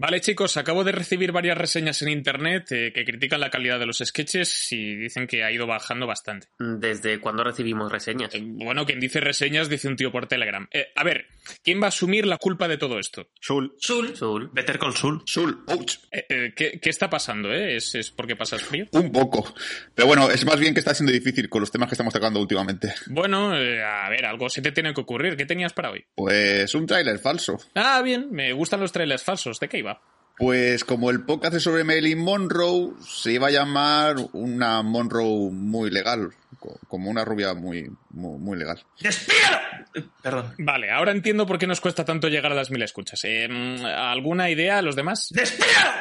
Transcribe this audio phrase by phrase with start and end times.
[0.00, 3.84] Vale, chicos, acabo de recibir varias reseñas en internet eh, que critican la calidad de
[3.84, 6.48] los sketches y dicen que ha ido bajando bastante.
[6.58, 8.34] ¿Desde cuándo recibimos reseñas?
[8.34, 10.66] Eh, bueno, quien dice reseñas dice un tío por Telegram.
[10.72, 11.26] Eh, a ver,
[11.62, 13.28] ¿quién va a asumir la culpa de todo esto?
[13.38, 13.74] Sul.
[13.78, 14.16] Sul.
[14.16, 14.48] Sul.
[14.54, 15.20] Better Call Sul.
[15.26, 15.64] Sul.
[15.66, 15.96] Ouch.
[16.10, 17.52] Eh, eh, ¿qué, qué está pasando?
[17.52, 17.76] Eh?
[17.76, 18.86] ¿Es, ¿Es porque pasas frío?
[18.92, 19.52] Un poco.
[19.94, 22.40] Pero bueno, es más bien que está siendo difícil con los temas que estamos tocando
[22.40, 22.94] últimamente.
[23.08, 25.36] Bueno, eh, a ver, algo se te tiene que ocurrir.
[25.36, 26.06] ¿Qué tenías para hoy?
[26.14, 27.58] Pues un tráiler falso.
[27.74, 29.60] Ah, bien, me gustan los trailers falsos.
[29.60, 29.89] ¿De qué iba?
[30.36, 35.90] Pues como el podcast es sobre Marilyn Monroe, se iba a llamar una Monroe muy
[35.90, 36.30] legal.
[36.58, 38.82] co- Como una rubia muy, muy, muy legal.
[39.00, 39.58] ¡Despídalo!
[39.94, 40.54] Eh, Perdón.
[40.58, 43.20] Vale, ahora entiendo por qué nos cuesta tanto llegar a las mil escuchas.
[43.24, 43.48] Eh,
[43.84, 45.28] ¿Alguna idea a los demás?
[45.30, 45.92] ¡Despídalo!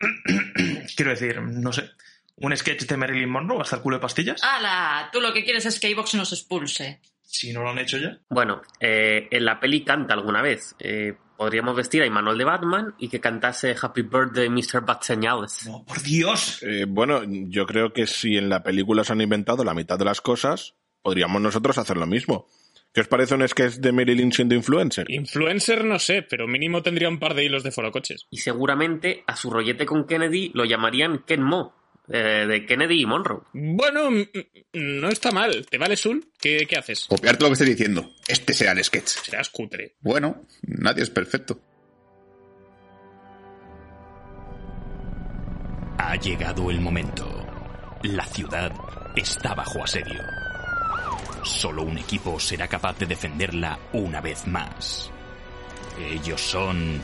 [0.96, 1.90] Quiero decir, no sé.
[2.36, 4.42] ¿Un sketch de Marilyn Monroe hasta el culo de pastillas?
[4.42, 5.08] ¡Hala!
[5.12, 7.00] Tú lo que quieres es que iVox nos expulse.
[7.22, 8.18] Si no lo han hecho ya.
[8.28, 10.74] Bueno, eh, en la peli canta alguna vez.
[10.78, 14.84] Eh, podríamos vestir a Imanol de Batman y que cantase Happy Birthday Mr.
[14.84, 15.66] Bat Señales.
[15.66, 16.60] No, por Dios.
[16.62, 20.04] Eh, bueno, yo creo que si en la película se han inventado la mitad de
[20.04, 22.48] las cosas, podríamos nosotros hacer lo mismo.
[22.92, 25.08] ¿Qué os parece un sketch de Marilyn siendo influencer?
[25.08, 28.26] Influencer no sé, pero mínimo tendría un par de hilos de forocoches.
[28.30, 31.72] Y seguramente a su rollete con Kennedy lo llamarían Ken Mo,
[32.10, 33.42] eh, de Kennedy y Monroe.
[33.52, 34.10] Bueno,
[34.72, 35.66] no está mal.
[35.68, 36.32] ¿Te vale, Sul?
[36.40, 37.06] ¿Qué, qué haces?
[37.08, 38.10] Copiarte lo que estoy diciendo.
[38.26, 39.08] Este será el sketch.
[39.08, 39.96] Serás cutre.
[40.00, 41.60] Bueno, nadie es perfecto.
[45.98, 47.46] Ha llegado el momento.
[48.04, 48.72] La ciudad
[49.16, 50.22] está bajo asedio.
[51.42, 55.10] Solo un equipo será capaz de defenderla una vez más.
[56.00, 57.02] Ellos son...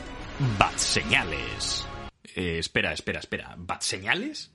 [0.57, 1.87] Bat Señales.
[2.35, 3.55] Eh, espera, espera, espera.
[3.57, 4.54] ¿Bat Señales?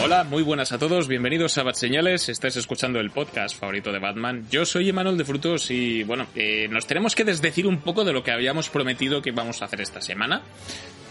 [0.00, 3.98] Hola, muy buenas a todos, bienvenidos a Bat Señales, estáis escuchando el podcast favorito de
[3.98, 4.46] Batman.
[4.48, 8.12] Yo soy Emanuel de Frutos y bueno, eh, nos tenemos que desdecir un poco de
[8.12, 10.42] lo que habíamos prometido que íbamos a hacer esta semana.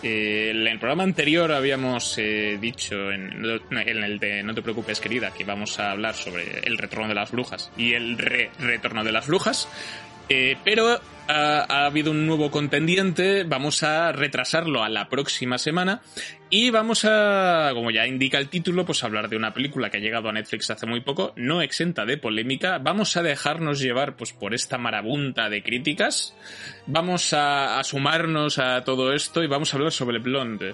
[0.02, 5.02] Eh, en el programa anterior habíamos eh, dicho, en, en el de No te preocupes
[5.02, 9.04] querida, que íbamos a hablar sobre el retorno de las brujas y el re retorno
[9.04, 9.68] de las brujas.
[10.30, 16.02] Eh, pero ha, ha, habido un nuevo contendiente, vamos a retrasarlo a la próxima semana.
[16.50, 20.00] Y vamos a, como ya indica el título, pues hablar de una película que ha
[20.00, 24.32] llegado a Netflix hace muy poco, no exenta de polémica, vamos a dejarnos llevar pues
[24.32, 26.34] por esta marabunta de críticas,
[26.86, 30.74] vamos a, sumarnos a todo esto y vamos a hablar sobre Blonde,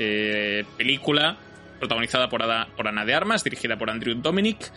[0.00, 1.38] eh, película
[1.78, 2.42] protagonizada por,
[2.76, 4.72] por Ana de Armas, dirigida por Andrew Dominic,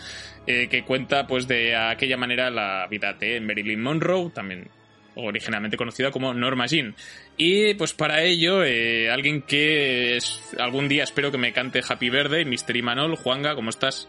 [0.47, 4.69] eh, que cuenta pues de aquella manera la vida de Marilyn Monroe, también
[5.15, 6.95] originalmente conocida como Norma Jean.
[7.37, 12.09] Y pues para ello, eh, alguien que es, algún día espero que me cante Happy
[12.09, 12.75] Birthday, Mr.
[12.75, 14.07] Imanol, Juanga, ¿cómo estás?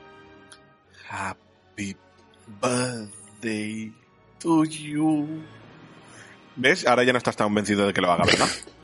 [1.08, 1.96] Happy
[2.60, 3.92] birthday
[4.40, 5.42] to you.
[6.56, 6.86] ¿Ves?
[6.86, 8.48] Ahora ya no estás tan convencido de que lo haga, ¿verdad?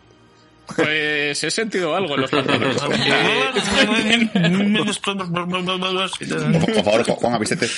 [0.76, 2.76] Pues he sentido algo en los pantalones.
[6.60, 7.68] Por favor, Juan, avísete.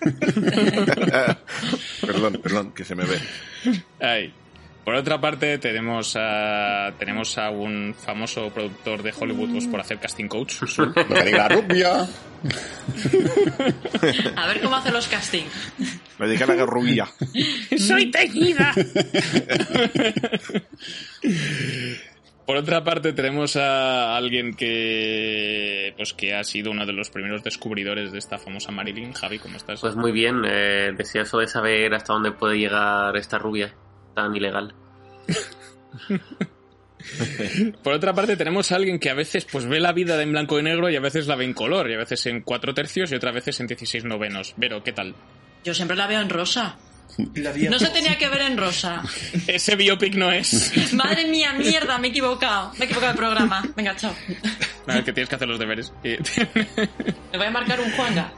[2.00, 3.20] perdón, perdón, que se me ve.
[4.00, 4.32] Ay.
[4.88, 9.98] Por otra parte, tenemos a, tenemos a un famoso productor de Hollywood pues, por hacer
[9.98, 10.62] casting coach.
[11.30, 12.08] la rubia.
[14.34, 15.74] A ver cómo hace los castings.
[16.18, 17.06] Me dedica a la rubia.
[17.78, 18.72] ¡Soy teñida!
[22.46, 27.44] Por otra parte, tenemos a alguien que pues que ha sido uno de los primeros
[27.44, 29.12] descubridores de esta famosa Marilyn.
[29.12, 29.82] Javi, ¿cómo estás?
[29.82, 33.74] Pues muy bien, eh, deseoso de saber hasta dónde puede llegar esta rubia
[34.18, 34.74] tan ilegal.
[37.82, 40.58] Por otra parte, tenemos a alguien que a veces pues ve la vida en blanco
[40.58, 43.12] y negro y a veces la ve en color, y a veces en cuatro tercios
[43.12, 44.54] y otras veces en 16 novenos.
[44.56, 45.14] Vero, ¿qué tal?
[45.64, 46.76] Yo siempre la veo en rosa.
[47.16, 49.02] No se tenía que ver en rosa.
[49.46, 50.92] Ese biopic no es.
[50.94, 52.72] Madre mía, mierda, me he equivocado.
[52.74, 53.62] Me he equivocado de programa.
[53.76, 54.14] Venga, chao.
[54.86, 55.92] A ver, que tienes que hacer los deberes.
[56.02, 58.32] Me voy a marcar un Juanga.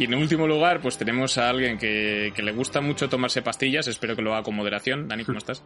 [0.00, 3.86] Y, en último lugar, pues tenemos a alguien que, le gusta mucho tomarse pastillas.
[3.86, 5.06] Espero que lo haga con moderación.
[5.06, 5.62] Dani, ¿cómo estás?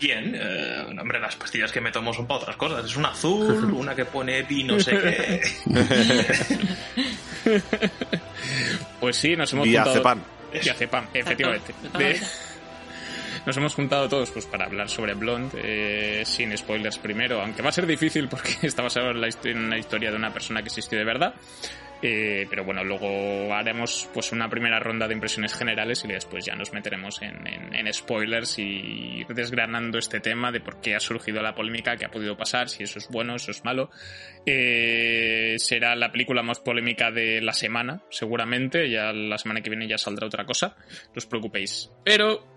[0.00, 0.34] Bien.
[0.34, 2.86] Eh, hombre, las pastillas que me tomo son para otras cosas.
[2.86, 5.42] Es una azul, una que pone epi, no sé qué.
[9.00, 10.18] pues sí, nos hemos y juntado...
[10.54, 11.74] Y Diazepam, efectivamente.
[13.46, 17.68] Nos hemos juntado todos pues para hablar sobre Blonde, eh, sin spoilers primero, aunque va
[17.68, 20.68] a ser difícil porque está basado en, la, en una historia de una persona que
[20.68, 21.34] existió de verdad.
[22.06, 26.54] Eh, pero bueno, luego haremos pues una primera ronda de impresiones generales y después ya
[26.54, 31.54] nos meteremos en, en, spoilers y desgranando este tema de por qué ha surgido la
[31.54, 33.90] polémica, qué ha podido pasar, si eso es bueno, eso es malo.
[34.44, 38.90] Eh, será la película más polémica de la semana, seguramente.
[38.90, 40.76] Ya la semana que viene ya saldrá otra cosa.
[40.78, 41.90] No os preocupéis.
[42.04, 42.53] Pero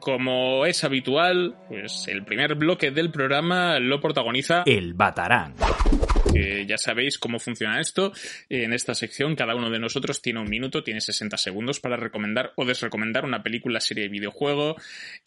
[0.00, 5.54] como es habitual, pues el primer bloque del programa lo protagoniza el Batarán
[6.32, 8.12] que ya sabéis cómo funciona esto.
[8.48, 12.52] En esta sección cada uno de nosotros tiene un minuto, tiene 60 segundos para recomendar
[12.56, 14.76] o desrecomendar una película, serie de videojuego,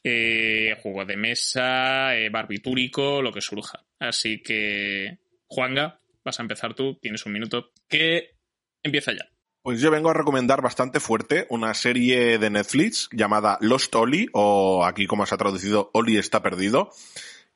[0.03, 3.83] eh, juego de mesa, eh, barbitúrico, lo que surja.
[3.99, 8.35] Así que, Juanga, vas a empezar tú, tienes un minuto, que
[8.83, 9.30] empieza ya.
[9.63, 14.83] Pues yo vengo a recomendar bastante fuerte una serie de Netflix llamada Lost Oli, o
[14.85, 16.89] aquí como se ha traducido, Oli está perdido,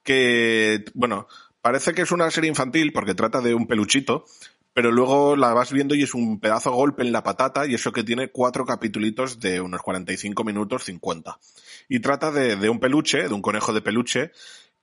[0.03, 1.27] que, bueno,
[1.65, 4.25] Parece que es una serie infantil porque trata de un peluchito,
[4.71, 7.91] pero luego la vas viendo y es un pedazo golpe en la patata y eso
[7.91, 11.39] que tiene cuatro capítulos de unos 45 minutos 50.
[11.89, 14.31] Y trata de, un peluche, de un conejo de peluche,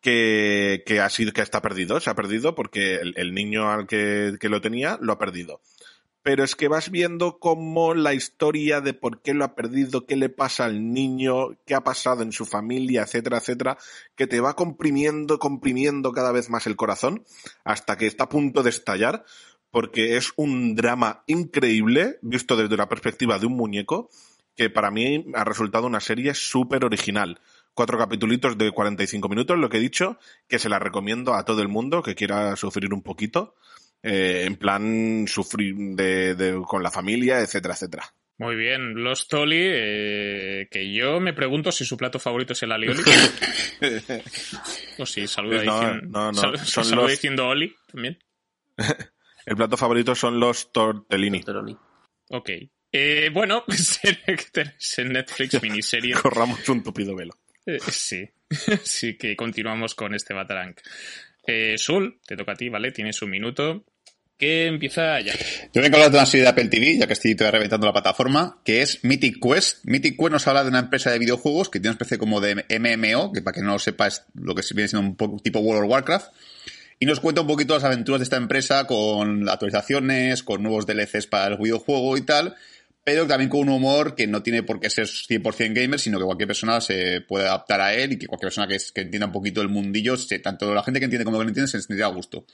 [0.00, 1.00] que, que,
[1.32, 2.00] que está perdido.
[2.00, 5.60] Se ha perdido porque el, niño al que, que, lo tenía lo ha perdido
[6.22, 10.16] pero es que vas viendo cómo la historia de por qué lo ha perdido, qué
[10.16, 13.78] le pasa al niño, qué ha pasado en su familia, etcétera, etcétera,
[14.14, 17.24] que te va comprimiendo, comprimiendo cada vez más el corazón
[17.64, 19.24] hasta que está a punto de estallar,
[19.70, 24.08] porque es un drama increíble visto desde la perspectiva de un muñeco,
[24.54, 27.40] que para mí ha resultado una serie súper original.
[27.74, 31.62] Cuatro capítulos de 45 minutos, lo que he dicho, que se la recomiendo a todo
[31.62, 33.54] el mundo que quiera sufrir un poquito
[34.02, 38.04] eh, en plan sufrir de, con la familia, etcétera, etcétera.
[38.38, 42.72] Muy bien, Los Toli, eh, que yo me pregunto si su plato favorito es el
[42.72, 43.00] alioli.
[44.99, 48.19] o si saluda, no, diciendo, diciendo Oli también.
[49.46, 51.44] el plato favorito son los tortellini.
[52.31, 52.50] Ok.
[52.90, 54.00] Eh, bueno, pues
[54.98, 56.14] en Netflix miniserie.
[56.14, 57.34] Corramos un tupido velo.
[57.88, 58.28] sí,
[58.82, 60.81] sí que continuamos con este Batarank.
[61.46, 62.93] Eh, Sul, te toca a ti, ¿vale?
[62.93, 63.84] Tienes un minuto
[64.43, 65.35] que empieza ya.
[65.73, 67.93] Yo vengo a hablar de una serie de Apple TV, ya que estoy reventando la
[67.93, 69.85] plataforma, que es Mythic Quest.
[69.85, 72.56] Mythic Quest nos habla de una empresa de videojuegos que tiene una especie como de
[72.56, 75.61] MMO, que para que no lo sepa es lo que viene siendo un poco tipo
[75.61, 76.33] World of Warcraft.
[76.99, 81.29] Y nos cuenta un poquito las aventuras de esta empresa con actualizaciones, con nuevos DLCs
[81.29, 82.56] para el videojuego y tal,
[83.05, 86.25] pero también con un humor que no tiene por qué ser 100% gamer, sino que
[86.25, 89.33] cualquier persona se puede adaptar a él y que cualquier persona que, que entienda un
[89.33, 92.11] poquito el mundillo, tanto la gente que entiende como que no entiende, se sentirá a
[92.11, 92.44] gusto.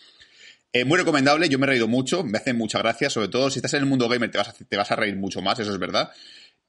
[0.72, 3.58] Eh, muy recomendable, yo me he reído mucho, me hace mucha gracia, sobre todo si
[3.58, 5.72] estás en el mundo gamer te vas, a, te vas a reír mucho más, eso
[5.72, 6.10] es verdad.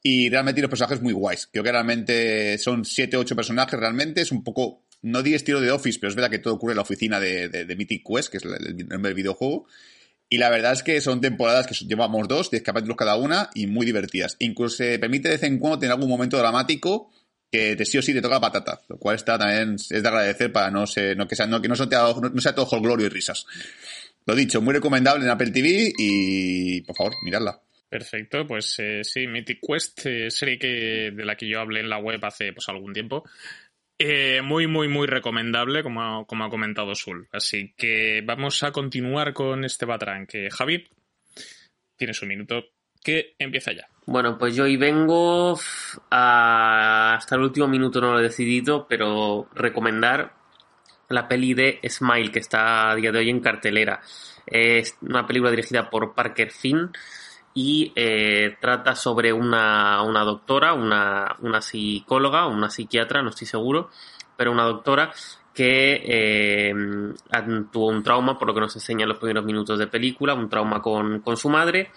[0.01, 1.49] Y realmente los personajes muy guays.
[1.51, 5.71] Creo que realmente son 7 8 personajes realmente, es un poco, no di estilo de
[5.71, 8.37] Office, pero es verdad que todo ocurre en la oficina de, de, Mythic Quest, que
[8.37, 9.67] es el, nombre del videojuego.
[10.29, 13.67] Y la verdad es que son temporadas que llevamos dos, 10 capítulos cada una, y
[13.67, 14.37] muy divertidas.
[14.39, 17.09] Incluso se permite de vez en cuando tener algún momento dramático
[17.51, 20.51] que te sí o sí te toca patata, lo cual está también es de agradecer
[20.51, 23.09] para no ser, no que sea, no, que no sea, no sea todo glorio y
[23.09, 23.45] risas.
[24.25, 27.59] Lo dicho, muy recomendable en Apple TV y por favor, miradla.
[27.89, 31.89] Perfecto, pues eh, sí, Mythic Quest, eh, serie que, de la que yo hablé en
[31.89, 33.23] la web hace pues algún tiempo.
[33.97, 37.27] Eh, muy, muy, muy recomendable, como, como ha comentado Sul.
[37.31, 40.87] Así que vamos a continuar con este Batran, que Javi,
[41.97, 42.63] tienes un minuto
[43.03, 43.87] que empieza ya.
[44.05, 45.59] Bueno, pues yo hoy vengo
[46.09, 47.15] a...
[47.15, 50.33] hasta el último minuto no lo he decidido, pero recomendar
[51.09, 54.01] la peli de Smile, que está a día de hoy en cartelera.
[54.45, 56.91] Es una película dirigida por Parker Finn
[57.53, 63.89] y eh, trata sobre una, doctora, una, una, psicóloga, una psiquiatra, no estoy seguro,
[64.37, 65.11] pero una doctora
[65.53, 66.73] que eh,
[67.71, 70.49] tuvo un trauma, por lo que nos enseña en los primeros minutos de película, un
[70.49, 71.91] trauma con, su madre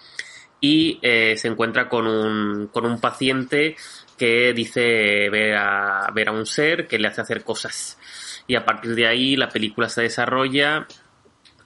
[0.63, 3.75] y eh, se encuentra con un, con un paciente
[4.17, 7.99] que dice ver a, ver a un ser que le hace hacer cosas.
[8.47, 10.87] Y a partir de ahí la película se desarrolla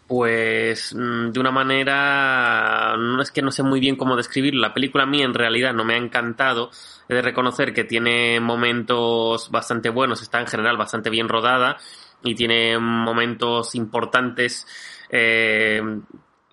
[0.07, 4.61] pues mm, de una manera no es que no sé muy bien cómo describirlo.
[4.61, 6.71] La película a mí en realidad no me ha encantado.
[7.07, 11.77] He de reconocer que tiene momentos bastante buenos está en general bastante bien rodada
[12.23, 14.65] y tiene momentos importantes
[15.11, 15.83] eh,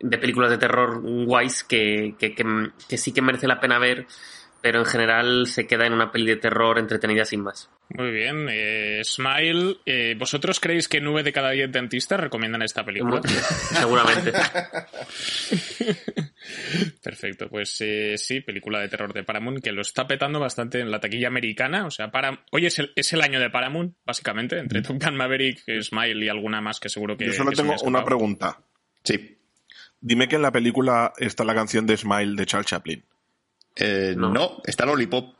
[0.00, 4.06] de películas de terror guays que, que, que, sí que merece la pena ver,
[4.60, 7.70] pero en general se queda en una peli de terror entretenida sin más.
[7.90, 12.82] Muy bien, eh, Smile, eh, ¿vosotros creéis que nueve de cada diez dentistas recomiendan esta
[12.82, 13.20] película?
[13.22, 14.32] Seguramente.
[17.02, 20.90] Perfecto, pues eh, sí, película de terror de Paramount que lo está petando bastante en
[20.90, 21.84] la taquilla americana.
[21.84, 22.44] O sea, para...
[22.50, 24.80] hoy es el, es el año de Paramount, básicamente, entre.
[24.80, 27.26] Top Gun Maverick, Smile y alguna más que seguro que.
[27.26, 28.58] Yo solo tengo una pregunta.
[29.02, 29.38] Sí.
[30.06, 33.02] Dime que en la película está la canción de Smile de Charles Chaplin.
[33.74, 34.28] Eh, no.
[34.28, 34.60] no.
[34.66, 35.34] está Lollipop.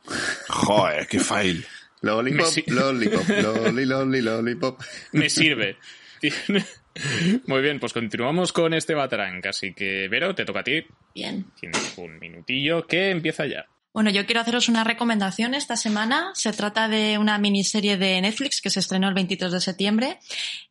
[0.49, 1.63] Joder, qué fail.
[2.01, 4.81] Lollipop, lollipop, lolly, lollipop.
[5.11, 5.77] Me sirve.
[7.45, 9.45] Muy bien, pues continuamos con este Batarang.
[9.47, 10.83] Así que, Vero, te toca a ti.
[11.13, 11.45] Bien.
[11.59, 13.67] Tienes un minutillo que empieza ya.
[13.95, 16.31] Bueno, yo quiero haceros una recomendación esta semana.
[16.33, 20.19] Se trata de una miniserie de Netflix que se estrenó el 22 de septiembre.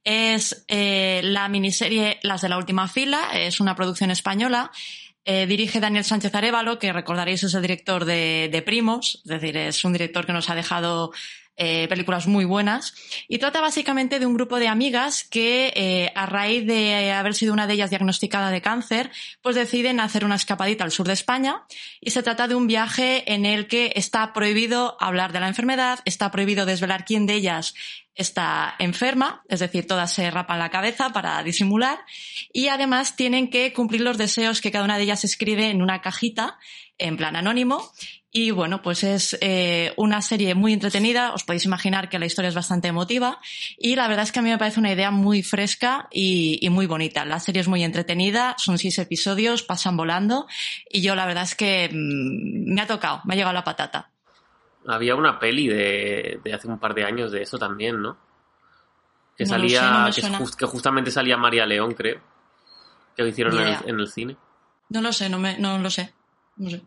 [0.05, 3.31] Es eh, la miniserie Las de la última fila.
[3.33, 4.71] Es una producción española
[5.25, 9.57] eh, dirige Daniel Sánchez Arevalo, que recordaréis es el director de, de, Primos, es decir,
[9.57, 11.13] es un director que nos ha dejado
[11.57, 12.95] eh, películas muy buenas.
[13.29, 17.53] Y trata básicamente de un grupo de amigas que, eh, a raíz de haber sido
[17.53, 21.65] una de ellas diagnosticada de cáncer, pues deciden hacer una escapadita al sur de España.
[22.01, 26.01] Y se trata de un viaje en el que está prohibido hablar de la enfermedad,
[26.05, 27.75] está prohibido desvelar quién de ellas
[28.15, 31.99] está enferma, es decir, todas se rapan la cabeza para disimular
[32.53, 36.01] y además tienen que cumplir los deseos que cada una de ellas escribe en una
[36.01, 36.59] cajita
[36.97, 37.91] en plan anónimo
[38.37, 42.49] y bueno, pues es eh, una serie muy entretenida, os podéis imaginar que la historia
[42.49, 43.39] es bastante emotiva
[43.79, 46.69] y la verdad es que a mí me parece una idea muy fresca y, y
[46.69, 47.25] muy bonita.
[47.25, 50.49] La serie es muy entretenida, son seis episodios, pasan volando
[50.91, 54.11] y yo la verdad es que mmm, me ha tocado, me ha llegado la patata.
[54.85, 58.19] Había una peli de, de, hace un par de años de eso también, ¿no?
[59.39, 62.21] Que salía, sé, no que, just, que, justamente salía María León, creo.
[63.15, 64.37] Que lo hicieron en el, en el, cine.
[64.89, 66.13] No lo sé, no, me, no lo sé.
[66.57, 66.83] No sé.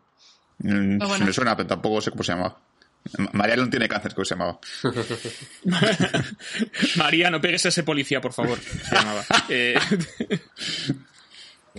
[0.60, 1.26] Mm, bueno.
[1.26, 2.58] Me suena, pero tampoco sé cómo se llamaba.
[3.34, 4.60] María León tiene cáncer, ¿cómo se llamaba?
[6.98, 8.60] María, no pegues a ese policía, por favor.
[8.60, 9.24] Se llamaba.
[9.50, 9.76] Eh,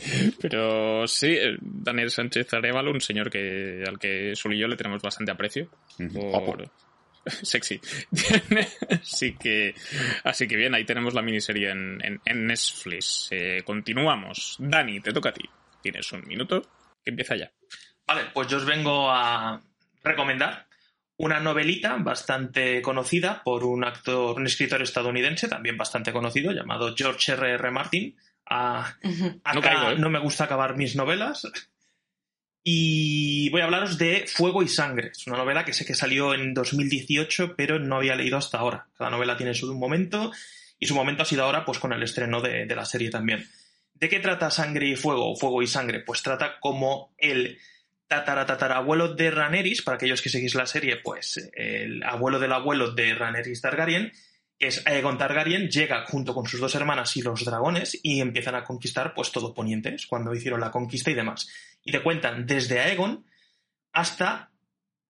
[0.41, 4.77] pero sí, eh, Daniel Sánchez Arevalo, un señor que al que Sul y yo le
[4.77, 5.69] tenemos bastante aprecio.
[6.15, 6.71] Por...
[7.27, 7.81] Sexy.
[8.91, 9.75] así que
[10.25, 13.29] así que bien, ahí tenemos la miniserie en, en, en Netflix.
[13.33, 14.57] Eh, continuamos.
[14.61, 15.45] Dani, te toca a ti.
[15.83, 16.63] Tienes un minuto
[17.05, 17.51] que empieza ya.
[18.09, 19.61] Vale, pues yo os vengo a
[20.03, 20.67] recomendar
[21.19, 27.33] una novelita bastante conocida por un actor, un escritor estadounidense también bastante conocido llamado George
[27.33, 27.51] R.
[27.53, 27.71] R.
[27.71, 28.97] Martin, a,
[29.45, 29.99] acá no, caigo, ¿eh?
[29.99, 31.47] no, me gusta acabar mis novelas.
[32.65, 35.09] Y voy a hablaros de Fuego y Sangre.
[35.09, 38.87] Es una novela que sé que salió en 2018, pero no había leído hasta ahora.
[38.97, 40.33] Cada novela tiene su momento
[40.79, 43.47] y su momento ha sido ahora pues con el estreno de, de la serie también.
[43.93, 45.37] ¿De qué trata Sangre y Fuego?
[45.37, 46.01] Fuego y Sangre.
[46.01, 47.59] Pues trata como el
[48.09, 53.15] tataratatarabuelo de Raneris, para aquellos que seguís la serie, pues el abuelo del abuelo de
[53.15, 54.13] Raneris Targaryen,
[54.59, 58.65] es Aegon Targaryen, llega junto con sus dos hermanas y los dragones y empiezan a
[58.65, 61.49] conquistar pues todo Poniente, cuando hicieron la conquista y demás.
[61.85, 63.25] Y te cuentan desde Aegon
[63.93, 64.51] hasta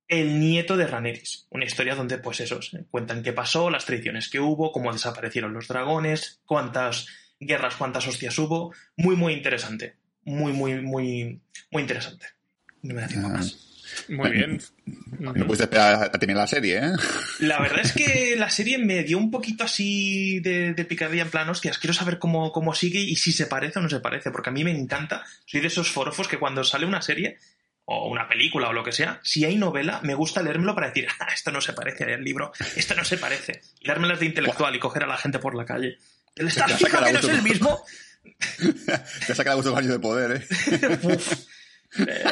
[0.06, 4.40] el nieto de Raneris, una historia donde pues esos cuentan qué pasó, las traiciones que
[4.40, 7.06] hubo, cómo desaparecieron los dragones, cuántas
[7.38, 11.40] guerras, cuántas hostias hubo, muy muy interesante, muy muy muy
[11.70, 12.37] muy interesante.
[12.82, 13.56] No me da tiempo más.
[14.08, 14.60] Muy bien.
[15.18, 16.92] No puedes esperar a terminar la serie, ¿eh?
[17.40, 21.30] La verdad es que la serie me dio un poquito así de, de picardía en
[21.30, 24.30] plan, hostias, quiero saber cómo, cómo sigue y si se parece o no se parece,
[24.30, 25.24] porque a mí me encanta.
[25.46, 27.38] Soy de esos forofos que cuando sale una serie
[27.84, 31.08] o una película o lo que sea, si hay novela, me gusta leérmelo para decir,
[31.20, 33.62] ah, esto no se parece al libro, esto no se parece.
[33.80, 35.98] Y dármelas de intelectual y coger a la gente por la calle.
[36.36, 37.84] ¿El Starfield que no es el mismo?
[39.26, 40.98] Te saca gusto años de poder, ¿eh?
[41.02, 41.32] Uf.
[41.98, 42.24] Eh,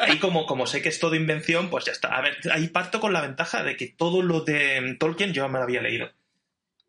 [0.00, 2.08] ahí como, como sé que es todo invención, pues ya está.
[2.08, 5.58] A ver, ahí parto con la ventaja de que todo lo de Tolkien yo me
[5.58, 6.10] lo había leído.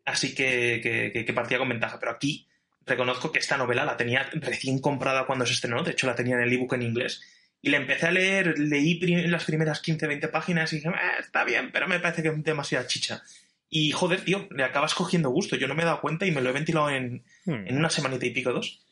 [0.04, 1.98] Así que, que, que partía con ventaja.
[1.98, 2.46] Pero aquí
[2.86, 5.82] reconozco que esta novela la tenía recién comprada cuando se estrenó.
[5.82, 7.22] De hecho, la tenía en el ebook en inglés.
[7.62, 11.44] Y la empecé a leer, leí prim las primeras 15-20 páginas y dije, eh, está
[11.44, 13.22] bien, pero me parece que es demasiada chicha.
[13.70, 15.56] Y joder, tío, le acabas cogiendo gusto.
[15.56, 17.66] Yo no me he dado cuenta y me lo he ventilado en, hmm.
[17.66, 18.83] en una semanita y pico, dos.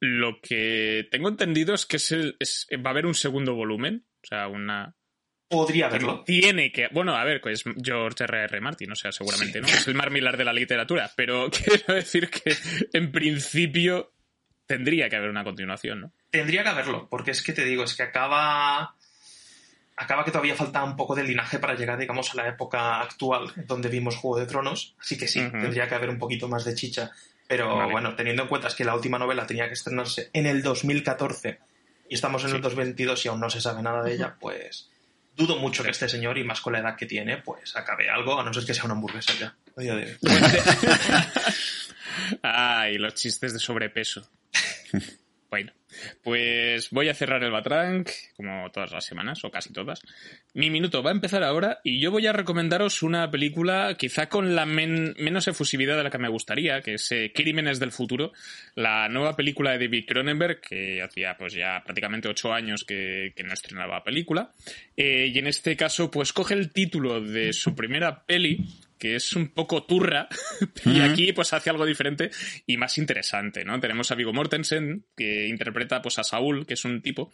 [0.00, 4.06] Lo que tengo entendido es que es el, es, va a haber un segundo volumen,
[4.22, 4.94] o sea, una...
[5.48, 6.24] Podría haberlo.
[6.24, 6.88] Tiene que...
[6.88, 8.44] Bueno, a ver, pues George R.R.
[8.44, 8.60] R.
[8.60, 9.60] Martin, o sea, seguramente, sí.
[9.60, 9.68] ¿no?
[9.68, 12.56] Es el Mar Millar de la literatura, pero quiero decir que
[12.92, 14.12] en principio
[14.66, 16.12] tendría que haber una continuación, ¿no?
[16.30, 18.96] Tendría que haberlo, porque es que te digo, es que acaba...
[19.96, 23.52] Acaba que todavía falta un poco de linaje para llegar, digamos, a la época actual,
[23.68, 24.96] donde vimos Juego de Tronos.
[24.98, 25.62] Así que sí, uh -huh.
[25.62, 27.12] tendría que haber un poquito más de chicha
[27.46, 31.58] Pero bueno, teniendo en cuenta que la última novela tenía que estrenarse en el 2014
[32.08, 34.88] y estamos en el 2022 y aún no se sabe nada de ella, pues
[35.36, 38.38] dudo mucho que este señor, y más con la edad que tiene, pues acabe algo,
[38.38, 39.56] a no ser que sea una hamburguesa ya.
[42.42, 44.28] Ay, los chistes de sobrepeso.
[45.50, 45.72] Bueno,
[46.22, 50.00] pues voy a cerrar el Batrank, como todas las semanas, o casi todas.
[50.52, 54.54] Mi minuto va a empezar ahora y yo voy a recomendaros una película quizá con
[54.54, 58.32] la menos efusividad de la que me gustaría, que es eh, Crímenes del Futuro,
[58.74, 63.52] la nueva película de David Cronenberg, que hacía pues ya prácticamente ocho años que, no
[63.52, 64.52] estrenaba película.
[64.96, 68.64] Eh, y en este caso, pues coge el título de su primera peli,
[68.98, 70.28] que es un poco turra,
[70.84, 72.30] y aquí pues hace algo diferente
[72.66, 73.78] y más interesante, ¿no?
[73.80, 77.32] Tenemos a Vigo Mortensen, que interpreta pues a Saúl, que es un tipo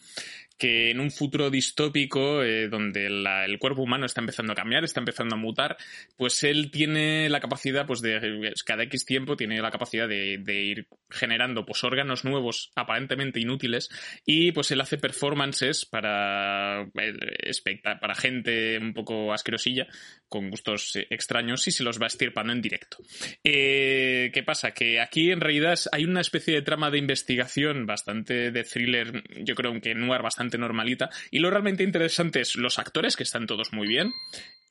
[0.58, 5.00] que en un futuro distópico, eh, donde el cuerpo humano está empezando a cambiar, está
[5.00, 5.78] empezando a mutar,
[6.16, 10.86] pues él tiene la capacidad, pues de cada X tiempo tiene la capacidad de, ir
[11.08, 13.88] generando pues órganos nuevos aparentemente inútiles
[14.26, 19.86] y pues él hace performances para, eh, para gente un poco asquerosilla,
[20.28, 21.06] con gustos eh,
[21.50, 22.98] extraños y se los va estirpando en directo.
[23.42, 24.72] ¿Qué pasa?
[24.72, 29.54] Que aquí en realidad hay una especie de trama de investigación bastante de thriller, yo
[29.54, 31.10] creo que noir bastante normalita.
[31.30, 34.12] Y lo realmente interesante es los actores, que están todos muy bien.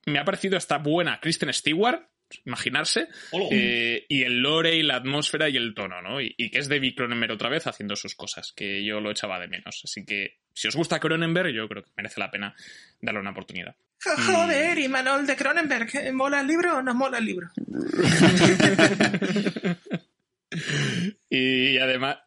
[0.06, 2.02] Me ha parecido hasta buena Kristen Stewart,
[2.46, 3.08] imaginarse,
[3.52, 6.22] eh, y el lore y la atmósfera y el tono, ¿no?
[6.22, 9.48] Y, que es David Cronenberg otra vez haciendo sus cosas, que yo lo echaba de
[9.48, 9.82] menos.
[9.84, 12.56] Así que si os gusta Cronenberg, yo creo que merece la pena
[13.02, 13.76] darle una oportunidad.
[14.26, 17.50] Joder, y Manuel de Cronenberg, ¿mola el libro o no mola el libro?
[21.30, 22.20] y además,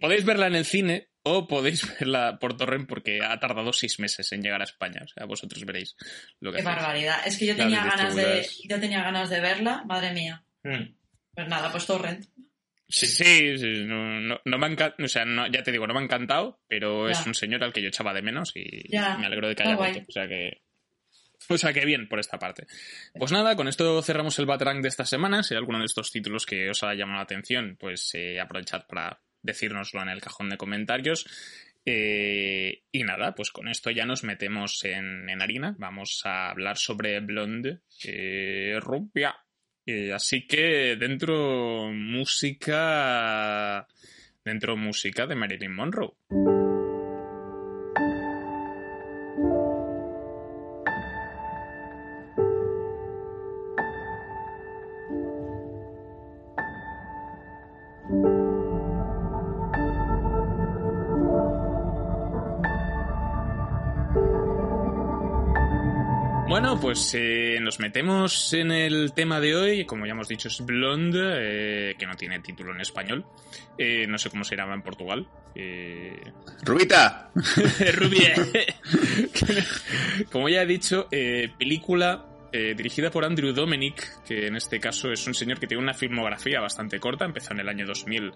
[0.00, 4.30] podéis verla en el cine, o podéis verla por torrent porque ha tardado seis meses
[4.32, 5.02] en llegar a España.
[5.04, 5.96] O sea, vosotros veréis
[6.40, 7.20] lo que Qué barbaridad.
[7.24, 10.44] Es que yo tenía ganas de, yo tenía ganas de verla, madre mía.
[10.62, 10.94] Hmm.
[11.34, 12.26] Pues nada, pues torrent.
[12.88, 16.60] Sí, sí, no, no, me ha o sea, ya te digo, no me ha encantado,
[16.68, 19.62] pero es un señor al que yo echaba de menos y me alegro de que
[19.62, 20.04] haya vuelto.
[20.06, 20.60] O sea que
[21.48, 22.66] o sea que bien por esta parte.
[23.14, 25.42] Pues nada, con esto cerramos el Batarang de esta semana.
[25.42, 28.86] Si hay alguno de estos títulos que os ha llamado la atención, pues eh, aprovechad
[28.86, 31.26] para decírnoslo en el cajón de comentarios.
[31.84, 35.74] Eh, y nada, pues con esto ya nos metemos en, harina.
[35.78, 39.36] Vamos a hablar sobre Blonde, eh, rubia.
[39.84, 43.86] Eh, así que dentro música.
[44.44, 46.14] Dentro música de Marilyn Monroe.
[66.92, 69.86] Pues eh, nos metemos en el tema de hoy.
[69.86, 73.24] Como ya hemos dicho, es Blonde, eh, que no tiene título en español.
[73.78, 75.26] Eh, no sé cómo se llama en Portugal.
[76.62, 77.30] ¡Rubita!
[77.94, 78.34] ¡Rubia!
[80.30, 81.08] como ya he dicho,
[81.58, 85.82] película eh, dirigida por Andrew Dominic, que en este caso es un señor que tiene
[85.82, 88.32] una filmografía bastante corta, empezó en el año 2000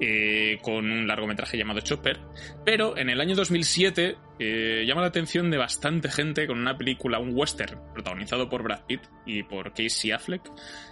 [0.00, 2.18] eh, con un largometraje llamado Chopper,
[2.64, 7.20] pero en el año 2007 eh, llama la atención de bastante gente con una película,
[7.20, 10.42] un western, protagonizado por Brad Pitt y por Casey Affleck,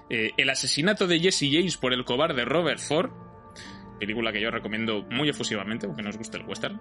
[0.09, 3.11] El asesinato de Jesse James por el cobarde Robert Ford,
[4.01, 6.81] película que yo recomiendo muy efusivamente, aunque no os guste el western.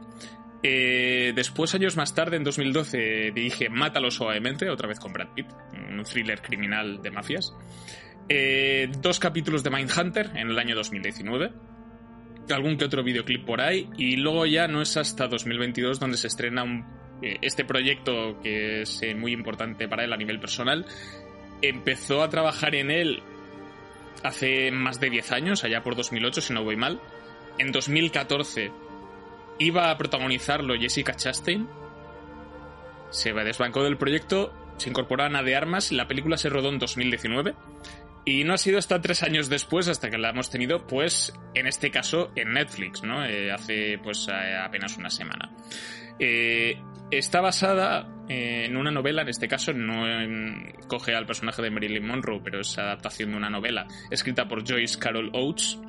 [0.63, 5.47] Eh, después, años más tarde, en 2012, dirige Mátalo suavemente, otra vez con Brad Pitt,
[5.73, 7.53] un thriller criminal de mafias.
[8.29, 11.51] Eh, dos capítulos de Mindhunter en el año 2019.
[12.51, 13.89] Algún que otro videoclip por ahí.
[13.97, 16.63] Y luego ya no es hasta 2022 donde se estrena
[17.21, 20.85] eh, este proyecto que es muy importante para él a nivel personal.
[21.61, 23.21] Empezó a trabajar en él
[24.23, 27.01] hace más de 10 años, allá por 2008, si no voy mal.
[27.57, 28.71] En 2014
[29.59, 31.67] iba a protagonizarlo Jessica Chastain.
[33.11, 37.55] Se desbancó del proyecto, se incorporó Ana de Armas, la película se rodó en 2019.
[38.25, 41.67] Y no ha sido hasta tres años después, hasta que la hemos tenido, pues, en
[41.67, 43.25] este caso, en Netflix, ¿no?
[43.25, 45.49] Eh, hace, pues, eh, apenas una semana.
[46.19, 46.77] Eh,
[47.11, 50.05] está basada en una novela, en este caso no
[50.87, 54.99] coge al personaje de Marilyn Monroe, pero es adaptación de una novela escrita por Joyce
[54.99, 55.79] Carol Oates,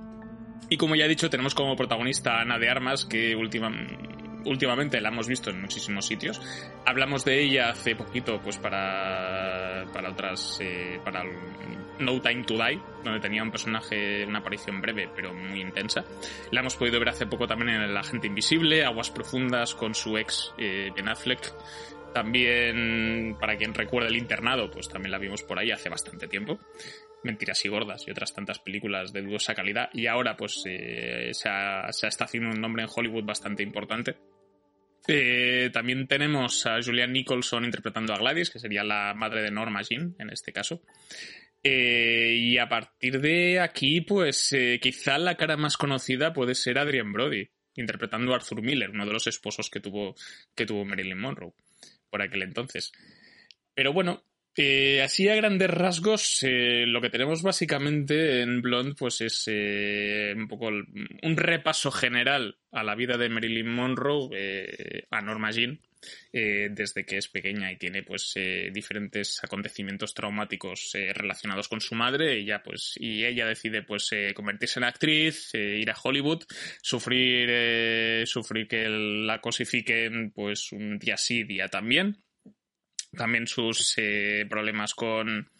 [0.71, 5.09] y como ya he dicho, tenemos como protagonista a Ana de Armas, que últimamente la
[5.09, 6.41] hemos visto en muchísimos sitios.
[6.87, 11.25] Hablamos de ella hace poquito, pues para, para otras, eh, para
[12.01, 16.05] No Time to Die, donde tenía un personaje, una aparición breve, pero muy intensa.
[16.51, 20.17] La hemos podido ver hace poco también en El Agente Invisible, Aguas Profundas con su
[20.19, 21.53] ex eh, Ben Affleck.
[22.13, 26.59] También, para quien recuerda el internado, pues también la vimos por ahí hace bastante tiempo.
[27.23, 29.91] Mentiras y Gordas y otras tantas películas de dudosa calidad.
[29.93, 34.17] Y ahora, pues, eh, se, ha, se, está haciendo un nombre en Hollywood bastante importante.
[35.07, 39.83] Eh, también tenemos a Julianne Nicholson interpretando a Gladys, que sería la madre de Norma
[39.83, 40.83] Jean, en este caso.
[41.63, 46.79] Eh, y a partir de aquí, pues, eh, quizá la cara más conocida puede ser
[46.79, 50.15] Adrian Brody, interpretando a Arthur Miller, uno de los esposos que tuvo,
[50.55, 51.53] que tuvo Marilyn Monroe
[52.09, 52.93] por aquel entonces.
[53.75, 54.25] Pero bueno,
[54.57, 60.69] eh, así a grandes rasgos, lo que tenemos básicamente en Blonde pues es un poco
[60.69, 65.81] un repaso general a la vida de Marilyn Monroe, a Norma Jean,
[66.33, 68.35] desde que es pequeña y tiene pues
[68.73, 74.85] diferentes acontecimientos traumáticos relacionados con su madre, ella pues y ella decide pues convertirse en
[74.85, 76.45] actriz, ir a Hollywood,
[76.83, 82.23] sufrir sufrir que la cosifiquen pues un día sí, día también
[83.17, 85.51] también sus eh, problemas con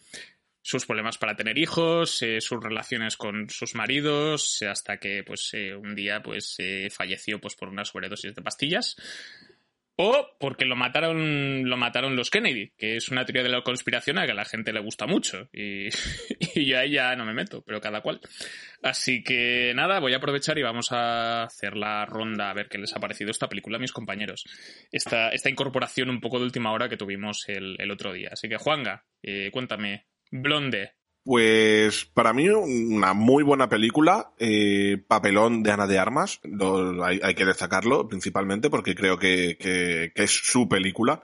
[0.63, 5.75] sus problemas para tener hijos, eh, sus relaciones con sus maridos, hasta que pues eh,
[5.75, 6.57] un día pues
[6.91, 8.95] falleció pues por una sobredosis de pastillas.
[9.97, 14.17] O porque lo mataron, lo mataron los Kennedy, que es una teoría de la conspiración
[14.17, 15.49] a que a la gente le gusta mucho.
[15.53, 15.87] Y,
[16.55, 18.19] y yo ahí ya no me meto, pero cada cual.
[18.81, 22.77] Así que nada, voy a aprovechar y vamos a hacer la ronda a ver qué
[22.77, 24.45] les ha parecido esta película a mis compañeros.
[24.91, 28.29] Esta, esta incorporación un poco de última hora que tuvimos el, el otro día.
[28.31, 35.63] Así que Juanga, eh, cuéntame, Blonde, pues para mí una muy buena película, eh, papelón
[35.63, 40.23] de Ana de Armas, lo, hay, hay, que destacarlo principalmente porque creo que, que, que
[40.23, 41.23] es su película.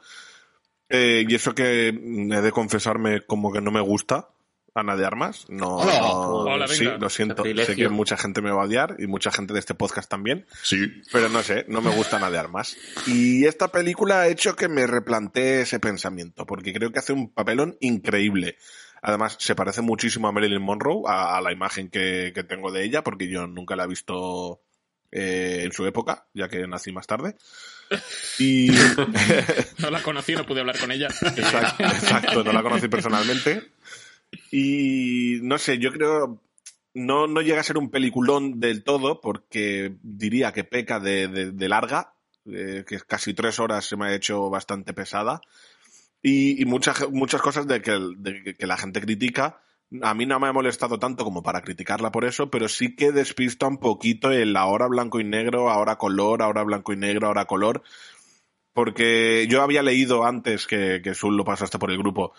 [0.90, 4.30] Eh, y eso que he de confesarme como que no me gusta,
[4.78, 5.46] Ana de Armas.
[5.50, 6.00] No, Hola.
[6.00, 7.44] no Hola, sí, lo siento.
[7.44, 10.46] Sé que mucha gente me va a odiar y mucha gente de este podcast también.
[10.62, 11.02] Sí.
[11.12, 12.78] Pero no sé, no me gusta Ana de Armas.
[13.08, 17.34] Y esta película ha hecho que me replantee ese pensamiento, porque creo que hace un
[17.34, 18.58] papelón increíble.
[19.02, 22.84] Además, se parece muchísimo a Marilyn Monroe, a, a la imagen que, que, tengo de
[22.84, 24.62] ella, porque yo nunca la he visto
[25.12, 27.36] eh, en su época, ya que nací más tarde.
[28.40, 28.70] Y.
[29.80, 31.08] no la conocí, no pude hablar con ella.
[31.08, 33.72] exacto, exacto, no la conocí personalmente.
[34.52, 36.44] Y no sé, yo creo.
[36.94, 41.52] No, no llega a ser un peliculón del todo, porque diría que peca de, de,
[41.52, 42.14] de larga,
[42.46, 45.42] eh, que casi tres horas se me ha hecho bastante pesada.
[46.28, 49.62] Y, y muchas, muchas cosas de que, la gente critica,
[50.02, 53.14] a mí no me ha molestado tanto como para criticarla por eso, pero sí que
[53.14, 57.46] despista un poquito el ahora blanco y negro, ahora color, ahora blanco y negro, ahora
[57.46, 57.82] color.
[58.74, 62.34] Porque yo había leído antes que, que Sul lo pasaste por el grupo,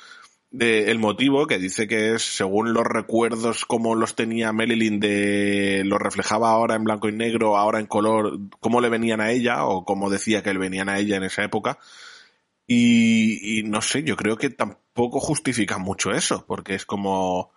[0.51, 5.83] de el motivo que dice que es según los recuerdos como los tenía Marilyn de
[5.87, 9.64] lo reflejaba ahora en blanco y negro, ahora en color, cómo le venían a ella
[9.64, 11.79] o cómo decía que le venían a ella en esa época.
[12.70, 17.50] Y, y, no sé, yo creo que tampoco justifica mucho eso, porque es como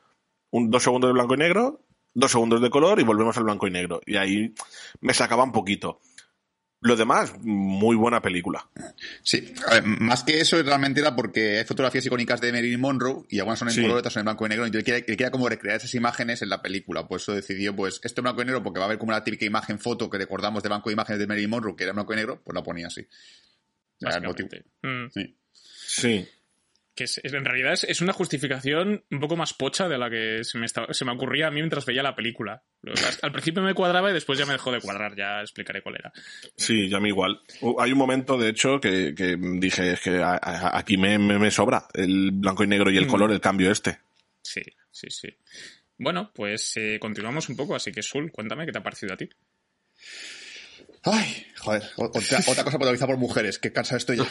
[0.52, 3.68] un, dos segundos de blanco y negro, dos segundos de color y volvemos al blanco
[3.68, 4.02] y negro.
[4.06, 4.54] Y ahí
[5.02, 6.00] me sacaba un poquito.
[6.84, 8.68] Lo demás, muy buena película.
[9.22, 13.26] Sí, a ver, más que eso realmente era porque hay fotografías icónicas de Marilyn Monroe
[13.30, 13.82] y algunas son en sí.
[13.82, 15.94] color, otras son en blanco y negro, y él quería, él quería, como recrear esas
[15.94, 17.08] imágenes en la película.
[17.08, 19.24] Por eso decidió, pues, esto en blanco y negro, porque va a haber como la
[19.24, 21.98] típica imagen foto que recordamos de banco de imágenes de Marilyn Monroe, que era en
[21.98, 23.06] blanco y negro, pues la ponía así.
[24.82, 25.10] Mm.
[25.10, 25.38] Sí.
[25.54, 26.28] sí.
[26.94, 30.44] Que es, en realidad es, es, una justificación un poco más pocha de la que
[30.44, 32.64] se me, estaba, se me ocurría a mí mientras veía la película.
[33.22, 36.12] Al principio me cuadraba y después ya me dejó de cuadrar, ya explicaré cuál era.
[36.58, 37.40] Sí, ya a mí igual.
[37.80, 41.40] Hay un momento, de hecho, que, que dije, es que a, a, aquí me, me,
[41.40, 43.10] me, sobra el blanco y negro y el mm.
[43.10, 44.00] color, el cambio este.
[44.42, 44.62] Sí,
[44.92, 45.30] sí, sí.
[45.98, 49.18] Bueno, pues eh, continuamos un poco, así que Sul, cuéntame qué te ha parecido a
[49.18, 49.30] ti.
[51.04, 54.26] Ay, joder, otra, otra cosa protagonizada por mujeres, que cansado estoy yo.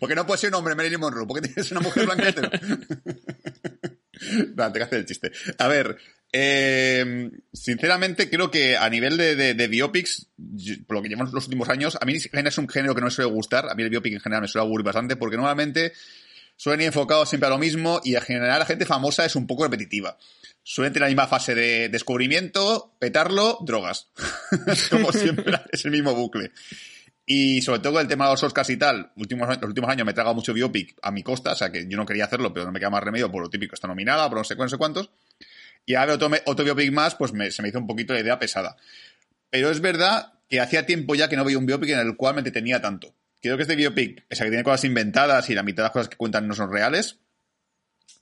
[0.00, 2.50] porque no puede ser un hombre, Marilyn Monroe, porque tienes una mujer blanca hetero.
[4.56, 5.30] no, te que hacer el chiste.
[5.58, 5.96] A ver,
[6.32, 10.26] eh, sinceramente creo que a nivel de, de, de biopics,
[10.88, 13.12] por lo que llevamos los últimos años, a mí es un género que no me
[13.12, 15.92] suele gustar, a mí el biopic en general me suele aburrir bastante, porque normalmente
[16.56, 19.46] suelen ir enfocados siempre a lo mismo y en general la gente famosa es un
[19.46, 20.16] poco repetitiva
[20.68, 24.08] suelen tener la misma fase de descubrimiento, petarlo, drogas.
[24.90, 26.50] como siempre, es el mismo bucle.
[27.24, 30.10] Y sobre todo el tema de los Oscars y tal, últimos, los últimos años me
[30.10, 32.66] he tragado mucho biopic a mi costa, o sea que yo no quería hacerlo, pero
[32.66, 35.10] no me queda más remedio por lo típico, está nominada, por no sé, no cuántos.
[35.84, 38.76] Y ahora otro, otro biopic más, pues se me hizo un poquito la idea pesada.
[39.50, 42.34] Pero es verdad que hacía tiempo ya que no veía un biopic en el cual
[42.34, 43.14] me entretenía tanto.
[43.40, 45.92] Creo que este biopic, pese a que tiene cosas inventadas y la mitad de las
[45.92, 47.18] cosas que cuentan no son reales,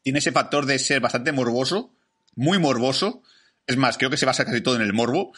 [0.03, 1.95] tiene ese factor de ser bastante morboso,
[2.35, 3.23] muy morboso.
[3.67, 5.33] Es más, creo que se basa casi todo en el morbo.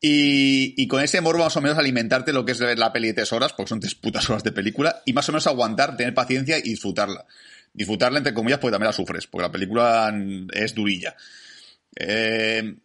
[0.00, 3.32] Y, con ese morbo más o menos alimentarte lo que es la peli de tres
[3.32, 6.58] horas, porque son tres putas horas de película, y más o menos aguantar, tener paciencia
[6.58, 7.26] y disfrutarla.
[7.72, 10.14] disfrutarla entre comillas porque también la sufres, porque la película
[10.52, 11.16] es durilla.
[11.96, 12.76] Eh,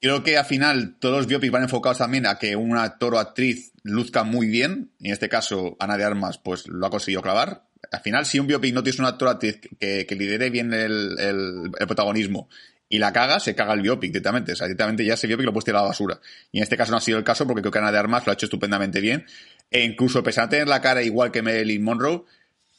[0.00, 3.18] creo que al final todos los biopics van enfocados también a que un actor o
[3.18, 7.22] actriz luzca muy bien, y en este caso Ana de Armas pues lo ha conseguido
[7.22, 7.64] clavar.
[7.90, 11.70] Al final, si un biopic no tienes un actor actriz que, lidere bien el, el,
[11.86, 12.48] protagonismo
[12.88, 14.52] y la caga, se caga el biopic directamente.
[14.52, 16.20] O sea, directamente ya ese biopic lo puedes tirar a la basura.
[16.52, 18.26] Y en este caso no ha sido el caso porque creo que Ana de Armas
[18.26, 19.24] lo ha hecho estupendamente bien.
[19.70, 22.24] E incluso, pese a tener la cara igual que Marilyn Monroe,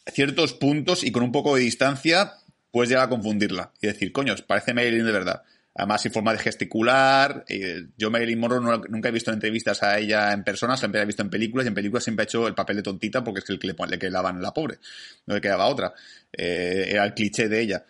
[0.07, 2.33] ciertos puntos y con un poco de distancia
[2.71, 5.43] puedes llegar a confundirla y decir, coño, parece Marilyn de verdad.
[5.73, 7.45] Además, sin forma de gesticular.
[7.47, 11.05] Eh, yo, Marilyn Monroe, nunca he visto entrevistas a ella en persona, siempre la he
[11.05, 13.49] visto en películas, y en películas siempre ha hecho el papel de tontita porque es
[13.49, 14.79] el que le, le quedaban la pobre.
[15.25, 15.93] No le quedaba otra.
[16.34, 17.86] Eh, era el cliché de ella.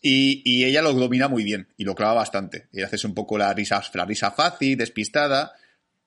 [0.00, 2.68] Y, y, ella lo domina muy bien y lo clava bastante.
[2.72, 5.54] Y haces un poco la risa, la risa fácil, despistada,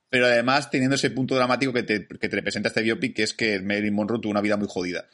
[0.10, 3.34] pero además teniendo ese punto dramático que te, que te representa este biopic, que es
[3.34, 5.08] que Marilyn Monroe tuvo una vida muy jodida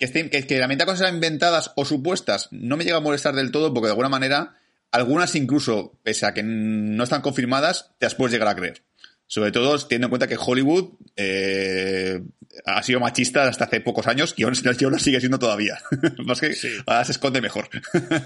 [0.00, 3.50] que, que, que la mitad cosas inventadas o supuestas no me llega a molestar del
[3.50, 4.56] todo porque de alguna manera
[4.92, 8.82] algunas incluso, pese a que no están confirmadas, te las puedes llegar a creer.
[9.26, 12.20] Sobre todo teniendo en cuenta que Hollywood eh,
[12.64, 15.78] ha sido machista hasta hace pocos años y aún lo sigue siendo todavía.
[16.24, 16.52] Más que
[16.86, 17.68] ahora se esconde mejor.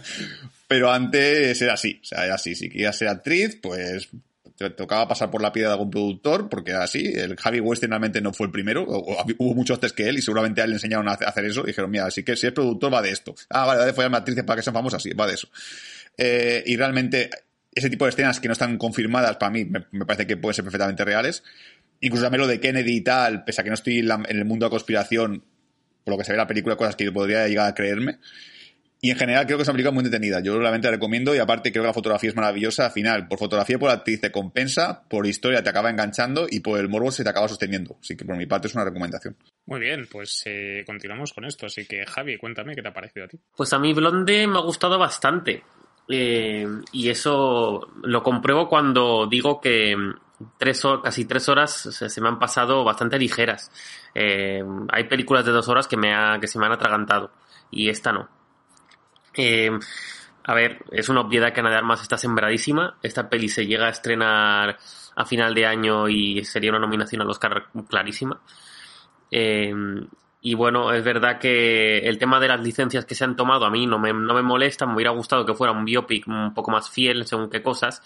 [0.67, 2.01] Pero antes era así.
[2.03, 2.55] O sea, era así.
[2.55, 4.09] Si querías ser actriz, pues
[4.57, 7.13] te tocaba pasar por la piedra de algún productor, porque era así.
[7.15, 8.87] El Javi West realmente no fue el primero.
[8.87, 11.63] hubo muchos antes que él y seguramente a él le enseñaron a hacer eso.
[11.65, 13.35] Y dijeron, mira, así que si es productor va de esto.
[13.51, 15.03] Ah, vale, vale, a actrices para que sean famosas.
[15.03, 15.49] Sí, va de eso.
[16.17, 17.31] Eh, y realmente
[17.75, 20.65] ese tipo de escenas que no están confirmadas para mí me, parece que pueden ser
[20.65, 21.43] perfectamente reales.
[22.01, 24.67] Incluso también lo de Kennedy y tal, pese a que no estoy en, el mundo
[24.67, 25.45] de conspiración,
[26.05, 28.19] por lo que se ve en la película, cosas que yo podría llegar a creerme.
[29.01, 30.41] Y en general creo que es una película muy entretenida.
[30.41, 32.87] Yo realmente la recomiendo y aparte creo que la fotografía es maravillosa.
[32.87, 36.81] Al final, por fotografía por actriz te compensa, por historia te acaba enganchando y por
[36.81, 37.99] el morbo se te acaba sosteniendo.
[38.01, 39.37] Así que por mi parte es una recomendación.
[39.67, 41.67] Muy bien, pues eh, continuamos con esto.
[41.67, 43.39] Así que Javi, cuéntame qué te ha parecido a ti.
[43.55, 45.63] Pues a mí Blonde me ha gustado bastante.
[46.09, 49.97] Eh, y eso lo compruebo cuando digo que
[50.59, 53.71] tres casi tres horas se, me han pasado bastante ligeras.
[54.15, 57.31] Eh, hay películas de dos horas que, me que se me han atragantado
[57.71, 58.29] y esta no.
[59.37, 59.71] Eh,
[60.47, 62.97] a ver, es una obviedad que Ana de Armas está sembradísima.
[63.03, 64.79] Esta peli se llega a estrenar
[65.17, 68.41] a final de año y sería una nominación al Oscar clarísima.
[70.47, 73.71] Y bueno, es verdad que el tema de las licencias que se han tomado a
[73.71, 76.71] mí no me, no me molesta, me hubiera gustado que fuera un biopic un poco
[76.71, 78.03] más fiel según qué cosas,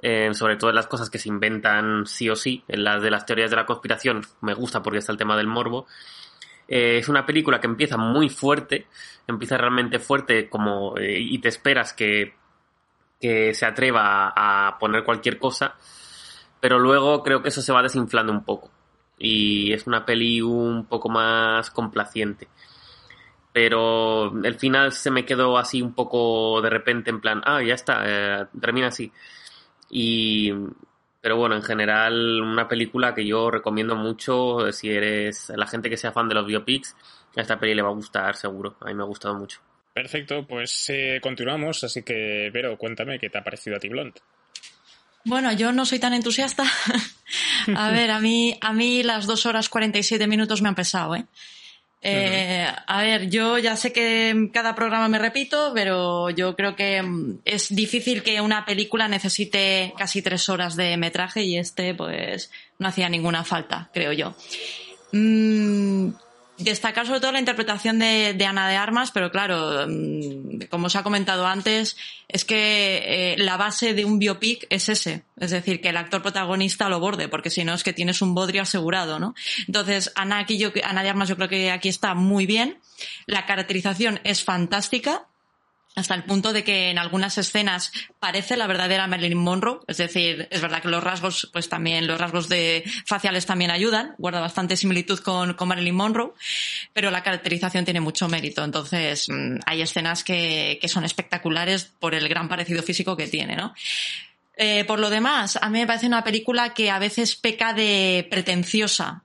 [0.00, 3.10] eh, sobre todo en las cosas que se inventan sí o sí, en las de
[3.10, 5.86] las teorías de la conspiración me gusta porque está el tema del morbo.
[6.66, 8.86] Eh, es una película que empieza muy fuerte,
[9.26, 12.36] empieza realmente fuerte como eh, y te esperas que,
[13.20, 15.74] que se atreva a poner cualquier cosa,
[16.58, 18.70] pero luego creo que eso se va desinflando un poco
[19.18, 22.48] y es una peli un poco más complaciente.
[23.52, 27.74] Pero el final se me quedó así un poco de repente en plan, ah, ya
[27.74, 29.10] está, eh, termina así.
[29.88, 30.52] Y,
[31.20, 35.96] pero bueno, en general una película que yo recomiendo mucho si eres la gente que
[35.96, 36.94] sea fan de los biopics,
[37.36, 39.60] a esta peli le va a gustar seguro, a mí me ha gustado mucho.
[39.92, 44.14] Perfecto, pues eh, continuamos, así que Vero, cuéntame qué te ha parecido a ti Blond.
[45.26, 46.62] Bueno, yo no soy tan entusiasta.
[47.76, 51.24] a ver, a mí, a mí las dos horas 47 minutos me han pesado, ¿eh?
[52.00, 57.02] Eh, a ver, yo ya sé que cada programa me repito, pero yo creo que
[57.02, 62.52] mm, es difícil que una película necesite casi tres horas de metraje y este, pues,
[62.78, 64.36] no hacía ninguna falta, creo yo.
[65.10, 66.10] Mm,
[66.58, 71.02] destacar sobre todo la interpretación de, Ana de Armas, pero claro, mm, como os ha
[71.02, 71.96] comentado antes,
[72.28, 76.22] es que eh, la base de un biopic es ese, es decir, que el actor
[76.22, 79.34] protagonista lo borde, porque si no es que tienes un bodrio asegurado, ¿no?
[79.66, 82.78] Entonces, Ana, aquí yo, Ana de Armas yo creo que aquí está muy bien,
[83.26, 85.26] la caracterización es fantástica,
[85.96, 90.46] hasta el punto de que en algunas escenas parece la verdadera Marilyn Monroe, es decir,
[90.50, 94.76] es verdad que los rasgos, pues también, los rasgos de faciales también ayudan, guarda bastante
[94.76, 96.32] similitud con, Marilyn Monroe,
[96.92, 102.14] pero la caracterización tiene mucho mérito, entonces mm, hay escenas que, que son espectaculares por
[102.14, 103.74] el gran parecido físico que tiene, ¿no?
[104.58, 108.26] Eh, por lo demás, a mí me parece una película que a veces peca de
[108.30, 109.22] pretenciosa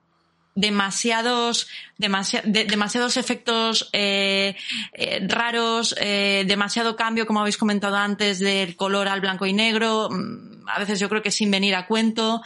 [0.56, 4.56] demasiados, demasiados efectos eh,
[4.94, 10.10] eh, raros, eh, demasiado cambio, como habéis comentado antes, del color al blanco y negro,
[10.10, 12.42] mm, a veces yo creo que sin venir a cuento.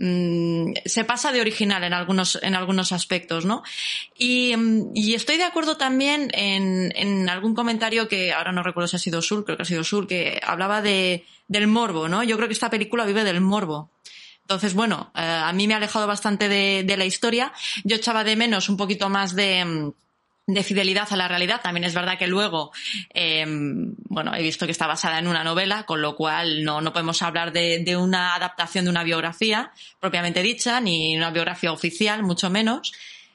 [0.00, 3.64] Mm, se pasa de original en algunos, en algunos aspectos, ¿no?
[4.16, 8.86] Y, mm, y estoy de acuerdo también en, en, algún comentario que ahora no recuerdo
[8.86, 12.22] si ha sido Sur, creo que ha sido Sur, que hablaba de, del morbo, ¿no?
[12.22, 13.90] Yo creo que esta película vive del morbo.
[14.48, 17.52] Entonces, bueno, eh, a mí me ha alejado bastante de, la historia.
[17.84, 19.92] Yo echaba de menos un poquito más de, mm,
[20.46, 21.60] de fidelidad a la realidad.
[21.62, 22.72] También es verdad que luego,
[23.12, 26.94] eh, bueno, he visto que está basada en una novela, con lo cual no, no
[26.94, 32.48] podemos hablar de, una adaptación de una biografía propiamente dicha, ni una biografía oficial, mucho
[32.48, 32.94] menos.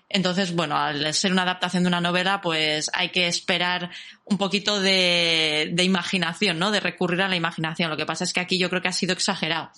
[0.09, 3.91] Entonces, bueno, al ser una adaptación de una novela, pues hay que esperar
[4.25, 6.71] un poquito de imaginación, ¿no?
[6.71, 7.91] De recurrir a la imaginación.
[7.91, 9.69] Lo que pasa es que aquí yo creo que ha sido exagerado.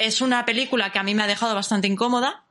[0.00, 2.44] Es una película que a mí me ha dejado bastante incómoda,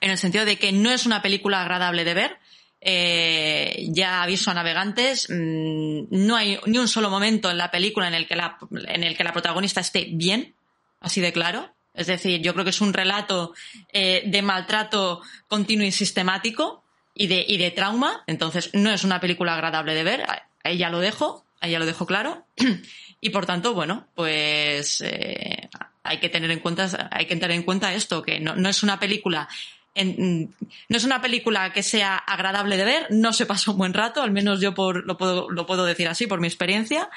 [0.00, 2.38] en el sentido de que no es una película agradable de ver
[2.80, 8.08] eh, ya aviso a navegantes, mmm, no hay ni un solo momento en la película
[8.08, 10.54] en el, que la, en el que la protagonista esté bien,
[11.00, 11.74] así de claro.
[11.94, 13.52] Es decir, yo creo que es un relato
[13.92, 18.22] eh, de maltrato continuo y sistemático y de, y de trauma.
[18.28, 20.24] Entonces, no es una película agradable de ver.
[20.62, 22.46] Ahí ya lo dejo, ahí ya lo dejo claro.
[23.20, 25.68] y por tanto, bueno, pues eh,
[26.08, 28.82] hay que tener en cuenta, hay que tener en cuenta esto, que no, no es
[28.82, 29.48] una película
[29.94, 30.54] en,
[30.88, 34.22] no es una película que sea agradable de ver, no se pasa un buen rato,
[34.22, 37.10] al menos yo por, lo, puedo, lo puedo decir así por mi experiencia.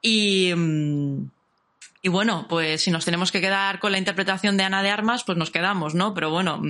[0.00, 0.52] Y,
[2.02, 5.24] y bueno, pues si nos tenemos que quedar con la interpretación de Ana de Armas,
[5.24, 6.14] pues nos quedamos, ¿no?
[6.14, 6.62] Pero bueno,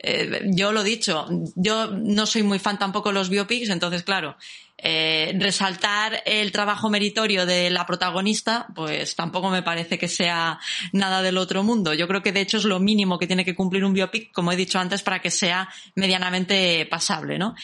[0.00, 4.36] eh, yo lo dicho, yo no soy muy fan tampoco de los biopics, entonces claro,
[4.80, 10.60] eh, resaltar el trabajo meritorio de la protagonista, pues tampoco me parece que sea
[10.92, 11.94] nada del otro mundo.
[11.94, 14.52] Yo creo que de hecho es lo mínimo que tiene que cumplir un biopic, como
[14.52, 17.56] he dicho antes, para que sea medianamente pasable, ¿no?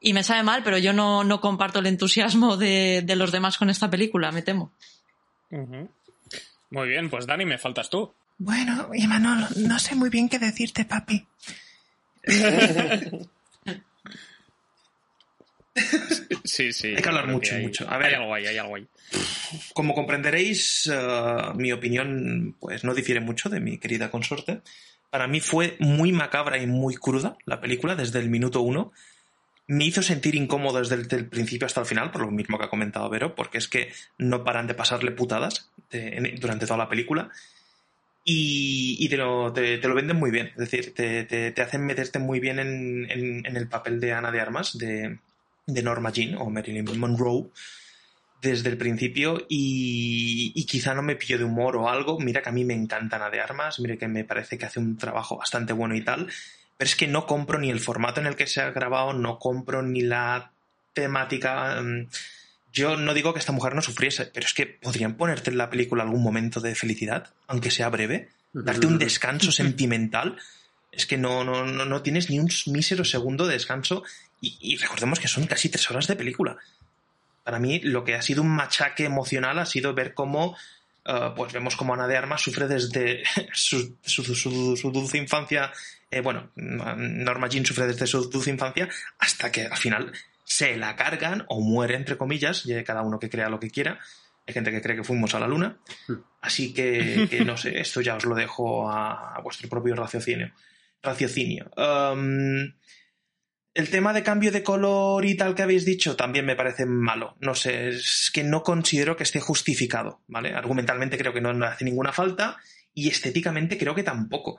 [0.00, 3.58] Y me sabe mal, pero yo no, no comparto el entusiasmo de, de, los demás
[3.58, 4.72] con esta película, me temo.
[5.50, 5.88] Uh -huh.
[6.70, 8.14] Muy bien, pues Dani, me faltas tú.
[8.38, 11.26] Bueno, Imanol, no sé muy bien qué decirte, papi.
[16.44, 16.88] Sí, sí.
[16.88, 17.88] Hay que hablar mucho, hay, mucho.
[17.88, 18.86] A ver, hay algo ahí, hay algo ahí.
[19.74, 24.60] Como comprenderéis, uh, mi opinión pues no difiere mucho de mi querida consorte.
[25.10, 28.92] Para mí fue muy macabra y muy cruda la película desde el minuto uno.
[29.68, 32.58] Me hizo sentir incómodo desde el, desde el principio hasta el final, por lo mismo
[32.58, 36.66] que ha comentado Vero, porque es que no paran de pasarle putadas de, en, durante
[36.66, 37.30] toda la película.
[38.24, 40.48] Y, y te, lo, te, te, lo, venden muy bien.
[40.48, 44.32] Es decir, te, te hacen meterte muy bien en, en, en, el papel de Ana
[44.32, 45.18] de Armas, de,
[45.66, 47.50] de Norma Jean o Marilyn Monroe
[48.40, 52.18] desde el principio y, y, quizá no me pillo de humor o algo.
[52.20, 54.78] Mira que a mí me encanta Ana de Armas, mire que me parece que hace
[54.78, 56.28] un trabajo bastante bueno y tal,
[56.76, 59.38] pero es que no compro ni el formato en el que se ha grabado, no
[59.38, 60.52] compro ni la
[60.92, 61.80] temática.
[61.80, 62.08] mm,
[62.72, 65.70] Yo no digo que esta mujer no sufriese, pero es que podrían ponerte en la
[65.70, 70.36] película algún momento de felicidad, aunque sea breve, darte un descanso sentimental.
[70.92, 74.02] Es que no, no, no, no tienes ni un mísero segundo de descanso
[74.40, 76.56] y, y, recordemos que son casi tres horas de película.
[77.44, 80.56] Para mí, lo que ha sido un machaque emocional ha sido ver cómo,
[81.06, 83.22] uh, pues vemos cómo Ana de Armas sufre desde
[83.52, 85.72] su, su, su, su dulce infancia,
[86.10, 90.12] eh, bueno, Norma Jean sufre desde su dulce infancia hasta que al final
[90.44, 93.98] se la cargan o muere, entre comillas, y cada uno que crea lo que quiera.
[94.46, 95.78] Hay gente que cree que fuimos a la luna.
[96.40, 100.52] Así que, que no sé, esto ya os lo dejo a, a vuestro propio raciocinio.
[101.02, 101.70] raciocinio.
[101.76, 102.72] Um,
[103.76, 107.36] el tema de cambio de color y tal que habéis dicho también me parece malo.
[107.40, 110.54] No sé, es que no considero que esté justificado, ¿vale?
[110.54, 112.56] Argumentalmente creo que no, no hace ninguna falta
[112.94, 114.58] y estéticamente creo que tampoco.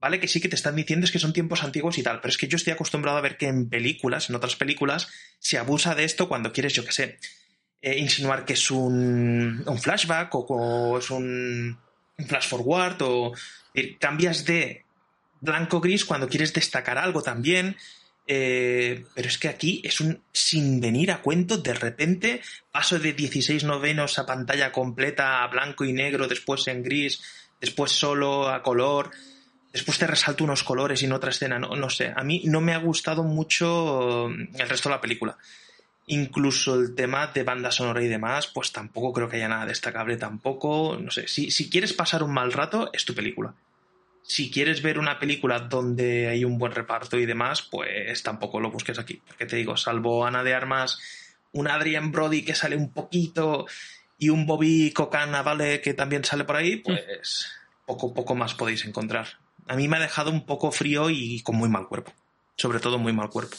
[0.00, 0.20] ¿Vale?
[0.20, 2.38] Que sí que te están diciendo es que son tiempos antiguos y tal, pero es
[2.38, 5.08] que yo estoy acostumbrado a ver que en películas, en otras películas,
[5.40, 7.18] se abusa de esto cuando quieres, yo qué sé,
[7.80, 11.78] eh, insinuar que es un, un flashback o, es un,
[12.16, 13.32] un flash forward o
[13.98, 14.84] cambias de
[15.40, 17.76] blanco-gris cuando quieres destacar algo también.
[18.26, 23.12] Eh, pero es que aquí es un sin venir a cuento, de repente paso de
[23.12, 27.20] 16 novenos a pantalla completa a blanco y negro, después en gris,
[27.60, 29.10] después solo a color,
[29.72, 32.60] después te resalto unos colores y en otra escena, no, no sé, a mí no
[32.60, 35.36] me ha gustado mucho el resto de la película.
[36.06, 40.16] Incluso el tema de banda sonora y demás, pues tampoco creo que haya nada destacable
[40.16, 43.54] tampoco, no sé, si, si quieres pasar un mal rato, es tu película
[44.22, 48.70] si quieres ver una película donde hay un buen reparto y demás, pues tampoco lo
[48.70, 49.20] busques aquí.
[49.26, 50.98] Porque te digo, salvo Ana de Armas,
[51.52, 53.66] un Adrian Brody que sale un poquito
[54.18, 55.80] y un Bobby Cocana, ¿vale?
[55.80, 57.50] Que también sale por ahí, pues
[57.86, 59.26] poco, poco más podéis encontrar.
[59.66, 62.12] A mí me ha dejado un poco frío y con muy mal cuerpo.
[62.56, 63.56] Sobre todo muy mal cuerpo.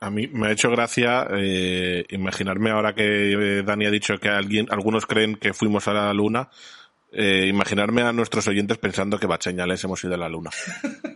[0.00, 4.66] A mí me ha hecho gracia eh, imaginarme ahora que Dani ha dicho que alguien,
[4.70, 6.50] algunos creen que fuimos a la luna
[7.14, 10.50] eh, imaginarme a nuestros oyentes pensando que bacheñales hemos ido a la luna.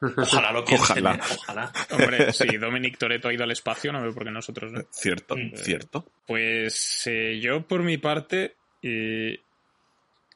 [0.00, 1.12] Ojalá lo Ojalá.
[1.12, 1.72] Tener, ojalá.
[1.90, 4.82] Hombre, si Dominic Toretto ha ido al espacio, no veo por qué nosotros no.
[4.92, 5.56] Cierto, mm.
[5.56, 6.04] cierto.
[6.26, 9.40] Pues eh, yo, por mi parte, eh,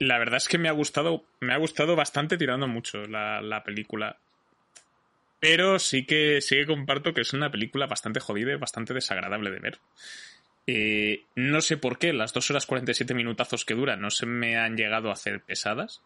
[0.01, 3.63] la verdad es que me ha gustado, me ha gustado bastante tirando mucho la, la
[3.63, 4.17] película.
[5.39, 9.51] Pero sí que, sí que comparto que es una película bastante jodida y bastante desagradable
[9.51, 9.79] de ver.
[10.67, 14.57] Eh, no sé por qué, las 2 horas 47 minutazos que dura no se me
[14.57, 16.03] han llegado a hacer pesadas.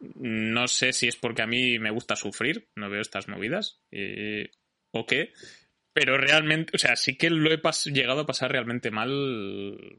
[0.00, 4.50] No sé si es porque a mí me gusta sufrir, no veo estas movidas, eh,
[4.92, 5.32] o qué,
[5.92, 7.60] pero realmente, o sea, sí que lo he
[7.92, 9.98] llegado a pasar realmente mal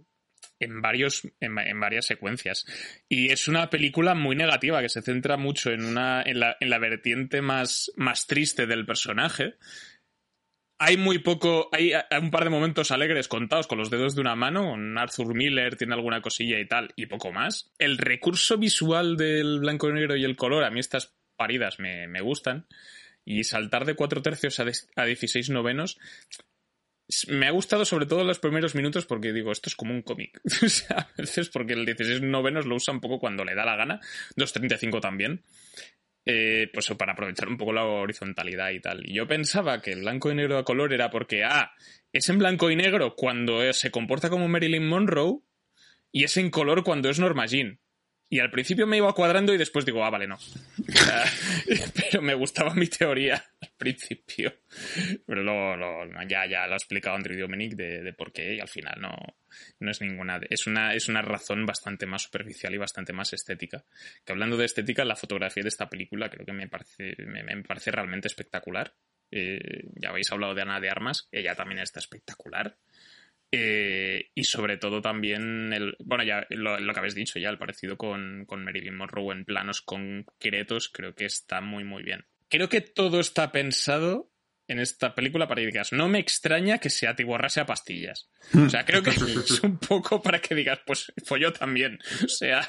[0.59, 2.65] en, varios, en, varias secuencias.
[3.09, 6.69] Y es una película muy negativa que se centra mucho en, una, en, la, en
[6.69, 9.55] la vertiente más, más triste del personaje
[10.83, 14.35] hay muy poco, hay un par de momentos alegres contados con los dedos de una
[14.35, 17.71] mano, Arthur Miller tiene alguna cosilla y tal, y poco más.
[17.77, 22.19] El recurso visual del blanco y negro y el color, a mí estas paridas me,
[22.21, 22.65] gustan,
[23.23, 24.65] y saltar de cuatro tercios a,
[24.95, 25.99] a 16 novenos
[27.27, 30.41] me ha gustado sobre todo los primeros minutos porque digo, esto es como un cómic.
[30.63, 33.65] o sea, a veces porque el 16 novenos lo usa un poco cuando le da
[33.65, 33.99] la gana,
[34.35, 35.43] 2.35 también.
[36.25, 39.09] Eh, pues para aprovechar un poco la horizontalidad y tal.
[39.09, 41.71] Y yo pensaba que el blanco y negro a color era porque, ah,
[42.13, 45.39] es en blanco y negro cuando se comporta como Marilyn Monroe
[46.11, 47.79] y es en color cuando es Norma Jean.
[48.31, 50.37] Y al principio me iba cuadrando y después digo, ah, vale, no.
[51.95, 54.53] pero me gustaba mi teoría al principio.
[55.27, 58.69] Pero luego, ya, ya lo ha explicado Andrew Dominic de, de por qué y al
[58.69, 59.13] final no,
[59.79, 60.39] no es ninguna.
[60.49, 63.83] Es una, es una razón bastante más superficial y bastante más estética.
[64.25, 67.91] Que hablando de estética, la fotografía de esta película creo que me parece, me, parece
[67.91, 68.93] realmente espectacular.
[69.29, 72.77] Eh, ya habéis hablado de Ana de Armas, ella también está espectacular.
[73.53, 77.97] Eh, y sobre todo también, el, bueno, ya lo, que habéis dicho ya, el parecido
[77.97, 82.25] con, con Marilyn Monroe en planos concretos, creo que está muy, muy bien.
[82.47, 84.31] Creo que todo está pensado
[84.67, 88.29] en esta película para que digas, no me extraña que se atiborrase a pastillas.
[88.53, 89.09] O sea, creo que
[89.45, 91.99] es un poco para que digas, pues yo también.
[92.23, 92.61] O sea,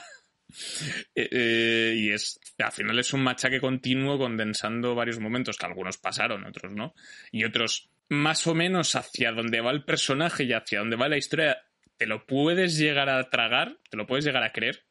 [1.14, 5.98] eh, eh, y es, al final es un machaque continuo condensando varios momentos que algunos
[5.98, 6.94] pasaron, otros no,
[7.30, 11.16] y otros más o menos hacia donde va el personaje y hacia donde va la
[11.16, 11.62] historia,
[11.96, 14.84] te lo puedes llegar a tragar, te lo puedes llegar a creer,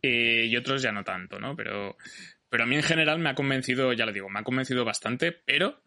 [0.00, 1.56] eh, y otros ya no tanto, ¿no?
[1.56, 1.96] Pero,
[2.48, 5.32] pero a mí en general me ha convencido, ya lo digo, me ha convencido bastante,
[5.32, 5.82] pero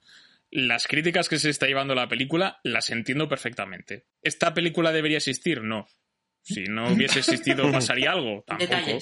[0.51, 4.05] las críticas que se está llevando la película las entiendo perfectamente.
[4.21, 5.61] ¿Esta película debería existir?
[5.61, 5.87] No.
[6.47, 8.41] Si no hubiese existido, ¿pasaría algo?
[8.47, 8.99] Tampoco.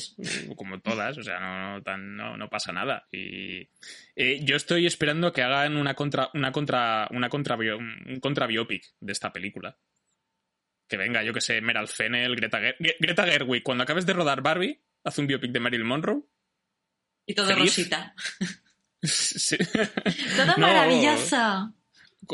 [0.56, 3.08] Como todas, o sea, no, no, pasa nada.
[3.12, 3.70] Y
[4.16, 8.84] eh, yo estoy esperando que hagan una contra, una contra, una contra, un contra biopic
[9.00, 9.78] de esta película.
[10.88, 13.62] Que venga, yo que sé, Meral Fennel, Greta, Greta Gerwig.
[13.62, 16.24] Cuando acabes de rodar Barbie, haz un biopic de Marilyn Monroe.
[17.28, 18.16] Y todo rosita.
[19.08, 19.56] Sí.
[19.58, 21.76] Todo maravilloso.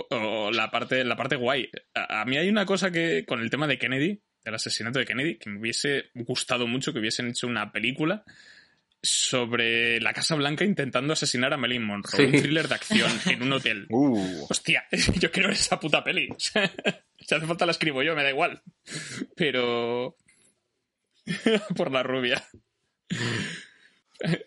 [0.09, 1.69] O la parte, la parte guay.
[1.93, 5.37] A, mí hay una cosa que, con el tema de Kennedy, el asesinato de Kennedy,
[5.37, 8.23] que me hubiese gustado mucho que hubiesen hecho una película
[9.03, 12.25] sobre la Casa Blanca intentando asesinar a Marilyn Monroe.
[12.25, 13.87] Un thriller de acción en un hotel.
[13.89, 14.45] Uh.
[14.49, 14.85] Hostia,
[15.19, 16.29] yo quiero ver esa puta peli.
[16.37, 18.61] si hace falta la escribo yo, me da igual.
[19.35, 20.15] Pero...
[21.75, 22.43] por la rubia.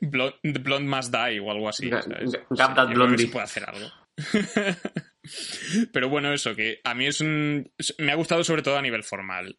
[0.00, 1.90] Blonde, Blonde Must Die o algo así.
[1.90, 3.28] Blondie.
[3.28, 3.90] puede hacer algo.
[5.92, 7.70] Pero bueno, eso, que a mí es un.
[7.98, 9.58] Me ha gustado sobre todo a nivel formal.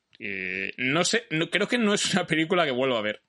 [0.77, 3.21] no sé, no, creo que no es una película que vuelvo a ver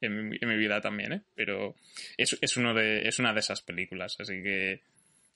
[0.00, 1.22] en mi, vida también, ¿eh?
[1.34, 1.74] Pero
[2.16, 4.82] es, es, uno de, es una de esas películas, así que.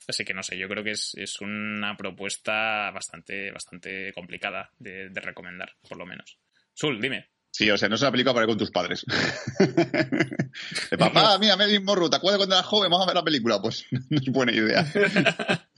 [0.09, 5.11] Así que no sé, yo creo que es, es una propuesta bastante, bastante complicada de,
[5.11, 6.39] de recomendar, por lo menos.
[6.72, 7.28] Sul, dime.
[7.53, 9.05] Sí, o sea, no es una película para ir con tus padres.
[10.99, 12.91] papá, mira, Marilyn Monroe, ¿te acuerdas cuando eras joven?
[12.91, 13.61] Vamos a ver la película.
[13.61, 14.87] Pues no es buena idea.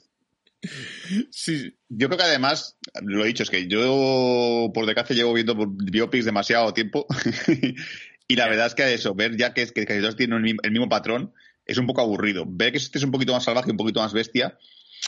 [1.31, 1.77] Sí.
[1.89, 6.25] Yo creo que además, lo he dicho, es que yo por desgracia llevo viendo biopics
[6.25, 7.07] demasiado tiempo
[8.29, 10.89] y la verdad es que eso, ver ya que, que, que todos tienen el mismo,
[10.89, 11.33] patrón,
[11.67, 12.45] es un poco aburrido.
[12.47, 14.59] Ver que este es un poquito más salvaje, un poquito más bestia,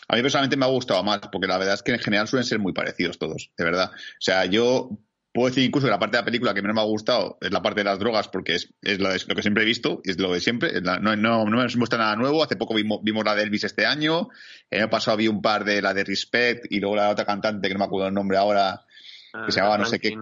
[0.09, 2.47] a mí personalmente me ha gustado más, porque la verdad es que en general suelen
[2.47, 3.91] ser muy parecidos todos, de verdad.
[3.93, 4.91] O sea, yo
[5.35, 7.51] Puedo decir incluso que la parte de la película que menos me ha gustado es
[7.51, 10.33] la parte de las drogas, porque es, es, lo, que siempre he visto, es lo
[10.33, 10.81] de siempre.
[10.81, 12.45] no, no, no me muestra nada nuevo.
[12.45, 14.29] Hace poco vimos, vimos, la de Elvis este año.
[14.71, 17.67] El año pasado vi un par de la de Respect y luego la otra cantante
[17.67, 18.83] que no me acuerdo el nombre ahora,
[19.45, 20.17] que se llamaba no sé qué.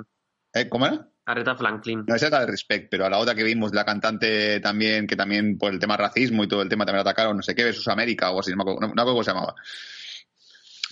[0.55, 0.69] ¿Eh?
[0.71, 1.07] ¿Cómo era?
[1.27, 2.05] Aretha Franklin.
[2.07, 5.07] No, esa es la de Respect, pero a la otra que vimos, la cantante también,
[5.07, 7.65] que también por el tema racismo y todo el tema también atacaron, no sé qué,
[7.65, 9.55] versus América o así, no me acuerdo, no, cómo se llamaba.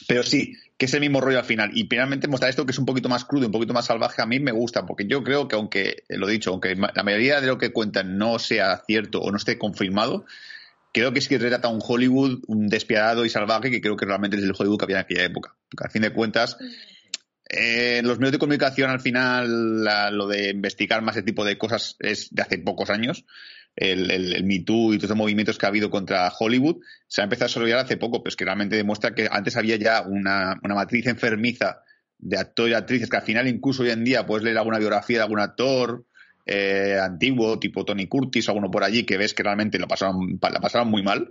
[0.07, 1.72] Pero sí, que es el mismo rollo al final.
[1.74, 4.24] Y finalmente mostrar esto que es un poquito más crudo, un poquito más salvaje, a
[4.26, 7.49] mí me gusta, porque yo creo que aunque, lo he dicho, aunque la mayoría de
[7.49, 10.24] lo que cuentan no sea cierto o no esté confirmado,
[10.91, 14.39] creo que sí que trata un Hollywood un despiadado y salvaje que creo que realmente
[14.39, 15.55] es el Hollywood que había en aquella época.
[15.68, 16.57] Porque al fin de cuentas,
[17.53, 21.59] Eh, los medios de comunicación al final, la- lo de investigar más ese tipo de
[21.59, 23.24] cosas es de hace pocos años.
[23.81, 26.76] El, el, el Me Too y todos los movimientos que ha habido contra Hollywood
[27.09, 29.76] se ha empezado a desarrollar hace poco, pero es que realmente demuestra que antes había
[29.76, 31.83] ya una, una matriz enfermiza
[32.18, 35.18] de actores y actrices que al final incluso hoy en día puedes leer alguna biografía
[35.18, 36.05] de algún actor
[36.47, 40.39] eh, antiguo, tipo Tony Curtis o alguno por allí, que ves que realmente lo pasaron,
[40.41, 41.31] la pasaron muy mal.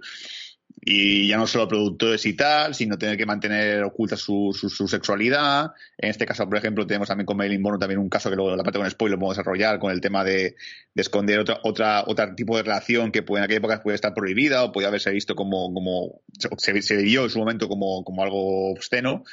[0.81, 5.71] Y ya no solo productores y tal, sino tener que mantener oculta su, su, sexualidad.
[5.97, 8.55] En este caso, por ejemplo, tenemos también con Marilyn Monroe también un caso que luego
[8.55, 10.55] la parte con spoiler podemos desarrollar con el tema de,
[10.93, 14.63] de esconder otra, otra, otro tipo de relación que en aquella época puede estar prohibida
[14.63, 16.21] o puede haberse visto como, como
[16.57, 19.23] se, se vivió en su momento como, como algo obsceno.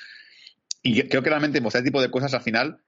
[0.83, 2.81] Y creo que realmente mostrar este tipo de cosas al final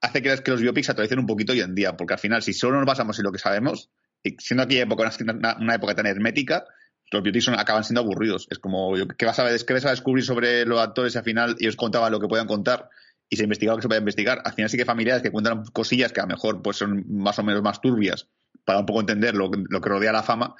[0.00, 2.76] hace que, los biopics se un poquito hoy en día, porque al final, si solo
[2.76, 3.90] nos basamos en lo que sabemos,
[4.38, 6.64] siendo aquella época una, una época tan hermética,
[7.10, 8.46] los biopics son, acaban siendo aburridos.
[8.50, 11.56] Es como, ¿qué vas, a, ¿qué vas a descubrir sobre los actores y al final
[11.58, 12.88] ellos contaban lo que podían contar
[13.28, 14.42] y se investigaba lo que se podía investigar?
[14.44, 17.38] Al final sí que familiares que cuentan cosillas que a lo mejor pues, son más
[17.38, 18.28] o menos más turbias
[18.64, 20.54] para un poco entender lo, lo que rodea la fama,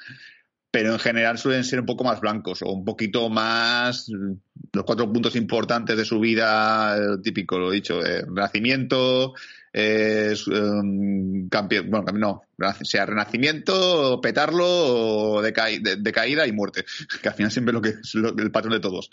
[0.75, 4.11] pero en general suelen ser un poco más blancos o un poquito más
[4.73, 9.35] los cuatro puntos importantes de su vida, típico, lo dicho, eh, renacimiento,
[9.77, 12.43] eh, um, campeón, bueno, no,
[12.83, 15.53] sea renacimiento, petarlo, de,
[15.99, 16.85] de, caída y muerte,
[17.23, 19.11] que al final siempre es lo que es lo, el patrón de todos.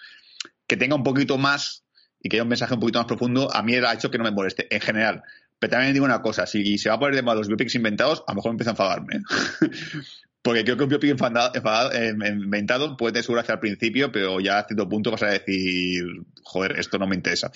[0.68, 1.84] Que tenga un poquito más
[2.22, 4.24] y que haya un mensaje un poquito más profundo, a mí ha hecho que no
[4.24, 5.24] me moleste, en general.
[5.57, 8.24] Pero también digo una cosa, si se va a poner de moda los biopics inventados,
[8.28, 9.20] a lo mejor empieza a enfadarme.
[10.43, 14.39] Porque creo que un biopic enfadado, eh, inventado puede tener su gracia al principio, pero
[14.39, 16.03] ya a cierto punto vas a decir,
[16.43, 17.51] joder, esto no me interesa.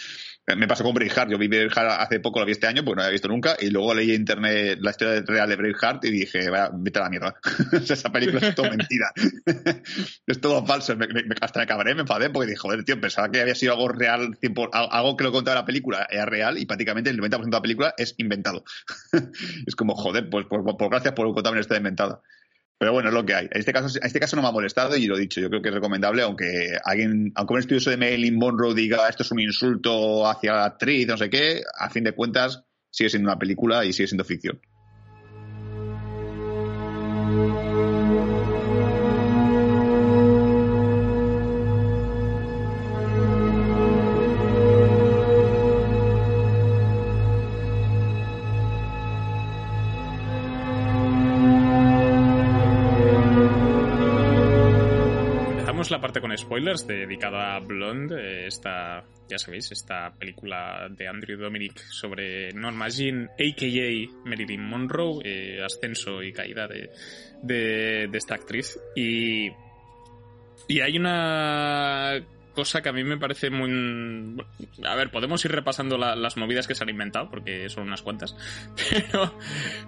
[0.47, 1.31] Me pasó con Braveheart.
[1.31, 3.71] Yo vi Braveheart hace poco, lo vi este año, porque no había visto nunca, y
[3.71, 7.09] luego leí en internet la historia real de Braveheart y dije, vaya, vete a la
[7.09, 7.35] mierda.
[7.89, 9.11] Esa película es todo mentira.
[10.27, 10.95] es todo falso.
[10.95, 13.73] Me, me, hasta me cabré, me enfadé, porque dije, joder, tío, pensaba que había sido
[13.73, 14.37] algo real,
[14.71, 17.93] algo que lo contaba la película era real, y prácticamente el 90% de la película
[17.97, 18.63] es inventado.
[19.65, 22.21] es como, joder, pues, pues, pues gracias por contarme esta inventada.
[22.77, 23.45] Pero bueno, es lo que hay.
[23.45, 25.39] En este caso, en este caso no me ha molestado y lo he dicho.
[25.39, 29.23] Yo creo que es recomendable, aunque alguien, aunque un estudioso de Marilyn Monroe diga esto
[29.23, 33.29] es un insulto hacia la actriz, no sé qué, a fin de cuentas sigue siendo
[33.29, 34.59] una película y sigue siendo ficción.
[56.25, 62.89] Con spoilers dedicada a Blonde, esta, ya sabéis, esta película de Andrew Dominic sobre Norma
[62.89, 64.27] Jean, a.k.a.
[64.27, 66.89] Marilyn Monroe, eh, ascenso y caída de,
[67.43, 68.79] de, esta actriz.
[68.95, 69.51] Y,
[70.67, 72.19] y hay una
[72.55, 74.35] cosa que a mí me parece muy...
[74.83, 78.01] A ver, podemos ir repasando la, las movidas que se han inventado, porque son unas
[78.01, 78.35] cuantas,
[78.89, 79.31] pero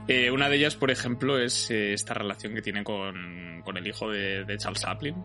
[0.08, 3.88] eh, una de ellas, por ejemplo, es eh, esta relación que tiene con, con el
[3.88, 5.16] hijo de Charles Chaplin,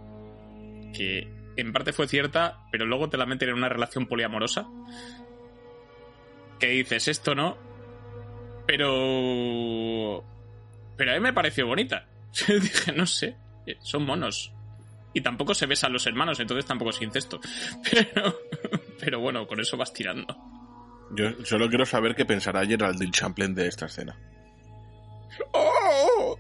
[0.93, 4.67] que en parte fue cierta, pero luego te la meten en una relación poliamorosa.
[6.59, 7.57] Que dices, esto no.
[8.67, 10.25] Pero.
[10.97, 12.07] Pero a mí me pareció bonita.
[12.49, 13.37] Dije, no sé,
[13.81, 14.53] son monos.
[15.15, 17.41] Y tampoco se besan los hermanos, entonces tampoco es incesto.
[17.91, 18.39] Pero.
[18.99, 20.37] Pero bueno, con eso vas tirando.
[21.15, 24.17] Yo solo quiero saber qué pensará Geraldine Champlain de esta escena.
[25.53, 26.39] ¡Oh!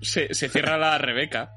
[0.00, 1.52] Se, se cierra la Rebeca.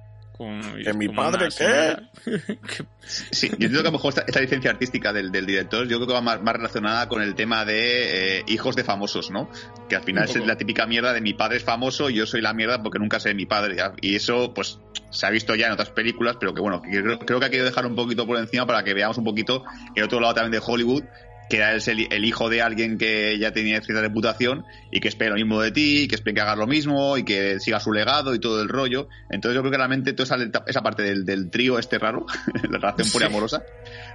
[0.84, 1.98] ¿Que mi padre qué?
[3.02, 5.98] sí, yo creo que a lo mejor esta, esta licencia artística del, del, director, yo
[5.98, 9.50] creo que va más, más relacionada con el tema de eh, hijos de famosos, ¿no?
[9.88, 12.42] Que al final es la típica mierda de mi padre es famoso y yo soy
[12.42, 13.76] la mierda porque nunca sé de mi padre.
[13.76, 13.94] ¿ya?
[14.02, 14.80] Y eso, pues,
[15.12, 17.64] se ha visto ya en otras películas, pero que bueno, creo, creo que hay que
[17.64, 19.64] dejar un poquito por encima para que veamos un poquito
[19.96, 21.04] el otro lado también de Hollywood
[21.52, 25.32] que era el, el, hijo de alguien que ya tenía cierta reputación y que espera
[25.32, 28.34] lo mismo de ti, que espera que hagas lo mismo y que siga su legado
[28.34, 29.10] y todo el rollo.
[29.30, 32.26] Entonces yo creo que realmente toda esa, esa parte del, del, trío este raro,
[32.70, 33.64] la relación pura amorosa,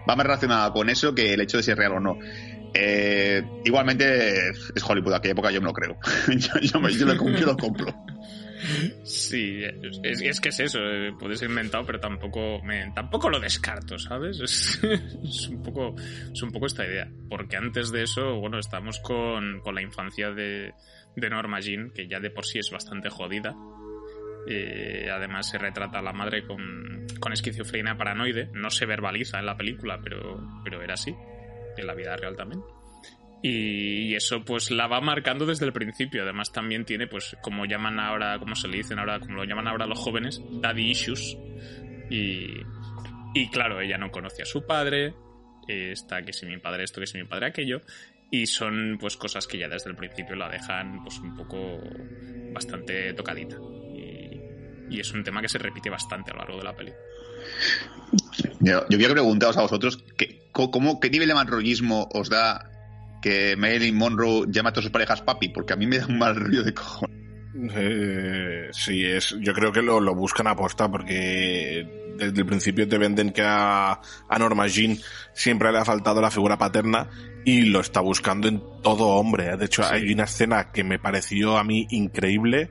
[0.08, 2.16] va más relacionada con eso que el hecho de ser real o no.
[2.72, 5.98] Eh, igualmente es Hollywood, aquella época yo me lo creo.
[6.28, 7.94] yo, yo, me, yo, lo, yo lo compro.
[9.04, 9.62] Sí,
[10.02, 10.78] es, que es eso,
[11.18, 14.40] puede ser inventado, pero tampoco me, tampoco lo descarto, ¿sabes?
[14.46, 17.08] Es, es, un poco, es un poco esta idea.
[17.28, 20.72] Porque antes de eso, bueno, estamos con, con la infancia de,
[21.16, 23.54] de Norma Jean, que ya de por sí es bastante jodida.
[24.48, 28.50] Eh, además se retrata a la madre con, con esquizofrenia paranoide.
[28.52, 31.14] No se verbaliza en la película, pero, pero era así.
[31.76, 32.62] En la vida real también.
[33.42, 36.22] Y eso pues la va marcando desde el principio.
[36.22, 39.68] Además también tiene pues como llaman ahora, como se le dicen ahora, como lo llaman
[39.68, 41.36] ahora los jóvenes, daddy issues.
[42.10, 42.48] Y,
[43.34, 45.14] y claro, ella no conoce a su padre.
[45.68, 47.82] Está que si mi padre esto, que si mi padre aquello.
[48.30, 51.78] Y son pues cosas que ya desde el principio la dejan pues un poco
[52.52, 53.56] bastante tocadita.
[53.94, 54.40] Y,
[54.96, 56.92] y es un tema que se repite bastante a lo largo de la peli.
[58.60, 62.75] Yo, yo quiero preguntaros a vosotros, ¿qué, cómo, ¿qué nivel de mal rollismo os da
[63.26, 65.48] que Marilyn Monroe llama a todas sus parejas papi?
[65.48, 67.16] Porque a mí me da un mal rollo de cojones.
[67.74, 72.86] Eh, sí, es, yo creo que lo, lo buscan a posta porque desde el principio
[72.86, 74.96] te venden que a, a Norma Jean
[75.32, 77.08] siempre le ha faltado la figura paterna
[77.44, 79.48] y lo está buscando en todo hombre.
[79.48, 79.56] ¿eh?
[79.56, 82.70] De hecho, hay una escena que me pareció a mí increíble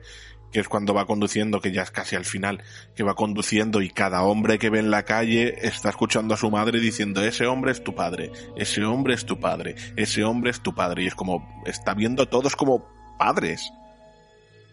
[0.56, 2.62] que es cuando va conduciendo, que ya es casi al final,
[2.94, 6.50] que va conduciendo y cada hombre que ve en la calle está escuchando a su
[6.50, 10.62] madre diciendo, ese hombre es tu padre, ese hombre es tu padre, ese hombre es
[10.62, 11.02] tu padre.
[11.04, 12.88] Y es como, está viendo a todos como
[13.18, 13.70] padres.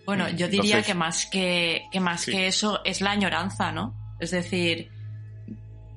[0.06, 2.32] Bueno, yo diría Entonces- que más que, que más Sí.
[2.32, 3.94] que eso es la añoranza, ¿no?
[4.22, 4.90] Es decir,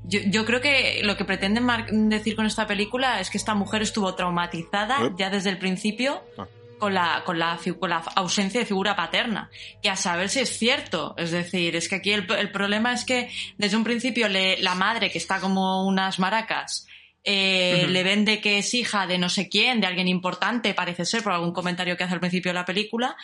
[0.03, 3.83] yo, yo creo que lo que pretenden decir con esta película es que esta mujer
[3.83, 5.11] estuvo traumatizada ¿Eh?
[5.17, 6.49] ya desde el principio Ah.
[6.79, 9.51] Con la, con, la, con la ausencia de figura paterna.
[9.83, 11.15] Que a saber si es cierto.
[11.17, 14.75] Es decir, es que aquí el, el problema es que desde un principio le- la
[14.75, 16.87] madre, que está como unas maracas,
[17.25, 17.93] eh, Ujú.
[17.93, 21.33] le vende que es hija de no sé quién, de alguien importante, parece ser, por
[21.33, 23.17] algún comentario que hace al principio de la película,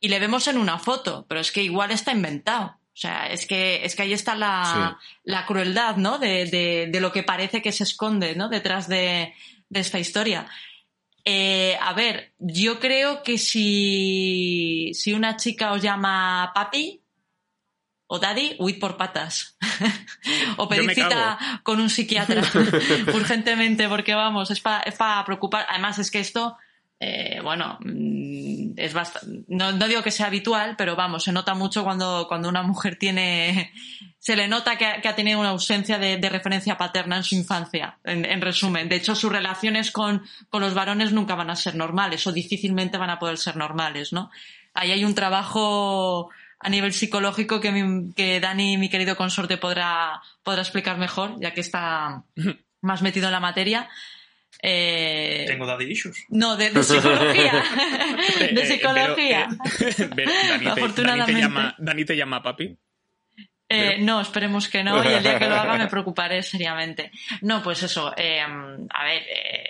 [0.00, 2.66] y le vemos en una foto, pero es que igual está inventado.
[2.92, 6.18] O sea, es que, es que ahí está la, la crueldad, ¿no?
[6.18, 8.48] De, de, de lo que parece que se esconde, ¿no?
[8.48, 9.32] Detrás de,
[9.68, 10.46] de esta historia.
[11.30, 17.02] Eh, a ver, yo creo que si, si una chica os llama papi
[18.06, 19.58] o daddy, huid por patas.
[20.56, 22.40] o pedid cita con un psiquiatra
[23.12, 25.66] urgentemente, porque vamos, es para es pa preocupar.
[25.68, 26.56] Además, es que esto,
[26.98, 29.44] eh, bueno, mm, es bastante.
[29.48, 32.96] No, no digo que sea habitual, pero vamos, se nota mucho cuando, cuando una mujer
[32.96, 33.74] tiene.
[34.28, 37.24] Se le nota que ha, que ha tenido una ausencia de, de referencia paterna en
[37.24, 38.86] su infancia, en, en resumen.
[38.90, 42.98] De hecho, sus relaciones con, con los varones nunca van a ser normales o difícilmente
[42.98, 44.30] van a poder ser normales, ¿no?
[44.74, 46.28] Ahí hay un trabajo
[46.60, 51.54] a nivel psicológico que, mi- que Dani, mi querido consorte, podrá, podrá explicar mejor, ya
[51.54, 52.22] que está
[52.82, 53.88] más metido en la materia.
[54.62, 56.16] Eh, Tengo daddy issues.
[56.28, 57.62] no, de, de psicología.
[58.52, 59.48] De eh, psicología.
[59.78, 61.40] pero, eh, ver, Dani, te, Dani te Afortunadamente.
[61.40, 62.76] llama, Dani te llama papi.
[63.68, 67.10] Eh, no, esperemos que no, y el día que lo haga me preocuparé seriamente.
[67.42, 69.22] No, pues eso, eh, a ver,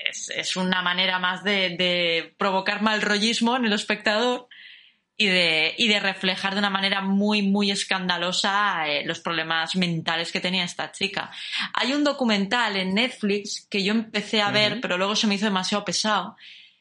[0.09, 4.49] es, es una manera más de, de provocar mal rollismo en el espectador
[5.21, 10.31] y de, y de reflejar de una manera muy, muy escandalosa eh, los problemas mentales
[10.31, 11.33] que tenía esta chica.
[11.75, 15.47] Hay un documental en Netflix que yo empecé a ver, pero luego se me hizo
[15.47, 16.37] demasiado pesado,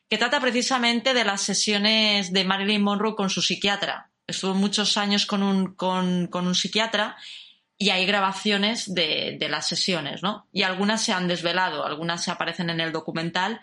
[0.08, 4.08] que trata precisamente de las sesiones de Marilyn Monroe con su psiquiatra.
[4.28, 7.16] Estuvo muchos años con un, con, con un psiquiatra
[7.78, 10.48] y hay grabaciones de, de las sesiones, ¿no?
[10.52, 13.62] Y algunas se han desvelado, algunas se aparecen en el documental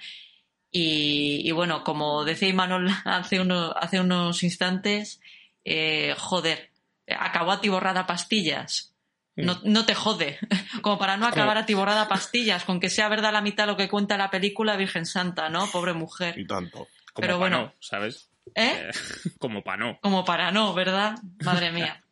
[0.70, 5.20] y, y bueno, como decía Imanol hace, uno- hace unos instantes,
[5.64, 6.70] eh, joder,
[7.18, 8.90] acabó atiborrada a pastillas.
[9.36, 10.38] No, no te jode.
[10.80, 13.88] Como para no acabar atiborrada a pastillas, con que sea verdad la mitad lo que
[13.88, 15.66] cuenta la película, Virgen Santa, ¿no?
[15.72, 16.38] Pobre mujer.
[16.38, 16.86] Y tanto.
[17.12, 17.58] Como Pero bueno.
[17.62, 18.30] no, ¿sabes?
[18.54, 18.88] ¿Eh?
[18.88, 18.90] Eh,
[19.38, 19.98] como para no.
[20.00, 21.16] Como para no, ¿verdad?
[21.44, 22.00] Madre mía.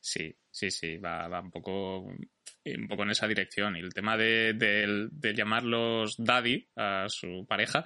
[0.00, 3.76] Sí, sí, sí, va, va un poco un poco en esa dirección.
[3.76, 7.84] Y el tema de, de- de llamarlos daddy a su pareja.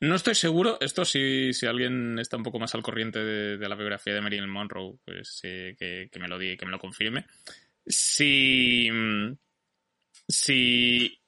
[0.00, 3.68] No estoy seguro, esto si, si alguien está un poco más al corriente de, de
[3.68, 6.80] la biografía de Marilyn Monroe, pues eh, que, que me lo diga, que me lo
[6.80, 7.24] confirme.
[7.86, 8.88] Si,
[10.28, 11.20] si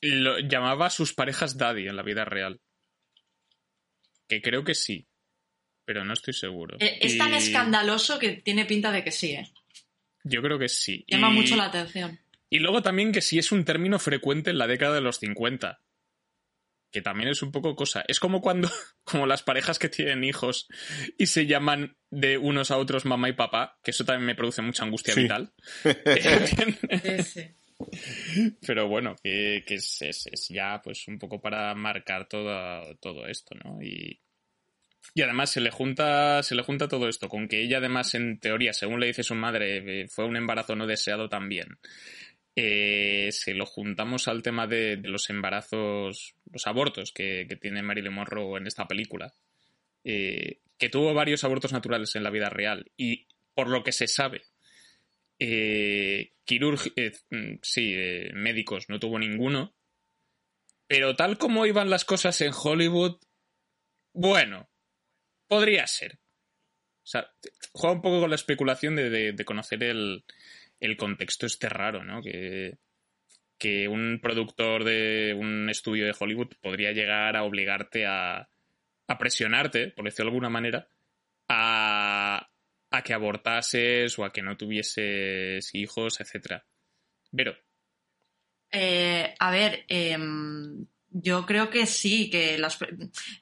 [0.00, 2.60] lo, llamaba a sus parejas daddy en la vida real.
[4.28, 5.08] Que creo que sí,
[5.84, 6.76] pero no estoy seguro.
[6.80, 9.50] Eh, Es tan escandaloso que tiene pinta de que sí, ¿eh?
[10.24, 11.04] Yo creo que sí.
[11.08, 12.20] Llama Y- mucho la atención.
[12.50, 15.82] Y luego también que sí es un término frecuente en la década de los 50.
[16.90, 18.02] Que también es un poco cosa.
[18.08, 18.70] Es como cuando,
[19.04, 20.66] como las parejas que tienen hijos
[21.18, 24.62] y se llaman de unos a otros mamá y papá, que eso también me produce
[24.62, 25.22] mucha angustia Sí.
[25.22, 25.52] vital.
[28.66, 33.80] Pero bueno, que, es, ya pues un poco para marcar todo, todo esto, ¿no?
[33.82, 34.20] Y,
[35.14, 38.38] y además se le junta, se le junta todo esto, con que ella además en
[38.40, 41.78] teoría, según le dice su madre, eh, fue un embarazo no deseado también.
[42.56, 47.82] Eh, se lo juntamos al tema de, de los embarazos, los abortos que, que tiene
[47.82, 49.32] Marilyn Monroe en esta película.
[50.04, 54.06] eh, que tuvo varios abortos naturales en la vida real y por lo que se
[54.06, 54.42] sabe,
[55.38, 56.32] eh,
[56.96, 59.74] eh, mm, sí, eh, médicos no tuvo ninguno,
[60.86, 63.18] pero tal como iban las cosas en Hollywood,
[64.14, 64.68] bueno,
[65.46, 66.18] podría ser.
[67.04, 67.30] O sea,
[67.72, 70.24] juega un poco con la especulación de, de- de conocer el,
[70.80, 72.22] el contexto este raro, ¿no?
[72.22, 72.78] Que,
[73.58, 78.48] que un productor de un estudio de Hollywood podría llegar a obligarte a,
[79.08, 80.88] a presionarte, por decirlo de alguna manera,
[81.48, 81.87] a,
[82.98, 86.64] a que abortases o a que no tuvieses hijos, etcétera.
[87.34, 87.54] Pero.
[88.70, 90.18] Eh, a ver, eh,
[91.10, 92.78] yo creo que sí, que las,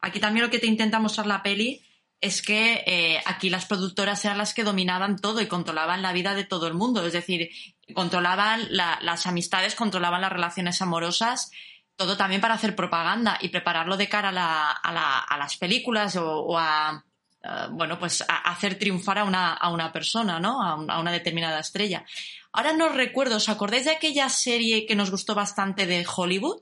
[0.00, 1.82] aquí también lo que te intenta mostrar la peli
[2.20, 6.34] es que eh, aquí las productoras eran las que dominaban todo y controlaban la vida
[6.34, 7.04] de todo el mundo.
[7.06, 7.50] Es decir,
[7.94, 11.50] controlaban la, las amistades, controlaban las relaciones amorosas,
[11.96, 17.04] todo también para hacer propaganda y prepararlo de cara a las películas o, o a,
[17.46, 20.62] uh, bueno, pues a hacer triunfar a una, a una persona, ¿no?
[20.62, 22.04] A, un, a, una determinada estrella.
[22.52, 26.60] Ahora no recuerdo, ¿os acordáis de aquella serie que nos gustó bastante de Hollywood?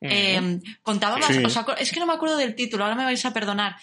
[0.00, 1.42] Eh, contaba Sí.
[1.78, 3.76] es que no me acuerdo del título, ahora me vais a perdonar.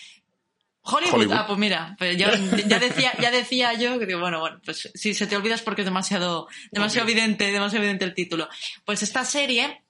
[0.85, 1.35] Hollywood, Hollywood.
[1.35, 2.17] ah, pues mira, pues
[2.67, 5.61] ya decía, ya decía yo que digo, bueno, bueno, pues si se te olvida es
[5.61, 8.49] porque es demasiado, demasiado evidente, demasiado evidente el título.
[8.83, 9.81] Pues esta serie,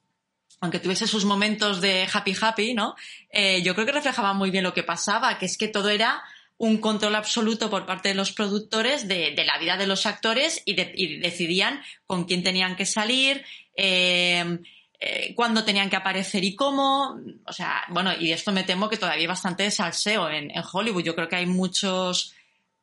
[0.62, 2.96] aunque tuviese sus momentos de happy happy, ¿no?
[3.30, 6.24] Eh, yo creo que reflejaba muy bien lo que pasaba, que es que todo era
[6.64, 10.76] un control absoluto por parte de los productores de, la vida de los actores y,
[10.76, 13.44] de- y decidían con quién tenían que salir,
[13.76, 14.60] eh,
[14.98, 17.20] eh, cuándo tenían que aparecer y cómo.
[17.46, 21.04] O sea, bueno, y esto me temo que todavía hay bastante salseo en, Hollywood.
[21.04, 22.34] Yo creo que hay muchos,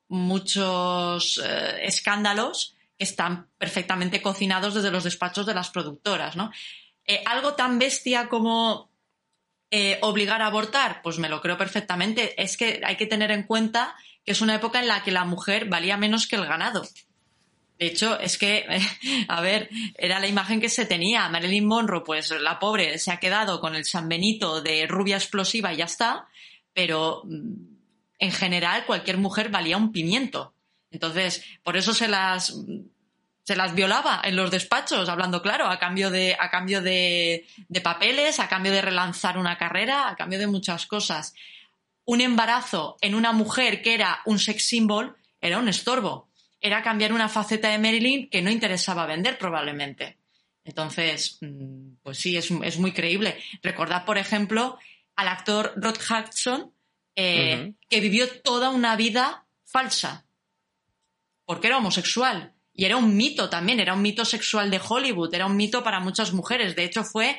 [0.09, 6.53] muchos eh, escándalos que están perfectamente cocinados desde los despachos de las productoras, ¿no?
[7.25, 8.90] Algo tan bestia como
[9.71, 12.41] eh, obligar a abortar, pues me lo creo perfectamente.
[12.43, 13.95] Es que hay que tener en cuenta
[14.25, 16.83] que es una época en la que la mujer valía menos que el ganado.
[17.79, 18.67] De hecho, es que,
[19.29, 21.29] a ver, era la imagen que se tenía.
[21.29, 25.73] Marilyn Monroe, pues la pobre se ha quedado con el San Benito de rubia explosiva
[25.73, 26.29] y ya está,
[26.75, 27.55] pero mm,
[28.19, 30.53] en general cualquier mujer valía un pimiento.
[30.91, 32.55] Entonces, por eso se las
[33.51, 37.81] se las violaba en los despachos, hablando claro, a cambio de, a cambio de, de
[37.81, 41.35] papeles, a cambio de relanzar una carrera, a cambio de muchas cosas.
[42.05, 46.31] Un embarazo en una mujer que era un sex symbol era un estorbo.
[46.61, 50.19] Era cambiar una faceta de Marilyn que no interesaba vender probablemente.
[50.63, 53.37] Entonces, mm, pues sí, es, es muy creíble.
[53.65, 54.79] Recordad, por ejemplo,
[55.17, 56.73] al actor Rod Hudson,
[57.17, 60.25] eh, que vivió toda una vida falsa,
[61.45, 62.55] porque era homosexual.
[62.81, 66.01] Y era un mito también, era un mito sexual de Hollywood, era un mito para
[66.01, 66.75] muchas mujeres.
[66.75, 67.37] De hecho, fue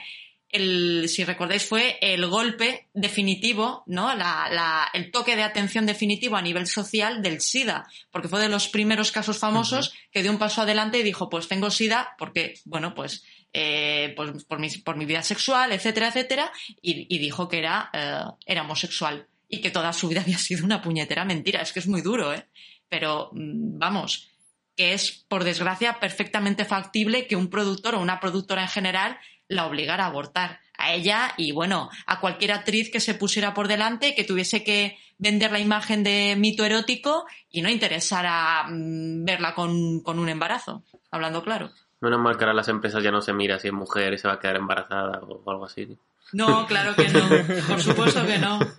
[0.49, 4.13] el, si recordáis, fue el golpe definitivo, ¿no?
[4.13, 8.49] La, la- el toque de atención definitivo a nivel social del SIDA, porque fue de
[8.49, 12.53] los primeros casos famosos que dio un paso adelante y dijo, pues tengo SIDA porque,
[12.65, 16.51] bueno, pues, eh, pues por, mi, por mi vida sexual, etcétera, etcétera,
[16.83, 20.65] y, y dijo que era, eh, era homosexual y que toda su vida había sido
[20.65, 21.63] una puñetera mentira.
[21.63, 22.45] Es que es muy duro, ¿eh?
[22.89, 24.27] Pero, mm, vamos,
[24.75, 29.17] que es, por desgracia, perfectamente factible que un productor o una productora en general
[29.47, 30.59] la obligara a abortar.
[30.77, 34.97] A ella y, bueno, a cualquier actriz que se pusiera por delante, que tuviese que
[35.19, 40.83] vender la imagen de mito erótico y no interesara mm, verla con, con un embarazo,
[41.11, 41.69] hablando claro.
[41.99, 44.27] Menos mal que ahora las empresas ya no se mira si es mujer y se
[44.27, 45.87] va a quedar embarazada o algo así.
[46.33, 47.29] No, claro que no.
[47.67, 48.57] Por supuesto que no.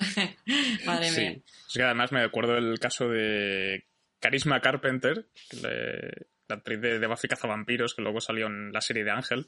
[0.86, 1.32] Madre mía.
[1.34, 1.42] Sí.
[1.68, 3.84] Es que además me acuerdo del caso de
[4.20, 5.26] Carisma Carpenter,
[5.62, 9.46] le- la actriz de, de Buffy Cazavampiros, que luego salió en la serie de Ángel.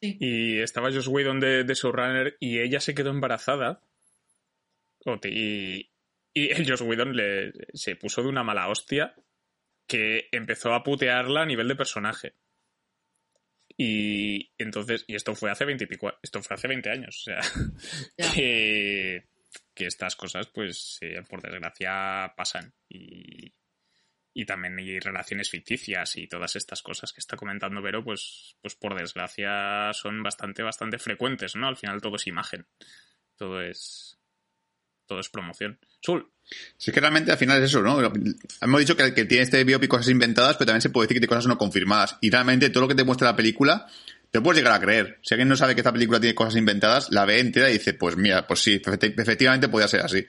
[0.00, 0.16] Sí.
[0.20, 3.80] Y estaba Joss Whedon de, de showrunner y ella se quedó embarazada.
[5.24, 5.90] Y,
[6.32, 9.14] y el Joss Whedon le, se puso de una mala hostia
[9.86, 12.34] que empezó a putearla a nivel de personaje.
[13.76, 17.22] Y entonces, y esto fue hace 20 y pico, esto fue hace 20 años, o
[17.24, 17.40] sea,
[18.34, 19.24] que,
[19.74, 22.72] que estas cosas, pues, eh, por desgracia, pasan.
[22.88, 23.52] Y,
[24.34, 28.74] y también hay relaciones ficticias y todas estas cosas que está comentando Vero, pues, pues
[28.74, 31.68] por desgracia son bastante, bastante frecuentes, ¿no?
[31.68, 32.66] Al final todo es imagen.
[33.36, 34.18] Todo es.
[35.06, 35.78] Todo es promoción.
[36.00, 36.30] Sul.
[36.76, 38.00] Sí, que realmente al final es eso, ¿no?
[38.60, 41.20] Hemos dicho que, que tiene este biopic cosas inventadas, pero también se puede decir que
[41.20, 42.16] tiene cosas no confirmadas.
[42.20, 43.86] Y realmente todo lo que te muestra la película,
[44.30, 45.20] te puedes llegar a creer.
[45.22, 47.94] Si alguien no sabe que esta película tiene cosas inventadas, la ve entera y dice,
[47.94, 50.26] pues mira, pues sí, efecti- efectivamente podía ser así.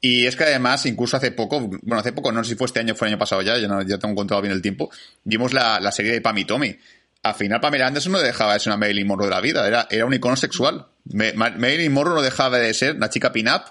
[0.00, 2.80] Y es que además, incluso hace poco, bueno, hace poco, no sé si fue este
[2.80, 4.90] año fue el año pasado ya, ya, no, ya tengo contado bien el tiempo,
[5.24, 6.76] vimos la, la serie de Pam y Tommy.
[7.22, 9.88] Al final Pamela Anderson no dejaba de ser una Marilyn Monroe de la vida, era,
[9.90, 10.86] era un icono sexual.
[11.12, 13.62] Marilyn Monroe no dejaba de ser una chica pin-up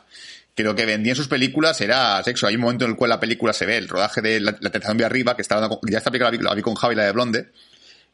[0.56, 2.48] que lo que vendía en sus películas era sexo.
[2.48, 4.70] Hay un momento en el cual la película se ve el rodaje de La, la
[4.72, 7.04] tentación de arriba, que dando, ya esta película la vi, la vi con Javi, la
[7.04, 7.52] de Blonde,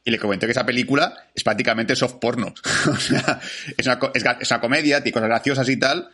[0.03, 2.53] y le comenté que esa película es prácticamente soft porno.
[2.91, 3.39] o sea,
[3.77, 6.09] es una, es, es una comedia, tiene cosas graciosas y tal,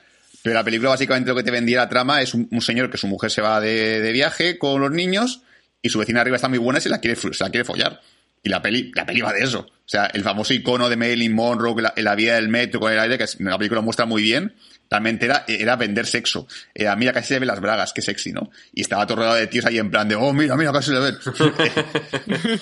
[0.47, 3.05] pero la película básicamente lo que te vendía la trama es un, señor que su
[3.05, 5.41] mujer se va de, de viaje con los niños
[5.81, 7.99] y su vecina arriba está muy buena y se la quiere, se la quiere follar.
[8.41, 9.67] Y la peli, la va de eso.
[9.67, 12.97] O sea, el famoso icono de Marilyn Monroe la, la vía del metro con el
[12.97, 14.55] aire, que la película muestra muy bien,
[14.89, 16.47] realmente era, era vender sexo.
[16.73, 18.49] Era, mira, casi se ven las bragas, qué sexy, ¿no?
[18.73, 20.99] Y estaba todo rodeado de tíos ahí en plan de, oh, mira, mira, casi se
[20.99, 21.17] ven.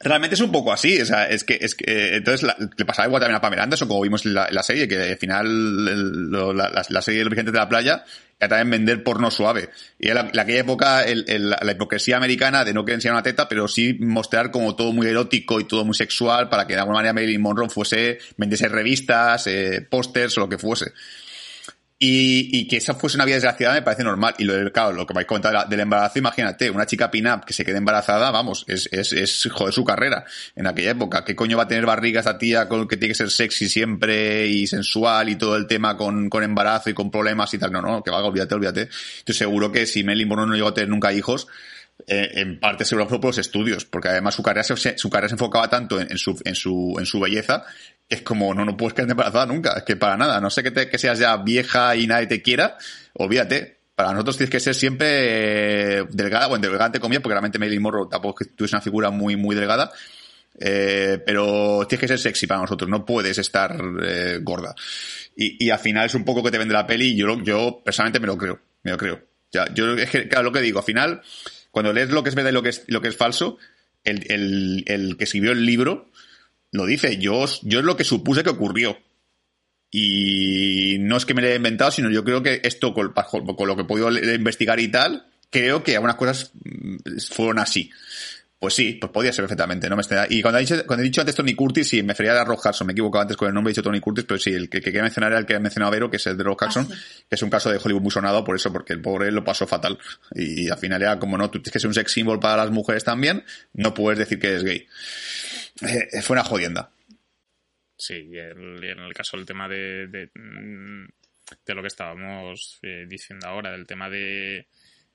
[0.00, 2.84] realmente es un poco así, o sea, es que, es que, eh, entonces la, le
[2.84, 5.18] pasaba igual también a Pamela Anderson, como vimos en la, en la serie, que al
[5.18, 8.04] final el, lo, la, la, serie de los vigentes de la playa
[8.38, 9.70] era también vender porno suave.
[9.98, 13.22] Y en la, aquella época el, el, la hipocresía americana de no querer enseñar una
[13.22, 16.80] teta, pero sí mostrar como todo muy erótico y todo muy sexual para que de
[16.80, 20.92] alguna manera Marilyn Monroe fuese, vendiese revistas, eh, pósters o lo que fuese.
[22.04, 24.34] Y, y, que esa fuese una vida desgraciada me parece normal.
[24.36, 27.52] Y lo del, claro, lo que vais a del embarazo, imagínate, una chica pin-up que
[27.52, 30.24] se quede embarazada, vamos, es, es, es joder su carrera
[30.56, 31.24] en aquella época.
[31.24, 34.48] ¿Qué coño va a tener barriga esa tía con que tiene que ser sexy siempre
[34.48, 37.70] y sensual y todo el tema con, con embarazo y con problemas y tal?
[37.70, 38.88] No, no, que va, olvídate, olvídate.
[39.18, 41.46] Estoy seguro que si Melly Monroe no llegó a tener nunca hijos,
[42.08, 45.28] eh, en parte seguro fue por los estudios, porque además su carrera se, su carrera
[45.28, 47.64] se enfocaba tanto en, su, en, su, en su belleza
[48.12, 50.70] es como, no, no puedes quedarte embarazada nunca, es que para nada, no sé que,
[50.70, 52.76] te, que seas ya vieja y nadie te quiera,
[53.14, 53.80] olvídate.
[53.94, 57.82] Para nosotros tienes que ser siempre eh, delgada, bueno, delgada entre comillas, porque realmente Marilyn
[57.82, 59.90] Monroe tampoco es que tú eres una figura muy, muy delgada,
[60.58, 64.74] eh, pero tienes que ser sexy para nosotros, no puedes estar eh, gorda.
[65.36, 68.20] Y, y al final es un poco que te vende la peli yo, yo personalmente
[68.20, 69.20] me lo creo, me lo creo.
[69.52, 71.22] Ya, yo es que, claro, lo que digo, al final,
[71.70, 73.58] cuando lees lo que es verdad y lo que es, lo que es falso,
[74.04, 76.10] el, el, el que escribió el libro,
[76.72, 78.98] lo dice, yo, yo es lo que supuse que ocurrió.
[79.90, 83.68] Y no es que me lo haya inventado, sino yo creo que esto, con, con
[83.68, 87.90] lo que he podido investigar y tal, creo que algunas cosas mm, fueron así.
[88.58, 91.20] Pues sí, pues podía ser perfectamente, no me Y cuando he dicho, cuando he dicho
[91.20, 93.54] antes Tony Curtis, sí, me refería a Rock Hudson, me he equivocado antes con el
[93.54, 95.56] nombre, he dicho Tony Curtis, pero sí, el que, que quería mencionar era el que
[95.56, 97.24] ha mencionado Vero, que es el de Rock Hudson, ah, sí.
[97.28, 99.66] que es un caso de Hollywood muy sonado por eso, porque el pobre lo pasó
[99.66, 99.98] fatal.
[100.36, 102.58] Y, y al final era como, no, tú tienes que ser un sex symbol para
[102.58, 103.44] las mujeres también,
[103.74, 104.86] no puedes decir que eres gay.
[105.82, 106.92] Eh, fue una jodienda.
[107.96, 111.06] Sí, y en el caso del tema de, de, mm,
[111.66, 114.68] lo que estábamos eh, diciendo ahora, del tema de,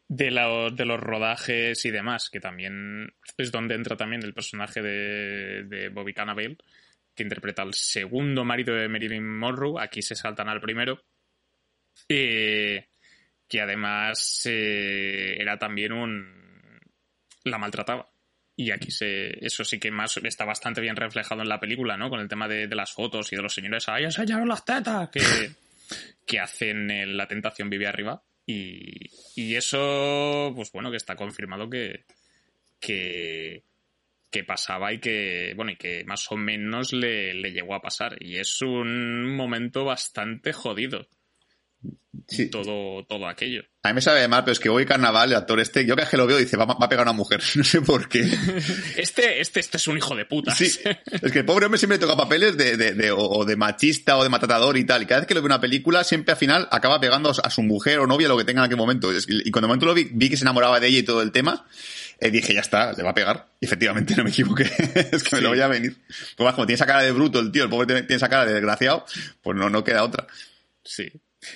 [0.08, 4.82] de, la, de, los rodajes y demás, que también es donde entra también el personaje
[4.82, 6.58] de, de Bobby Cannavale,
[7.14, 11.04] que interpreta al segundo marido de Marilyn Monroe, aquí se saltan al primero,
[12.08, 12.88] eh,
[13.48, 16.80] que además eh, era también un...
[17.44, 18.08] la maltrataba.
[18.60, 22.10] Y aquí se, eso sí que más está bastante bien reflejado en la película, ¿no?
[22.10, 25.10] Con el tema de, de las fotos y de los señores, ¡ay, enseñaron las tetas!
[25.10, 25.22] Que,
[26.26, 28.24] que hacen en La Tentación Vive Arriba.
[28.48, 32.06] Y, y, eso, pues bueno, que está confirmado que,
[32.80, 33.62] que,
[34.32, 38.18] que, pasaba y que, bueno, y que más o menos le, le llegó a pasar.
[38.20, 41.08] Y es un momento bastante jodido.
[42.28, 42.50] Sí.
[42.50, 43.64] Todo, todo aquello.
[43.84, 46.02] A mí me sabe mal, pero es que hoy carnaval, el actor este, yo que
[46.02, 47.42] es que lo veo, dice, va, va, a pegar a una mujer.
[47.56, 48.22] No sé por qué.
[48.98, 50.54] Este, este, este es un hijo de puta.
[50.54, 50.66] Sí.
[51.22, 54.24] Es que el pobre hombre siempre toca papeles de, de, de, o de machista o
[54.24, 55.04] de matador y tal.
[55.04, 57.50] Y cada vez que lo veo en una película, siempre al final acaba pegando a
[57.50, 59.10] su mujer o novia, lo que tenga en aquel momento.
[59.14, 61.66] Y cuando momento lo vi, vi que se enamoraba de ella y todo el tema.
[62.20, 63.48] Eh, dije, ya está, le va a pegar.
[63.62, 64.64] Y efectivamente, no me equivoqué.
[64.64, 65.36] es que sí.
[65.36, 65.96] me lo voy a venir.
[66.36, 68.54] Pues como tiene esa cara de bruto el tío, el pobre tiene esa cara de
[68.54, 69.06] desgraciado,
[69.42, 70.28] pues no, no queda otra.
[70.84, 71.12] Sí.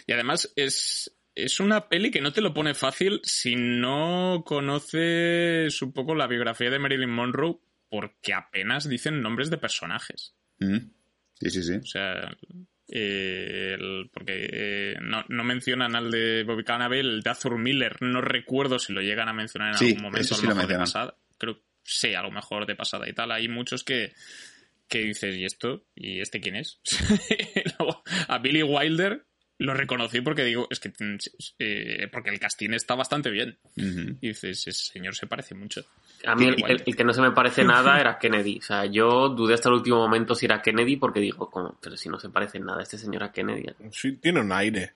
[0.08, 5.82] Y además es, es una peli que no te lo pone fácil si no conoces
[5.82, 10.36] un poco la biografía de Marilyn Monroe, porque apenas dicen nombres de personajes.
[10.60, 10.78] Mm.
[11.39, 11.76] Sí, sí, sí.
[11.76, 12.38] O sea,
[12.88, 18.02] eh, el, porque eh, no, no, mencionan al de Bobby Cannavale, el de Arthur Miller,
[18.02, 20.72] no recuerdo si lo llegan a mencionar en sí, algún momento, sí a lo mejor
[20.72, 21.18] de pasada.
[21.38, 23.32] Creo sí, a lo mejor de pasada y tal.
[23.32, 24.14] Hay muchos que,
[24.88, 25.86] que dices, ¿y esto?
[25.96, 26.80] ¿Y este quién es?
[28.28, 29.26] a Billy Wilder
[29.62, 30.91] lo reconocí porque digo, es que
[31.59, 33.57] eh, porque el casting está bastante bien.
[33.78, 34.18] Uh -huh.
[34.20, 35.86] Y dices, ese señor se parece mucho.
[36.26, 38.57] A mí el, el, el, que no se me parece nada era Kennedy.
[38.57, 41.78] O sea, yo dudé hasta el último momento si era Kennedy porque digo, ¿cómo?
[41.82, 43.66] pero si no se parece nada este señor a Kennedy.
[43.91, 44.93] Sí, tiene un aire.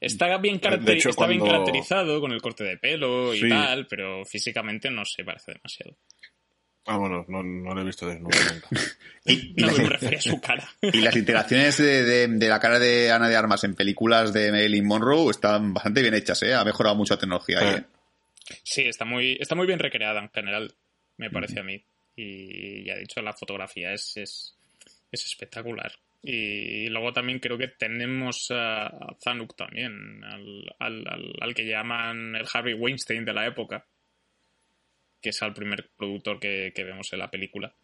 [0.00, 1.44] Está bien, hecho, está cuando...
[1.44, 3.48] bien caracterizado con el corte de pelo y sí.
[3.48, 5.96] tal, pero físicamente no se parece demasiado.
[6.86, 8.68] Ah, bueno, no, no lo he visto desnudo nunca.
[9.24, 10.68] y, y no me refería a su cara.
[10.80, 14.52] y las interacciones de, de, de, la cara de Ana de Armas en películas de
[14.52, 16.54] Marilyn Monroe están bastante bien hechas, ¿eh?
[16.54, 17.84] Ha mejorado mucho la tecnología ahí, ¿eh?
[18.62, 20.72] Sí, está muy, está muy bien recreada en general,
[21.16, 21.82] me parece a mí.
[22.14, 24.56] Y ya he dicho, la fotografía es, es,
[25.10, 25.92] es espectacular.
[26.22, 31.66] Y luego también creo que tenemos a, a Zanuck también, al, al, al, al, que
[31.66, 33.84] llaman el Harvey Weinstein de la época
[35.20, 37.74] que es el primer productor que, que vemos en la película.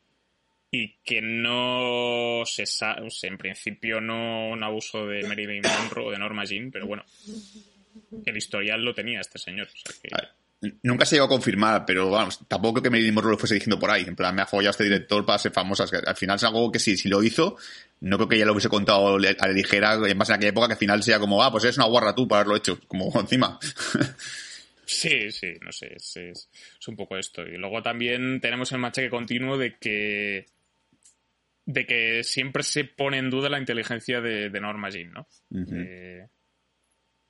[0.70, 6.06] Y que no se sabe, o sea, en principio no un abuso de Marilyn Monroe
[6.06, 7.04] o de Norma Jean, pero bueno,
[8.24, 9.68] el historial lo tenía este señor.
[9.68, 10.70] O sea que...
[10.82, 13.78] nunca se llegó a confirmar, pero vamos, tampoco creo que Marilyn Monroe lo fuese diciendo
[13.78, 14.04] por ahí.
[14.04, 15.84] En plan, me ha follado este director para ser famosa.
[16.06, 17.56] Al final es algo que sí, si lo hizo,
[18.00, 20.78] no creo que ella lo hubiese contado a la ligera, en aquella época que al
[20.78, 23.58] final sea como, ah, pues eres una guarra tú para haberlo hecho, como encima.
[24.84, 27.42] Sí, sí, no sé, es, es, es, un poco esto.
[27.42, 30.46] Y luego también tenemos el machaque continuo de que
[31.64, 35.28] de que siempre se pone en duda la inteligencia de, de Norma Jean, ¿no?
[35.50, 35.86] Uh -huh.
[35.86, 36.28] eh,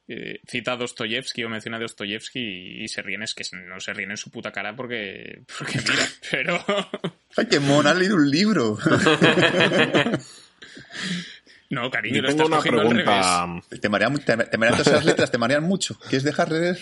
[0.08, 3.78] eh, cita a Dostoyevsky o menciona a Dostoyevsky y, y, se ríen, es que no
[3.78, 6.58] se ríen en su puta cara porque, porque mira, pero...
[7.36, 7.90] ¡Ay, qué mona!
[7.90, 8.78] Ha leído un libro.
[11.70, 13.46] no, cariño, Yo tengo una pregunta.
[13.80, 15.30] ¿Te marean, te, te marean todas esas letras?
[15.30, 15.96] ¿Te marean mucho?
[16.00, 16.78] ¿Quieres dejar de leer?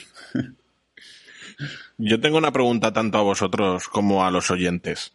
[1.98, 5.12] Yo tengo una pregunta tanto a vosotros como a los oyentes.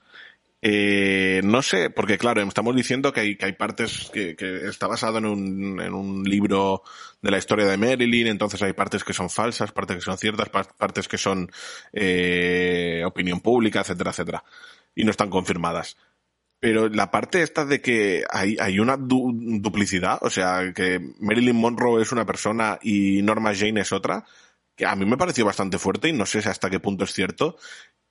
[0.68, 4.88] Eh, no sé, porque claro, estamos diciendo que hay, que hay partes que, que, está
[4.88, 6.82] basado en un, libro
[7.22, 10.50] de la historia de Marilyn, entonces hay partes que son falsas, partes que son ciertas,
[10.50, 11.52] partes que son
[11.94, 14.44] eh, opinión pública, etcétera, etcétera,
[14.96, 15.98] y no están confirmadas.
[16.60, 21.58] Pero la parte esta de que hay, hay una du duplicidad, o sea, que Marilyn
[21.58, 24.26] Monroe es una persona y Norma Jane es otra,
[24.76, 27.58] que a mí me pareció bastante fuerte y no sé hasta qué punto es cierto,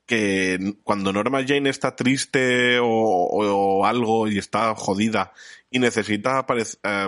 [0.07, 5.33] que cuando Norma Jane está triste o, algo y está jodida
[5.71, 6.47] y necesita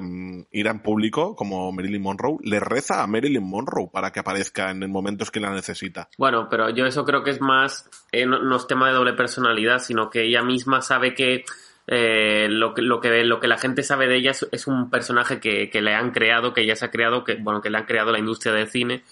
[0.00, 4.70] um, ir en público como Marilyn Monroe, le reza a Marilyn Monroe para que aparezca
[4.70, 6.09] en momentos que la necesita.
[6.18, 9.12] Bueno, pero yo eso creo que es más, eh, no, no, es tema de doble
[9.12, 11.44] personalidad, sino que ella misma sabe que
[11.86, 14.90] eh, lo, que, lo, que, lo que la gente sabe de ella es, es un
[14.90, 17.78] personaje que, que, le han creado, que ella se ha creado, que, bueno, que le
[17.78, 19.04] han creado la industria del cine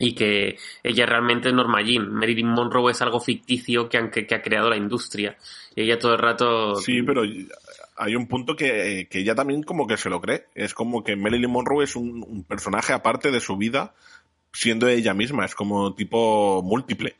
[0.00, 2.10] y que ella realmente es Norma Jean.
[2.10, 5.36] Marilyn Monroe es algo ficticio que, han, que, que, ha creado la industria.
[5.76, 6.74] Y ella todo el rato...
[6.76, 7.22] Sí, pero
[7.96, 10.46] hay un punto que, que, ella también como que se lo cree.
[10.54, 13.92] Es como que Marilyn Monroe es un, un personaje aparte de su vida,
[14.54, 15.44] siendo ella misma.
[15.44, 17.16] Es como tipo múltiple.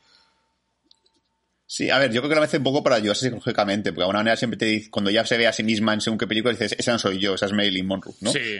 [1.67, 4.03] Sí, a ver, yo creo que lo hace un poco para ayudarse psicológicamente, porque de
[4.05, 6.25] alguna manera siempre te dice, cuando ya se ve a sí misma en según qué
[6.25, 8.31] película, dices, esa no soy yo, esa es Marilyn Monroe, ¿no?
[8.31, 8.59] Sí.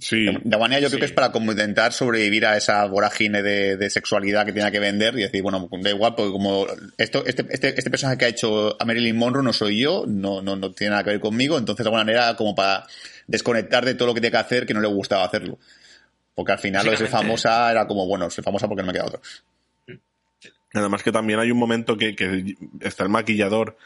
[0.00, 0.24] Sí.
[0.24, 0.92] De alguna manera yo sí.
[0.92, 4.72] creo que es para como intentar sobrevivir a esa vorágine de, de, sexualidad que tiene
[4.72, 8.24] que vender y decir, bueno, da igual, porque como esto, este, este, este personaje que
[8.24, 11.20] ha hecho a Marilyn Monroe no soy yo, no, no, no tiene nada que ver
[11.20, 12.86] conmigo, entonces de alguna manera como para
[13.26, 15.58] desconectar de todo lo que tiene que hacer que no le gustaba hacerlo.
[16.34, 18.94] Porque al final lo de ser famosa era como, bueno, ser famosa porque no me
[18.94, 19.20] queda otro.
[20.72, 23.76] Además que también hay un momento que, que está el maquillador,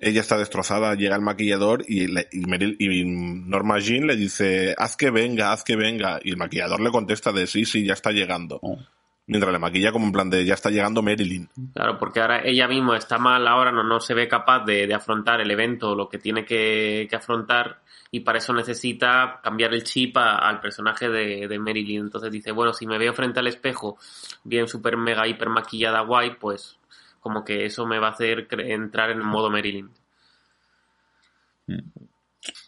[0.00, 4.74] ella está destrozada, llega el maquillador y, le, y, Meryl, y, Norma Jean le dice,
[4.78, 6.18] haz que venga, haz que venga.
[6.24, 8.58] Y el maquillador le contesta de sí, sí, ya está llegando.
[8.62, 8.78] Oh.
[9.26, 11.48] Mientras le maquilla como en plan de ya está llegando Marilyn.
[11.72, 14.94] Claro, porque ahora ella misma está mal, ahora no, no se ve capaz de, de
[14.94, 17.78] afrontar el evento, lo que tiene que, que, afrontar,
[18.10, 22.00] y para eso necesita cambiar el chip a, al personaje de, de, Marilyn.
[22.00, 23.98] Entonces dice, bueno, si me veo frente al espejo,
[24.42, 26.79] bien super mega hiper maquillada guay, pues
[27.20, 29.90] como que eso me va a hacer entrar en modo Marilyn.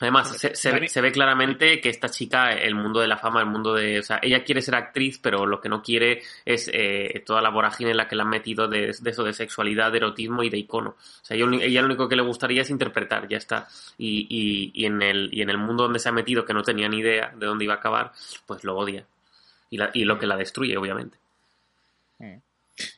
[0.01, 3.41] Además, se, se, ve, se, ve, claramente que esta chica, el mundo de la fama,
[3.41, 4.01] el mundo de...
[4.01, 7.49] O sea, ella quiere ser actriz, pero lo que no quiere es eh, toda la
[7.49, 10.51] vorágine en la que la han metido de, de, eso, de sexualidad, de erotismo y
[10.51, 10.91] de icono.
[10.91, 13.67] O sea, ella, ella, lo único que le gustaría es interpretar, ya está.
[13.97, 16.63] Y, y, y, en el, y en el mundo donde se ha metido, que no
[16.63, 18.13] tenía ni idea de dónde iba a acabar,
[18.47, 19.07] pues lo odia.
[19.71, 21.17] Y, la, y lo que la destruye, obviamente.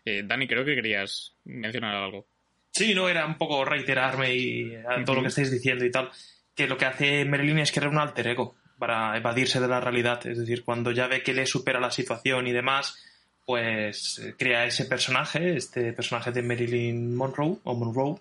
[0.04, 2.26] Eh, Dani, creo que querías mencionar algo.
[2.70, 5.14] Sí, no, era un poco reiterarme y a todo uh -huh.
[5.14, 6.10] lo que estáis diciendo y tal.
[6.54, 10.26] Que lo que hace Marilyn es crear un alter ego para evadirse de la realidad.
[10.26, 12.96] Es decir, cuando ya ve que le supera la situación y demás,
[13.44, 18.20] pues eh, crea ese personaje, este personaje de Marilyn Monroe o Monroe,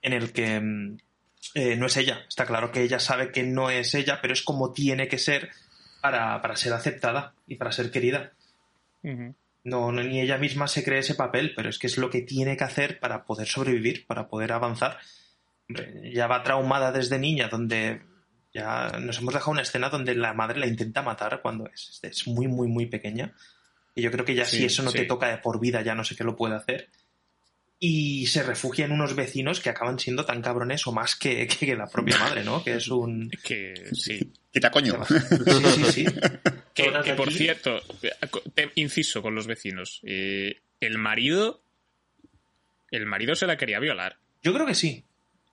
[0.00, 0.98] en el que mm,
[1.54, 2.24] eh, no es ella.
[2.28, 5.50] Está claro que ella sabe que no es ella, pero es como tiene que ser
[6.00, 8.32] para, para ser aceptada y para ser querida.
[9.02, 9.34] Uh -huh.
[9.64, 12.22] No, no, ni ella misma se cree ese papel, pero es que es lo que
[12.22, 14.98] tiene que hacer para poder sobrevivir, para poder avanzar.
[16.12, 18.02] Ya va traumada desde niña, donde
[18.52, 22.26] ya nos hemos dejado una escena donde la madre la intenta matar cuando es, es
[22.26, 23.34] muy, muy, muy pequeña.
[23.94, 24.98] Y yo creo que ya sí, si eso no sí.
[24.98, 26.88] te toca de por vida, ya no sé qué lo puede hacer.
[27.78, 31.76] Y se refugia en unos vecinos que acaban siendo tan cabrones o más que, que
[31.76, 32.62] la propia madre, ¿no?
[32.62, 33.30] Que es un...
[33.44, 34.32] Que sí.
[34.52, 35.04] Quita coño.
[35.04, 35.16] Sí,
[35.74, 36.06] sí, sí.
[36.74, 37.80] que, que, por cierto,
[38.74, 40.00] inciso con los vecinos.
[40.04, 41.62] Eh, el marido.
[42.90, 44.18] El marido se la quería violar.
[44.42, 45.04] Yo creo que sí.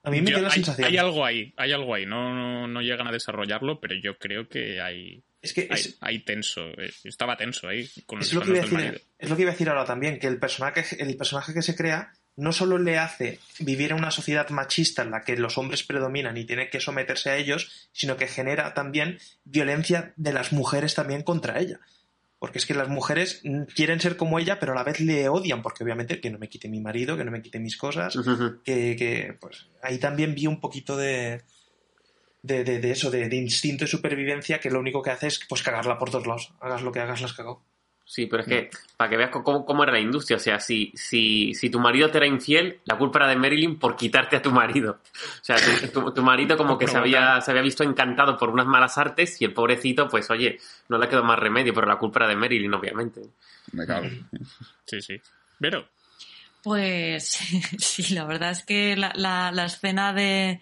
[0.03, 0.87] A mí me dio la hay, sensación.
[0.87, 2.05] Hay algo ahí, hay algo ahí.
[2.05, 5.23] No, no, no, llegan a desarrollarlo, pero yo creo que hay.
[5.41, 8.59] Es que es, hay, hay, tenso, eh, estaba tenso ahí con es lo, que iba
[8.59, 11.53] a decir, es lo que iba a decir ahora también, que el personaje, el personaje
[11.53, 15.35] que se crea no solo le hace vivir en una sociedad machista en la que
[15.37, 20.33] los hombres predominan y tiene que someterse a ellos, sino que genera también violencia de
[20.33, 21.79] las mujeres también contra ella.
[22.39, 23.41] Porque es que las mujeres
[23.75, 26.47] quieren ser como ella, pero a la vez le odian, porque obviamente que no me
[26.47, 28.15] quite mi marido, que no me quite mis cosas,
[28.63, 31.41] que, que, pues ahí también vi un poquito de,
[32.41, 35.41] de, de- de eso, de, de instinto de supervivencia, que lo único que hace es
[35.49, 36.53] pues cagarla por todos lados.
[36.61, 37.61] Hagas lo que hagas, las cagó.
[38.11, 40.91] Sí, pero es que para que veas cómo, cómo era la industria, o sea, si,
[40.95, 44.41] si, si tu marido te era infiel, la culpa era de Marilyn por quitarte a
[44.41, 44.99] tu marido.
[45.03, 48.49] O sea, tu, tu- tu marido como que se había, se había visto encantado por
[48.49, 50.57] unas malas artes y el pobrecito, pues oye,
[50.87, 53.21] no le quedó más remedio, pero la culpa era de Marilyn, obviamente.
[53.73, 54.07] Me cago.
[54.85, 55.21] Sí, sí.
[55.59, 55.87] Pero,
[56.63, 57.25] Pues
[57.77, 60.61] sí, la verdad es que la, la- la escena de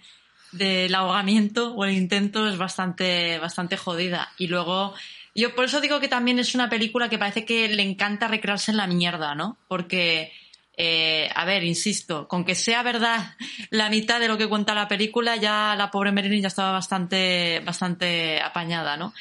[0.51, 4.31] del ahogamiento o el intento es bastante, bastante jodida.
[4.37, 4.93] Y luego,
[5.37, 8.71] yo por eso digo que también es una película que parece que le encanta recrearse
[8.71, 9.57] en la mierda, ¿no?
[9.67, 10.31] Porque,
[10.75, 13.35] eh, a ver, insisto, con que sea verdad
[13.69, 17.61] la mitad de lo que cuenta la película, ya la pobre Marilyn ya estaba bastante,
[17.63, 19.13] bastante apañada, ¿no?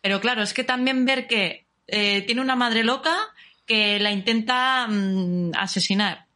[0.00, 3.16] Pero claro, es que también ver que eh, tiene una madre loca
[3.66, 6.26] que la intenta mm, asesinar.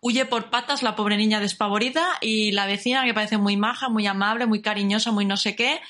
[0.00, 4.06] Huye por patas la pobre niña despavorida y la vecina, que parece muy maja, muy
[4.06, 5.80] amable, muy cariñosa, muy no sé qué,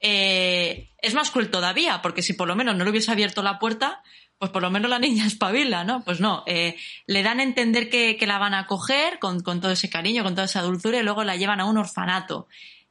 [0.00, 3.58] eh, es más cruel todavía, porque si por lo menos no le hubiese abierto la
[3.58, 4.02] puerta,
[4.38, 6.04] pues por lo menos la niña espabila, ¿no?
[6.04, 6.76] Pues no, eh,
[7.06, 10.22] le dan a entender que, que la van a coger con, con todo ese cariño,
[10.22, 12.48] con toda esa dulzura y luego la llevan a un orfanato.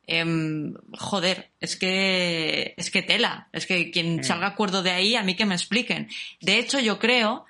[0.08, 5.24] Em, joder, es que es que tela, es que quien salga acuerdo de ahí, a
[5.24, 6.10] mí que me expliquen.
[6.42, 7.46] De hecho, yo creo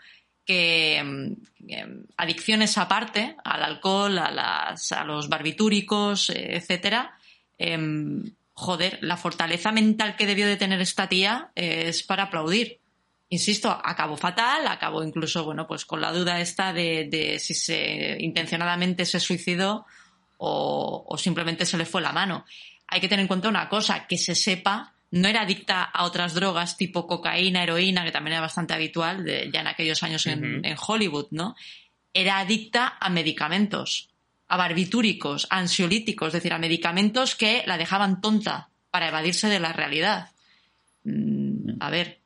[0.46, 1.36] que em,
[1.68, 7.18] em, adicciones aparte, al alcohol, a, las, a los barbitúricos, eh, etcétera,
[8.56, 12.80] joder, la fortaleza mental que debió de tener esta tía es para aplaudir.
[13.30, 18.18] Insisto, acabó fatal, acabó incluso, bueno, pues con la duda esta de, de si se
[18.20, 19.86] intencionadamente se suicidó
[20.38, 22.46] o, o simplemente se le fue la mano.
[22.88, 26.34] Hay que tener en cuenta una cosa, que se sepa, no era adicta a otras
[26.34, 30.64] drogas tipo cocaína, heroína, que también era bastante habitual de- ya en aquellos años en,
[30.64, 31.56] en Hollywood, ¿no?
[32.14, 34.10] Era adicta a medicamentos,
[34.48, 39.74] a barbitúricos, ansiolíticos, es decir, a medicamentos que la dejaban tonta para evadirse de la
[39.74, 40.32] realidad.
[41.04, 42.20] Mm, a ver,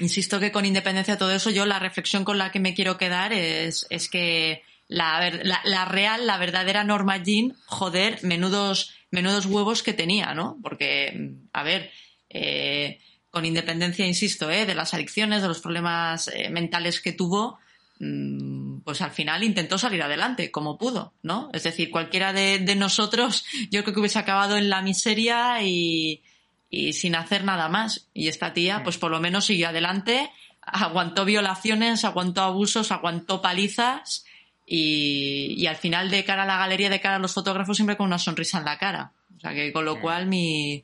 [0.00, 2.98] insisto que con independencia de todo eso, yo la reflexión con la que me quiero
[2.98, 5.30] quedar es, es que la,
[5.64, 10.58] la, real, la verdadera Norma Jean, joder, menudos, menudos huevos que tenía, ¿no?
[10.62, 11.90] Porque, a ver,
[12.30, 14.64] eh, con independencia, insisto, ¿eh?
[14.64, 17.58] de las adicciones, de los problemas eh, mentales que tuvo,
[17.98, 21.50] pues al final intentó salir adelante como pudo, ¿no?
[21.52, 26.22] Es decir, cualquiera de, de nosotros, yo creo que hubiese acabado en la miseria y,
[26.70, 28.08] y sin hacer nada más.
[28.14, 30.30] Y esta tía, pues por lo menos siguió adelante,
[30.60, 34.24] aguantó violaciones, aguantó abusos, aguantó palizas
[34.64, 37.96] y, y al final de cara a la galería, de cara a los fotógrafos, siempre
[37.96, 39.12] con una sonrisa en la cara.
[39.36, 40.82] O sea que con lo cual mi,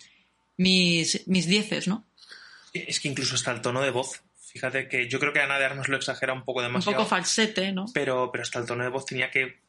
[0.56, 2.04] mis, mis dieces, ¿no?
[2.72, 4.23] Es que incluso hasta el tono de voz.
[4.54, 6.96] Fíjate que yo creo que Ana de Armas lo exagera un poco Un demasiado.
[6.98, 7.84] poco falsete, ¿no?
[7.92, 9.60] pero, pero hasta el tono de voz tenía que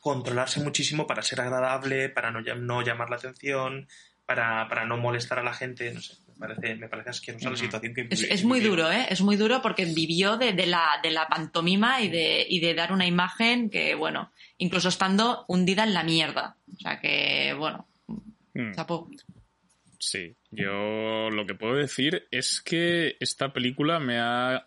[0.00, 3.88] controlarse muchísimo para ser agradable, para no, no llamar la atención,
[4.26, 5.92] para, para no molestar a la gente.
[5.92, 8.72] No sé, me parece, me parece asquerosa la situación que Es, es muy vivió.
[8.76, 9.06] duro, ¿eh?
[9.08, 12.74] Es muy duro porque vivió de, de la, de la pantomima y de, y de
[12.74, 16.56] dar una imagen que, bueno, incluso estando hundida en la mierda.
[16.76, 17.88] O sea que, bueno,
[18.54, 19.08] mm, chapo.
[19.98, 20.34] sí.
[20.56, 24.66] Yo lo que puedo decir es que esta película me ha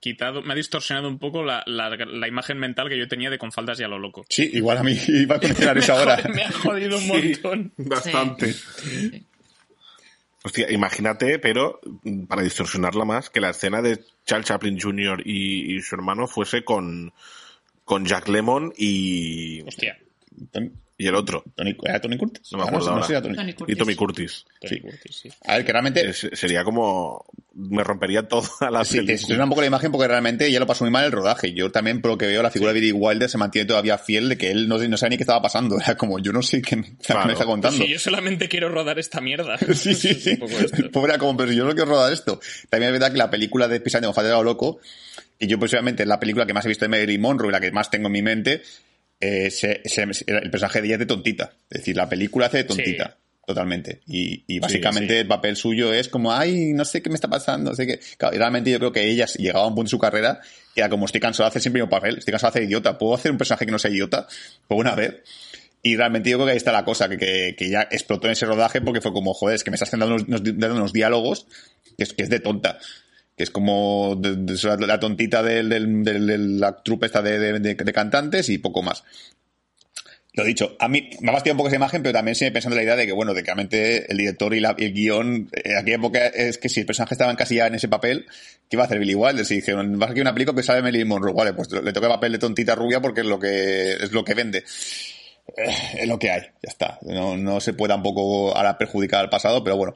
[0.00, 3.38] quitado, me ha distorsionado un poco la, la- la imagen mental que yo tenía de
[3.38, 4.24] con faldas y a lo loco.
[4.28, 6.16] Sí, igual a mí iba a considerar eso ahora.
[6.34, 7.72] Me ha jodido un montón.
[7.76, 8.54] Bastante.
[10.42, 15.22] Hostia, imagínate, pero mm, para distorsionarla más, que la escena de Charles Chaplin Jr.
[15.26, 17.12] y, y su hermano fuese con,
[17.84, 19.98] con Jack Lemon y, Hostia.
[21.02, 21.42] Y el otro.
[21.56, 22.52] Tony- ¿Era Tony Curtis?
[22.52, 23.06] No me Ah, acuerdo no, ahora.
[23.08, 23.78] era Tony- Tony Y Curtis.
[23.78, 24.44] Tommy Curtis.
[24.60, 24.80] Tony Sí.
[24.80, 25.28] Curtis, sí.
[25.46, 27.24] A ver, que realmente Es- sería como...
[27.54, 30.66] Me rompería toda la Sí, te suena un poco la imagen porque realmente ella lo
[30.66, 31.54] pasó muy mal el rodaje.
[31.54, 34.28] Yo también, por lo que veo, la figura de Billy Wilder se mantiene todavía fiel
[34.28, 35.78] de que él no, no sabe ni qué estaba pasando.
[35.80, 37.26] Era como, yo no sé qué me, qué Claro.
[37.26, 37.76] me está contando.
[37.82, 39.56] Si yo solamente quiero rodar esta mierda.
[39.74, 40.36] Sí, sí, sí.
[40.92, 42.40] Pobre, como, pero yo no quiero rodar esto.
[42.68, 44.80] También es verdad que la película de Falta de Loco,
[45.38, 47.60] y yo posiblemente es la película que más he visto de Marilyn Monroe y la
[47.60, 48.62] que más tengo en mi mente,
[49.20, 51.52] eh, se- se- el personaje de ella es de tontita.
[51.70, 53.16] Es decir, la película hace de tontita.
[53.46, 54.00] Totalmente.
[54.06, 55.20] Y, y básicamente sí.
[55.20, 57.98] el papel suyo es como, ay, no sé qué me está pasando, sé qué.
[58.16, 60.40] Claro, y realmente yo creo que ella llegaba a un punto de su carrera
[60.74, 62.96] que era como, estoy cansado de hacer siempre mismo papel, estoy cansado de hacer idiota,
[62.96, 64.28] ¿puedo hacer un personaje que no sea idiota?
[64.68, 65.16] Por una vez.
[65.82, 68.32] Y realmente yo creo que ahí está la cosa, que, que, que ya explotó en
[68.34, 70.92] ese rodaje porque fue como, joder, es que me estás dando unos, unos- dando unos
[70.92, 71.46] diálogos
[71.98, 72.78] que es, que es de tonta.
[73.40, 79.02] Que es como la tontita de la trupe esta de, cantantes y poco más.
[80.34, 82.76] Lo dicho, a mí me ha fastidiado un poco esa imagen, pero también sigue pensando
[82.76, 84.92] en la idea de que, bueno, de que realmente el director y, la, y el
[84.92, 88.26] guion, en aquella época es que si el personaje estaba encasillado en ese papel,
[88.68, 89.46] ¿qué iba a hacer Billy Wilder?
[89.46, 92.12] Si vas a hacer una película que sale Marilyn Monroe, vale, pues le toca el
[92.12, 94.58] papel de tontita rubia porque es lo que, es lo que vende.
[95.56, 96.98] Eh, es lo que hay, ya está.
[97.00, 99.94] No, no se puede tampoco ahora perjudicar al pasado, pero bueno.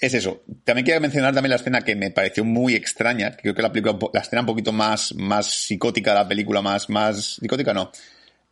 [0.00, 0.42] Es eso.
[0.64, 3.32] También quiero mencionar también la escena que me pareció muy extraña.
[3.32, 6.62] que Creo que la película, la escena un poquito más, más psicótica de la película,
[6.62, 7.90] más, más, psicótica no,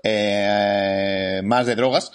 [0.03, 2.11] eh, más de drogas,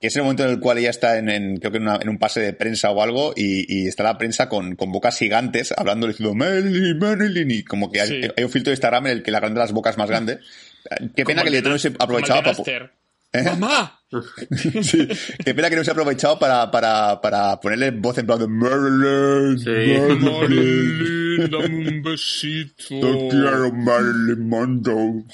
[0.00, 1.98] que es el momento en el cual ella está en, en creo que en, una-
[2.00, 5.18] en un pase de prensa o algo, y, y está la prensa con, con bocas
[5.18, 8.20] gigantes, hablando, diciendo Marilyn, Marilyn, y como que hay, Sí.
[8.36, 10.38] hay un filtro de Instagram en el que la grande las bocas más grande.
[11.16, 12.56] Qué pena Como que el director no se el aprovechaba para...
[13.32, 13.42] ¿Eh?
[13.44, 13.98] ¡Mamá!
[14.82, 15.08] Sí,
[15.42, 18.46] qué pena que no se ha aprovechado para, para, para ponerle voz en plan de
[18.46, 19.70] Marilyn, Sí.
[20.20, 23.00] Marilyn, dame un besito.
[23.00, 25.24] Te quiero, Marilyn Monroe.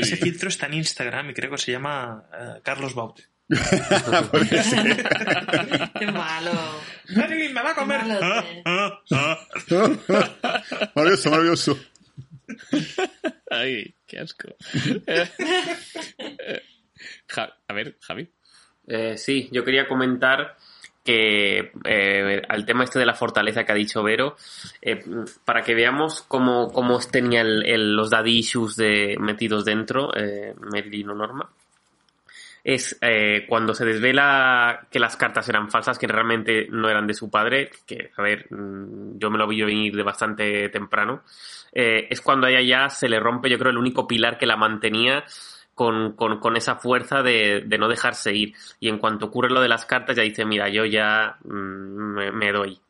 [0.00, 3.24] Ese filtro está en Instagram y creo que se llama eh, Carlos Baute.
[3.50, 3.56] Sí.
[5.98, 6.52] Qué malo.
[7.16, 8.00] Marilyn, me va a comer.
[8.64, 9.00] Ah.
[10.94, 11.76] maravilloso, maravilloso.
[13.50, 14.54] Ay, qué asco.
[17.34, 18.28] Ja- a ver, Javi.
[18.86, 20.56] Eh, sí, yo quería comentar
[21.04, 24.36] que eh, al tema este de la fortaleza que ha dicho Vero,
[24.80, 25.04] eh,
[25.44, 30.54] para que veamos cómo, cómo tenía el- el- los daddy issues de, metidos dentro, eh,
[30.58, 31.50] Marilyn o Norma,
[32.62, 37.12] es eh, cuando se desvela que las cartas eran falsas, que realmente no eran de
[37.12, 41.22] su padre, que, a ver, mm, yo me lo vi venir de bastante temprano,
[41.72, 44.46] eh, es cuando a ella ya se le rompe, yo creo, el único pilar que
[44.46, 45.24] la mantenía
[45.74, 48.54] con, con, con esa fuerza de, de no dejarse ir.
[48.80, 51.48] Y en cuanto ocurre lo de las cartas, ya dice, mira, yo ya mm,
[52.14, 52.80] me, me doy.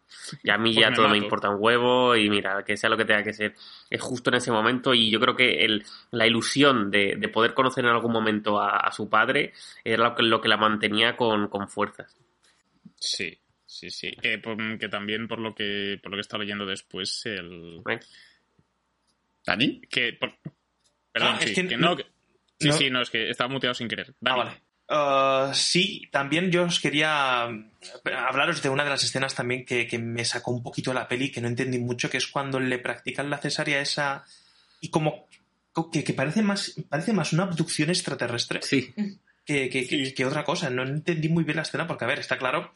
[0.42, 2.88] Y a mí Pues ya me todo me importa un huevo y mira, que sea
[2.88, 3.54] lo que tenga que ser.
[3.90, 7.52] Es justo en ese momento y yo creo que el, la ilusión de, de poder
[7.52, 9.52] conocer en algún momento a, a su padre
[9.82, 12.16] era lo que, lo que la mantenía con, con fuerzas.
[12.96, 13.36] Sí,
[13.66, 14.12] sí, sí.
[14.22, 17.82] Que, por- que también por lo que por lo que estado leyendo después, el.
[19.46, 19.80] ¿Dani?
[19.90, 20.34] que por-
[21.12, 22.06] perdón, Ah, es que que no- no, que-
[22.60, 24.14] sí, no- sí, no, es que estaba muteado sin querer.
[24.24, 24.50] Ah, vale.
[24.88, 27.48] Ah, sí, también yo os quería
[28.28, 31.08] hablaros de una de las escenas también que, que me sacó un poquito de la
[31.08, 34.24] peli, que no entendí mucho, que es cuando le practican la cesárea esa
[34.80, 35.26] y como
[35.90, 38.92] que, que parece más parece más una abducción extraterrestre Sí,
[39.44, 40.68] que, que- que- que otra cosa.
[40.70, 42.72] No entendí muy bien la escena porque, a ver, está claro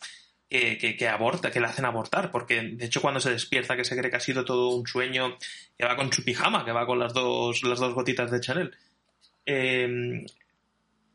[0.48, 3.84] que, que- que aborta, que le hacen abortar, porque de hecho cuando se despierta que
[3.84, 5.36] se cree que ha sido todo un sueño,
[5.76, 8.74] que va con su pijama, que va con las dos, las dos gotitas de Chanel.
[9.50, 10.26] Eh,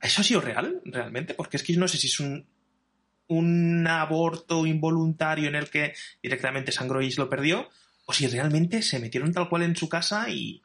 [0.01, 1.35] ¿Eso ha sido real, realmente?
[1.35, 2.47] Porque es que no sé si es un,
[3.27, 7.69] un aborto involuntario en el que directamente se lo perdió,
[8.05, 10.64] o si realmente se metieron tal cual en su casa y,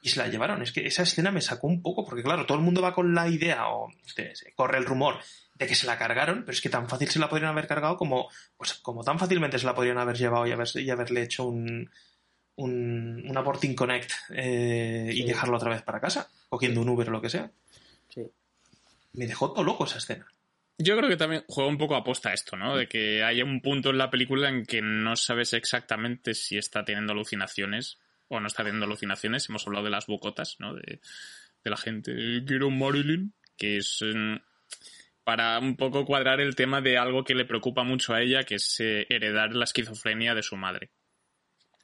[0.00, 0.62] y se la llevaron.
[0.62, 3.14] Es que esa escena me sacó un poco, porque claro, todo el mundo va con
[3.14, 3.92] la idea, o
[4.56, 5.20] corre el rumor,
[5.54, 7.98] de que se la cargaron, pero es que tan fácil se la podrían haber cargado
[7.98, 11.90] como, pues, como tan fácilmente se la podrían haber llevado y, y haberle hecho un,
[12.56, 17.12] un, un aborting connect eh, y dejarlo otra vez para casa, cogiendo un Uber o
[17.12, 17.50] lo que sea.
[18.08, 18.22] sí.
[19.14, 20.26] Me dejó todo loco esa escena.
[20.78, 22.76] Yo creo que también juega un poco aposta esto, ¿no?
[22.76, 26.84] De que haya un punto en la película en que no sabes exactamente si está
[26.84, 27.98] teniendo alucinaciones
[28.28, 29.48] o no está teniendo alucinaciones.
[29.48, 30.74] Hemos hablado de las bocotas, ¿no?
[30.74, 31.00] De,
[31.62, 34.36] de la gente, quiero Marilyn, que es mm,
[35.24, 38.56] para un poco cuadrar el tema de algo que le preocupa mucho a ella, que
[38.56, 40.90] es eh, heredar la esquizofrenia de su madre.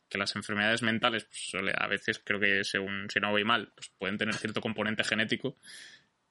[0.08, 3.90] Que las enfermedades mentales, pues, a veces creo que según si no voy mal, pues
[3.98, 5.56] pueden tener cierto componente genético.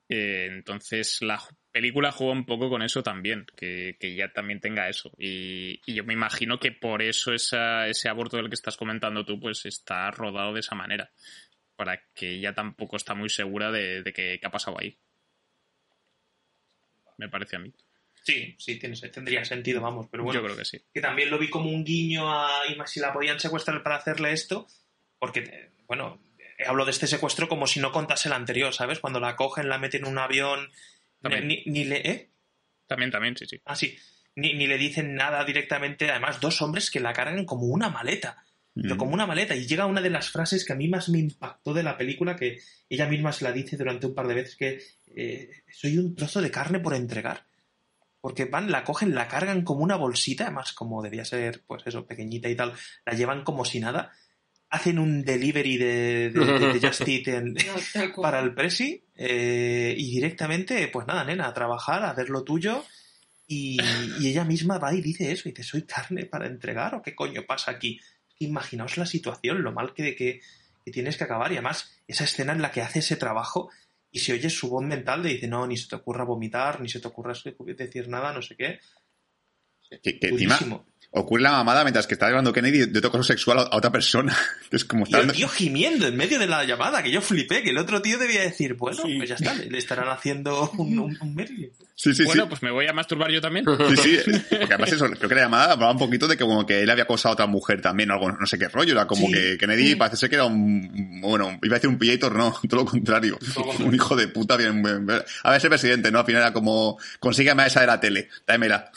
[0.10, 1.42] Eh, entonces la
[1.72, 5.12] película juega un poco con eso también, que, ya también tenga eso.
[5.18, 9.66] Y, yo me imagino que por eso ese aborto del que estás comentando tú, pues
[9.66, 11.12] está rodado de esa manera.
[11.76, 14.98] Para que ella tampoco está muy segura de, de que, qué ha pasado ahí.
[17.18, 17.74] Me parece a mí.
[18.28, 20.40] Sí, sí, tiene, tendría sentido, vamos, pero bueno.
[20.42, 20.82] Yo creo que sí.
[20.94, 23.96] que también lo vi como un guiño a y más si la podían secuestrar para
[23.96, 24.68] hacerle esto,
[25.18, 26.22] porque, bueno,
[26.68, 29.00] hablo de este secuestro como si no contase el anterior, ¿sabes?
[29.00, 30.70] Cuando la cogen, la meten en un avión,
[31.22, 31.48] También.
[31.48, 31.98] ni, ni le...
[32.06, 32.30] ¿Eh?
[32.86, 33.62] También, también, sí, sí.
[33.64, 33.98] Ah, sí.
[34.36, 38.44] Ni, ni le dicen nada directamente, además, dos hombres que la cargan como una maleta.
[38.76, 38.98] Pero Mm.
[39.00, 39.56] como una maleta.
[39.56, 42.36] Y llega una de las frases que a mí más me impactó de la película,
[42.36, 42.60] que
[42.90, 44.80] ella misma se la dice durante un par de veces, que
[45.16, 47.47] eh, soy un trozo de carne por entregar.
[48.22, 52.06] Porque van, la cogen, la cargan como una bolsita, además como debía ser, pues eso,
[52.06, 52.74] pequeñita y tal,
[53.06, 54.12] la llevan como si nada.
[54.70, 57.56] Hacen un delivery de, de, de- de Just Eat en-
[58.22, 62.84] para el Presi eh, y directamente, pues nada, nena, a trabajar, a ver lo tuyo.
[63.50, 63.78] Y,
[64.20, 67.16] y ella misma va y dice eso, y dice, ¿soy carne para entregar o qué
[67.16, 67.98] coño pasa aquí?
[68.40, 70.42] Imaginaos la situación, lo mal que, que,
[70.84, 71.52] que tienes que acabar.
[71.52, 73.70] Y además, esa escena en la que hace ese trabajo,
[74.12, 76.90] y si oyes su voz mental le dice, no, ni se te ocurra vomitar, ni
[76.90, 78.80] se te ocurra decir nada, no sé qué.
[80.04, 80.60] Que, que encima
[81.12, 84.36] ocurre la mamada mientras que está hablando Kennedy de otro caso sexual a otra persona.
[84.70, 87.70] Es como y el tío gimiendo en medio de la llamada, que yo flipé, que
[87.70, 91.36] el otro tío debía decir, bueno, pues ya está, le, estarán haciendo un, un, un
[91.36, 91.72] Merlin.
[91.96, 92.50] Sí, sí, bueno, sí.
[92.50, 93.66] pues me voy a masturbar yo también.
[94.04, 94.32] Sí, sí.
[94.50, 96.90] Porque además eso, creo que la llamada hablaba un poquito de que como que él
[96.90, 98.92] había acosado a otra mujer también, o algo, no sé qué rollo.
[98.92, 99.32] Era como Sí.
[99.34, 102.82] que Kennedy parece ser que era un, bueno, iba a decir un pillator, no, todo
[102.82, 103.40] lo contrario.
[103.80, 105.22] Un hijo de puta bien, bien- bien.
[105.44, 106.20] A ver, ese presidente, ¿no?
[106.20, 108.92] Al final era como, consígueme a esa de la tele, dámela.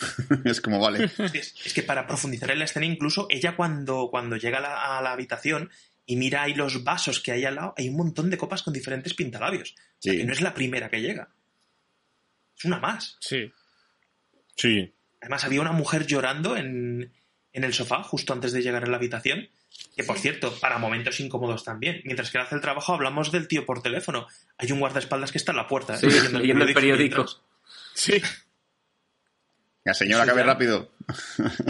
[0.45, 1.11] es como, vale.
[1.35, 4.99] Es, es que para profundizar en la escena, incluso ella cuando, cuando llega a la,
[4.99, 5.71] a la habitación
[6.07, 8.73] y mira ahí los vasos que hay al lado, hay un montón de copas con
[8.73, 9.73] diferentes pintalabios.
[9.73, 10.19] O sea, Sí.
[10.19, 11.29] que no es la primera que llega.
[12.59, 13.17] Es una más.
[13.21, 13.53] Sí.
[14.57, 14.93] Sí.
[15.21, 17.13] Además, había una mujer llorando en,
[17.53, 19.49] en el sofá justo antes de llegar a la habitación.
[19.97, 22.01] Que por cierto, para momentos incómodos también.
[22.05, 24.27] Mientras que él hace el trabajo, hablamos del tío por teléfono.
[24.59, 25.97] Hay un guardaespaldas que está en la puerta.
[25.97, 26.29] Sí, ¿eh?
[26.33, 27.17] leyendo el periódico.
[27.25, 27.41] mientras.
[27.95, 28.21] Sí.
[29.85, 30.91] La señora, Sí, rápido.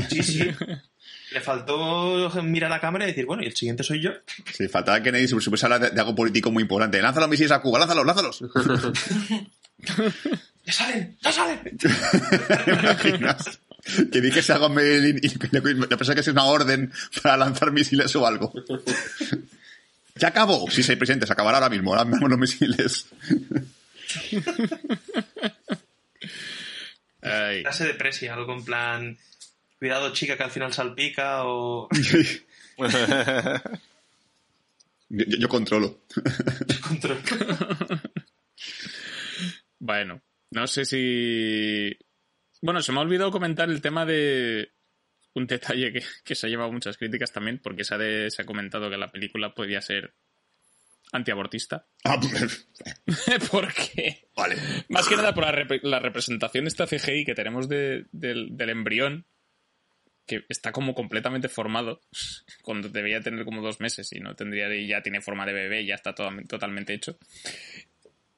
[0.09, 0.51] Sí, sí.
[1.33, 4.11] Le faltó mirar a la cámara y decir, bueno, y el siguiente soy yo.
[4.53, 7.01] Sí, faltaba que Kennedy se a hablar de, de algo político muy importante.
[7.01, 8.41] Lanza los misiles a Cuba, lánzalos, lánzalos.
[10.67, 11.17] ¡Ya salen!
[11.23, 11.79] ¡Ya salen!
[11.79, 13.61] ¿Te imaginas?
[14.13, 15.39] Que di que se haga un mail y yo
[15.99, 16.93] pensé que es una orden
[17.23, 18.53] para lanzar misiles o algo.
[20.17, 20.71] ¿Ya acabó?
[20.71, 21.91] Sí, sí, presidente, se acabará ahora mismo.
[21.95, 23.07] Ahora mismo los misiles.
[27.23, 27.63] Ay.
[27.63, 29.19] Clase de presia, algo en plan...
[29.79, 31.89] Cuidado, chica, que al final salpica o...
[31.93, 32.19] Yo,
[35.09, 36.01] yo- yo controlo.
[36.89, 37.19] Control.
[39.79, 40.21] Bueno,
[40.51, 41.97] no sé si...
[42.61, 44.73] Bueno, se me ha olvidado comentar el tema de
[45.35, 48.43] un detalle que, que se ha llevado muchas críticas también, porque se ha, de- se
[48.43, 50.13] ha comentado que la película podía ser
[51.13, 51.87] antiabortista.
[52.05, 52.67] Ah, pues,
[53.51, 54.57] porque, vale.
[54.89, 58.71] más que nada por la, rep- la representación esta CGI que tenemos de- del, del
[58.71, 59.27] embrión,
[60.27, 62.01] que está como completamente formado,
[62.63, 65.85] cuando debería tener como dos meses y no tendría y ya tiene forma de bebé,
[65.85, 67.19] ya está todo- totalmente hecho.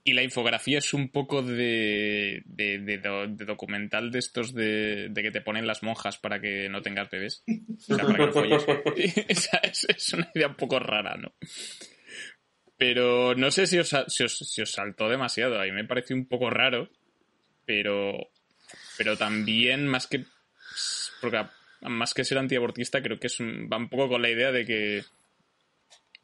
[0.04, 5.08] Y la infografía es un poco de, de, de do- de documental de estos de,
[5.10, 7.44] de que te ponen las monjas para que no tengas bebés.
[7.46, 8.64] O sea, para que no folles.
[9.28, 11.32] Es, es una idea un poco rara, ¿no?
[12.78, 15.60] Pero no sé si os, si os, si os saltó demasiado.
[15.60, 16.88] A mí me pareció un poco raro,
[17.66, 18.30] pero,
[18.98, 20.24] pero también más que
[21.20, 21.44] porque
[21.82, 24.64] más que ser antiabortista creo que es un- va un poco con la idea de
[24.64, 25.04] que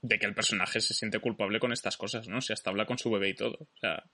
[0.00, 2.40] de que el personaje se siente culpable con estas cosas, ¿no?
[2.40, 3.58] Si hasta habla con su bebé y todo.
[3.60, 4.04] O sea,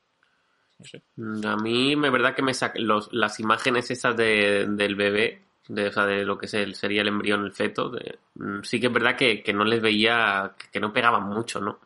[0.83, 1.03] sé.
[1.47, 5.89] A mí, es verdad que me sac- los, las imágenes esas de, del bebé, de,
[5.89, 8.87] o sea, lo que es el, sería el embrión, el feto, de- mm, sí que
[8.89, 11.81] es verdad que, que no les veía, que no pegaban mucho, ¿no?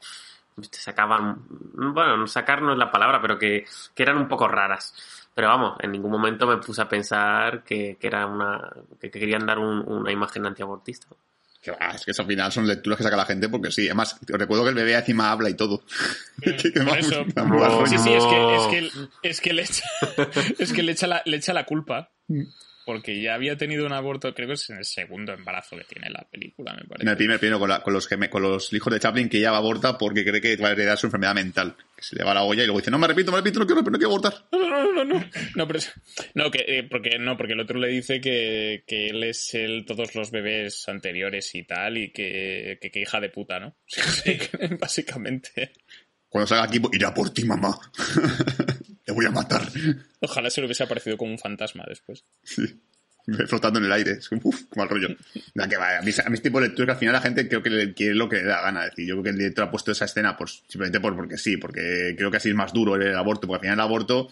[0.71, 3.65] Sacaban, bueno, sacar no es la palabra, pero que,
[3.95, 4.95] que eran un poco raras.
[5.35, 9.21] Pero vamos, en ningún momento me puse a pensar que, que era una, que, que
[9.21, 11.07] querían dar un- una imagen antiabortista.
[11.63, 13.87] Que va, es que eso al final son lecturas que saca la gente porque sí.
[13.87, 15.83] Además, recuerdo que el bebé encima habla y todo.
[16.87, 17.25] Por eso.
[17.87, 19.85] Sí, sí, es que, es que, es que le echa,
[20.59, 22.11] es que le echa la, le echa la culpa.
[22.89, 26.09] Porque ya había tenido un aborto, creo que es en el segundo embarazo que tiene
[26.09, 27.03] la película, me parece.
[27.03, 29.55] En el primer, primero con, la- con los con los hijos de Chaplin que ella
[29.55, 31.77] aborta porque cree que va a heredar su enfermedad mental.
[31.95, 33.67] Que se le va la olla y luego dice, no me repito, me repito, no
[33.67, 34.47] quiero, no quiero abortar.
[34.53, 35.21] No, no, no, no,
[35.55, 35.69] no.
[35.69, 35.81] Pero
[36.33, 39.85] no, que, eh, porque, no, porque el otro le dice que, que él es el,
[39.85, 43.77] todos los bebés anteriores y tal, y que, que, que hija de puta, ¿no?
[43.87, 44.39] Sí,
[44.81, 45.73] básicamente.
[46.31, 47.79] Cuando salga aquí, iré a por ti, mamá.
[49.19, 49.69] Voy a matar.
[50.21, 52.23] Ojalá se le hubiese aparecido como un fantasma después.
[52.45, 52.63] Sí.
[53.49, 54.13] Flotando en el aire.
[54.13, 55.09] Es como, uf, mal rollo.
[55.55, 57.21] La que va, a mí, a mí este tipo de lectura que al final la
[57.21, 58.85] gente creo que le quiere lo que le da gana.
[58.85, 61.37] Es decir, yo creo que el director ha puesto esa escena pues, simplemente por, porque
[61.37, 64.29] sí, porque creo que así es más duro el, aborto, porque al final el aborto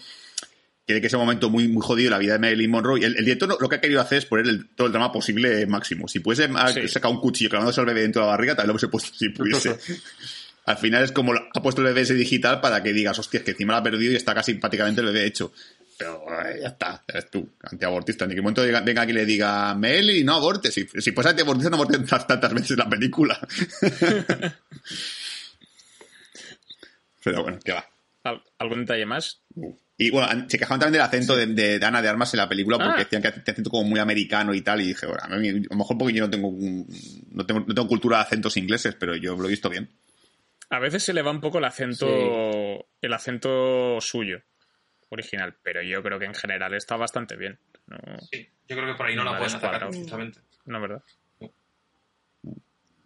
[0.86, 3.00] quiere que sea un momento muy, muy jodido en la vida de Marilyn Monroe.
[3.00, 5.10] Y el, el director lo, que ha querido hacer es poner el- todo el drama
[5.10, 6.06] posible máximo.
[6.06, 6.88] Si pudiese Sí.
[6.88, 9.30] sacar un cuchillo clavándose al bebé dentro de la barriga, también lo hubiese puesto si
[9.30, 9.76] pudiese.
[10.66, 13.44] Al final es como ha puesto el bebé ese digital para que digas, hostia, es
[13.44, 15.52] que encima lo ha perdido y está casi prácticamente el bebé hecho.
[15.98, 18.26] Pero eh, ya está, eres tú, antiabortista.
[18.26, 20.74] Ni que un momento diga- venga aquí y le diga, Meli, no abortes.
[20.74, 23.38] Si, si fuese antiabortista, no abortes tantas, veces la película.
[27.24, 27.86] Pero bueno, que va.
[28.24, 29.40] ¿Al- ¿Algún detalle más?
[29.98, 32.48] Y bueno, se quejaban también del acento de, de, de Ana de Armas en la
[32.48, 33.04] película porque Ah.
[33.04, 34.80] decían que tiene acento como muy americano y tal.
[34.82, 36.52] Y dije, bueno, a, mí- a lo mejor porque yo no tengo,
[37.30, 39.88] no tengo, no tengo cultura de acentos ingleses, pero yo lo he visto bien.
[40.70, 42.06] A veces se le va un poco el acento,
[43.00, 44.42] el acento suyo,
[45.10, 47.58] original, pero yo creo que en general está bastante bien.
[47.86, 47.98] No,
[48.30, 50.40] Sí, yo creo que por ahí no No la me pueden atacar justamente.
[50.64, 51.02] no ¿verdad?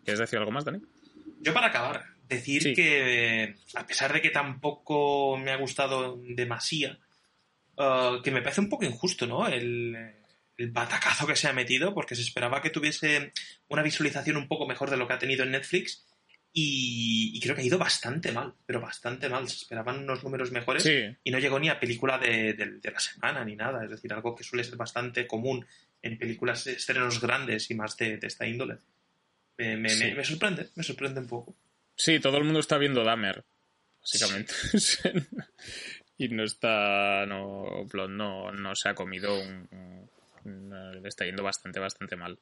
[0.04, 0.80] ¿Quieres decir algo más, Dani?
[1.40, 2.74] Yo para acabar, decir Sí.
[2.74, 6.98] que, a pesar de que tampoco me ha gustado demasiado,
[7.76, 9.46] eh, que me parece un poco injusto, ¿no?
[9.46, 9.96] El,
[10.56, 13.32] el batacazo que se ha metido, porque se esperaba que tuviese
[13.68, 16.06] una visualización un poco mejor de lo que ha tenido en Netflix.
[16.52, 19.48] Y, y creo que ha ido bastante mal, pero bastante mal.
[19.48, 21.04] Se esperaban unos números mejores Sí.
[21.22, 23.84] y no llegó ni a película de, de- de la semana ni nada.
[23.84, 25.64] Es decir, algo que suele ser bastante común
[26.02, 28.78] en películas, estrenos grandes y más de, de esta índole.
[29.58, 30.04] Me, me- Sí.
[30.06, 31.54] me- me sorprende, me sorprende un poco.
[31.94, 33.44] Sí, todo el mundo está viendo Dahmer,
[34.00, 34.52] básicamente.
[36.18, 37.26] y no está.
[37.26, 39.68] No, no, no se ha comido un,
[40.44, 42.38] un- Le está yendo bastante, bastante mal.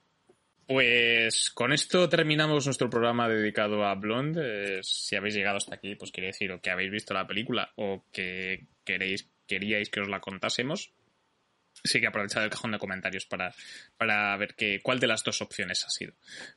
[0.68, 4.42] Pues con esto terminamos nuestro programa dedicado a Blonde.
[4.76, 7.72] Eh, si habéis llegado hasta aquí, pues quiere decir o que habéis visto la película
[7.76, 10.92] o que queréis, queríais que os la contásemos.
[11.72, 13.54] Sí que aprovechad el cajón de comentarios para,
[13.96, 16.12] para ver que, cuál de las dos opciones ha sido.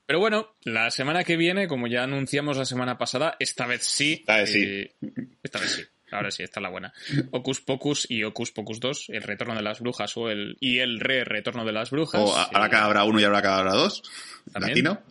[0.06, 4.16] Pero bueno, la semana que viene, como ya anunciamos la semana pasada, esta vez sí.
[4.20, 4.64] Esta vez sí.
[4.66, 4.94] eh,
[5.42, 5.84] esta vez sí.
[6.12, 6.94] Ahora sí, esta es la buena.
[7.32, 11.00] Ocus Pocus y Ocus Pocus 2, el retorno de las brujas o el y el
[11.00, 12.22] re retorno de las brujas.
[12.22, 14.04] O ahora que habrá uno y ahora que habrá dos.
[14.52, 14.70] También.
[14.86, 15.02] Latino.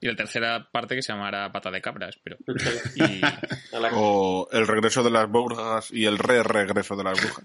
[0.00, 2.36] Y la tercera parte que se llamará Pata de Cabra, espero.
[2.96, 3.22] Y
[3.74, 7.44] A la- O el regreso de las brujas y el re-regreso de las brujas.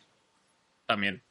[0.85, 1.21] también.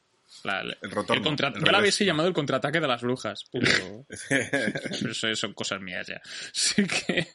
[0.45, 1.17] La- la- El contra-
[1.49, 5.81] el yo la hubiese llamado el contraataque de las brujas, pero pero eso son cosas
[5.81, 6.21] mías ya.
[6.55, 7.27] Así que,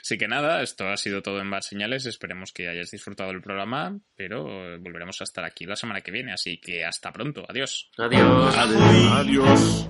[0.00, 2.06] así que nada, esto ha sido todo en Bad Señales.
[2.06, 4.44] Esperemos que hayáis disfrutado del programa, pero
[4.80, 6.32] volveremos a estar aquí la semana que viene.
[6.32, 7.44] Así que hasta pronto.
[7.48, 7.90] Adiós.
[7.98, 8.54] Adiós.
[8.56, 9.88] Adiós.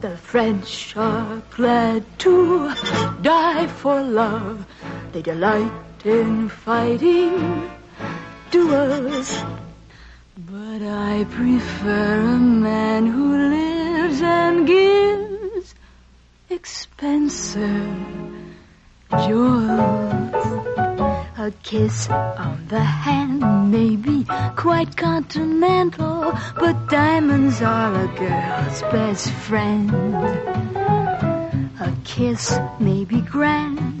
[0.00, 2.68] The French are glad to
[3.22, 4.64] die for love.
[5.12, 5.70] They delight
[6.04, 7.68] in fighting
[8.50, 9.44] duels.
[10.38, 15.74] But I prefer a man who lives and gives
[16.48, 17.96] expensive
[19.26, 20.46] jewels.
[21.36, 24.24] A kiss on the hand may be
[24.56, 29.90] quite continental, but diamonds are a girl's best friend.
[31.80, 34.00] A kiss may be grand,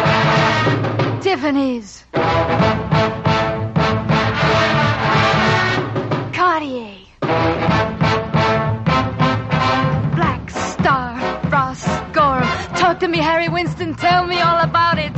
[1.31, 2.03] Tiffany's.
[6.33, 6.97] Cartier.
[10.13, 11.15] Black Star,
[11.49, 12.75] Ross Gorham.
[12.75, 13.95] Talk to me, Harry Winston.
[13.95, 15.15] Tell me all about it.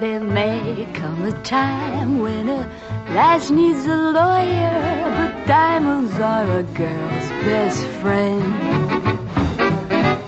[0.00, 2.66] There may come a time when a
[3.10, 8.85] lass needs a lawyer, but diamonds are a girl's best friend.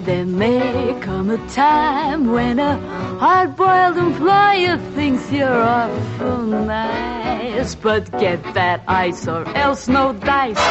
[0.08, 2.78] There may come a time when a
[3.18, 10.64] hard-boiled employer thinks you're awful nice, but get that ice or else no dice.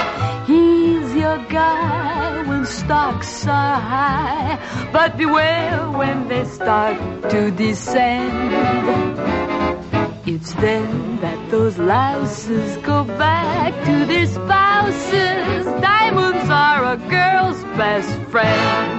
[0.48, 6.98] He's your guy when stocks are high, but beware when they start
[7.30, 8.34] to descend.
[10.26, 15.66] It's then that those louses go back to their spouses.
[15.80, 18.97] Diamonds are a girl's best friend.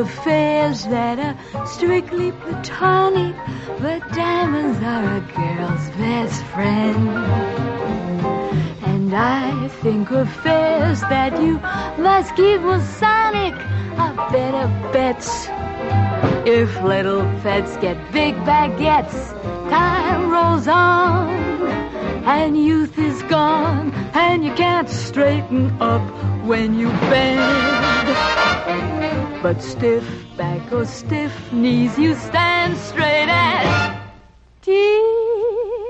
[0.00, 3.36] Affairs that are strictly platonic,
[3.80, 7.08] but diamonds are a girl's best friend.
[8.86, 11.58] And I think affairs that you
[12.02, 13.54] must keep Masonic
[13.98, 15.48] are better bets.
[16.48, 19.20] If little pets get big baguettes,
[19.68, 21.89] time rolls on,
[22.24, 26.02] and youth is gone, and you can't straighten up
[26.44, 28.10] when you bend.
[29.42, 30.04] But stiff
[30.36, 33.90] back or stiff knees, you stand straight as
[34.62, 35.89] Tiffany's.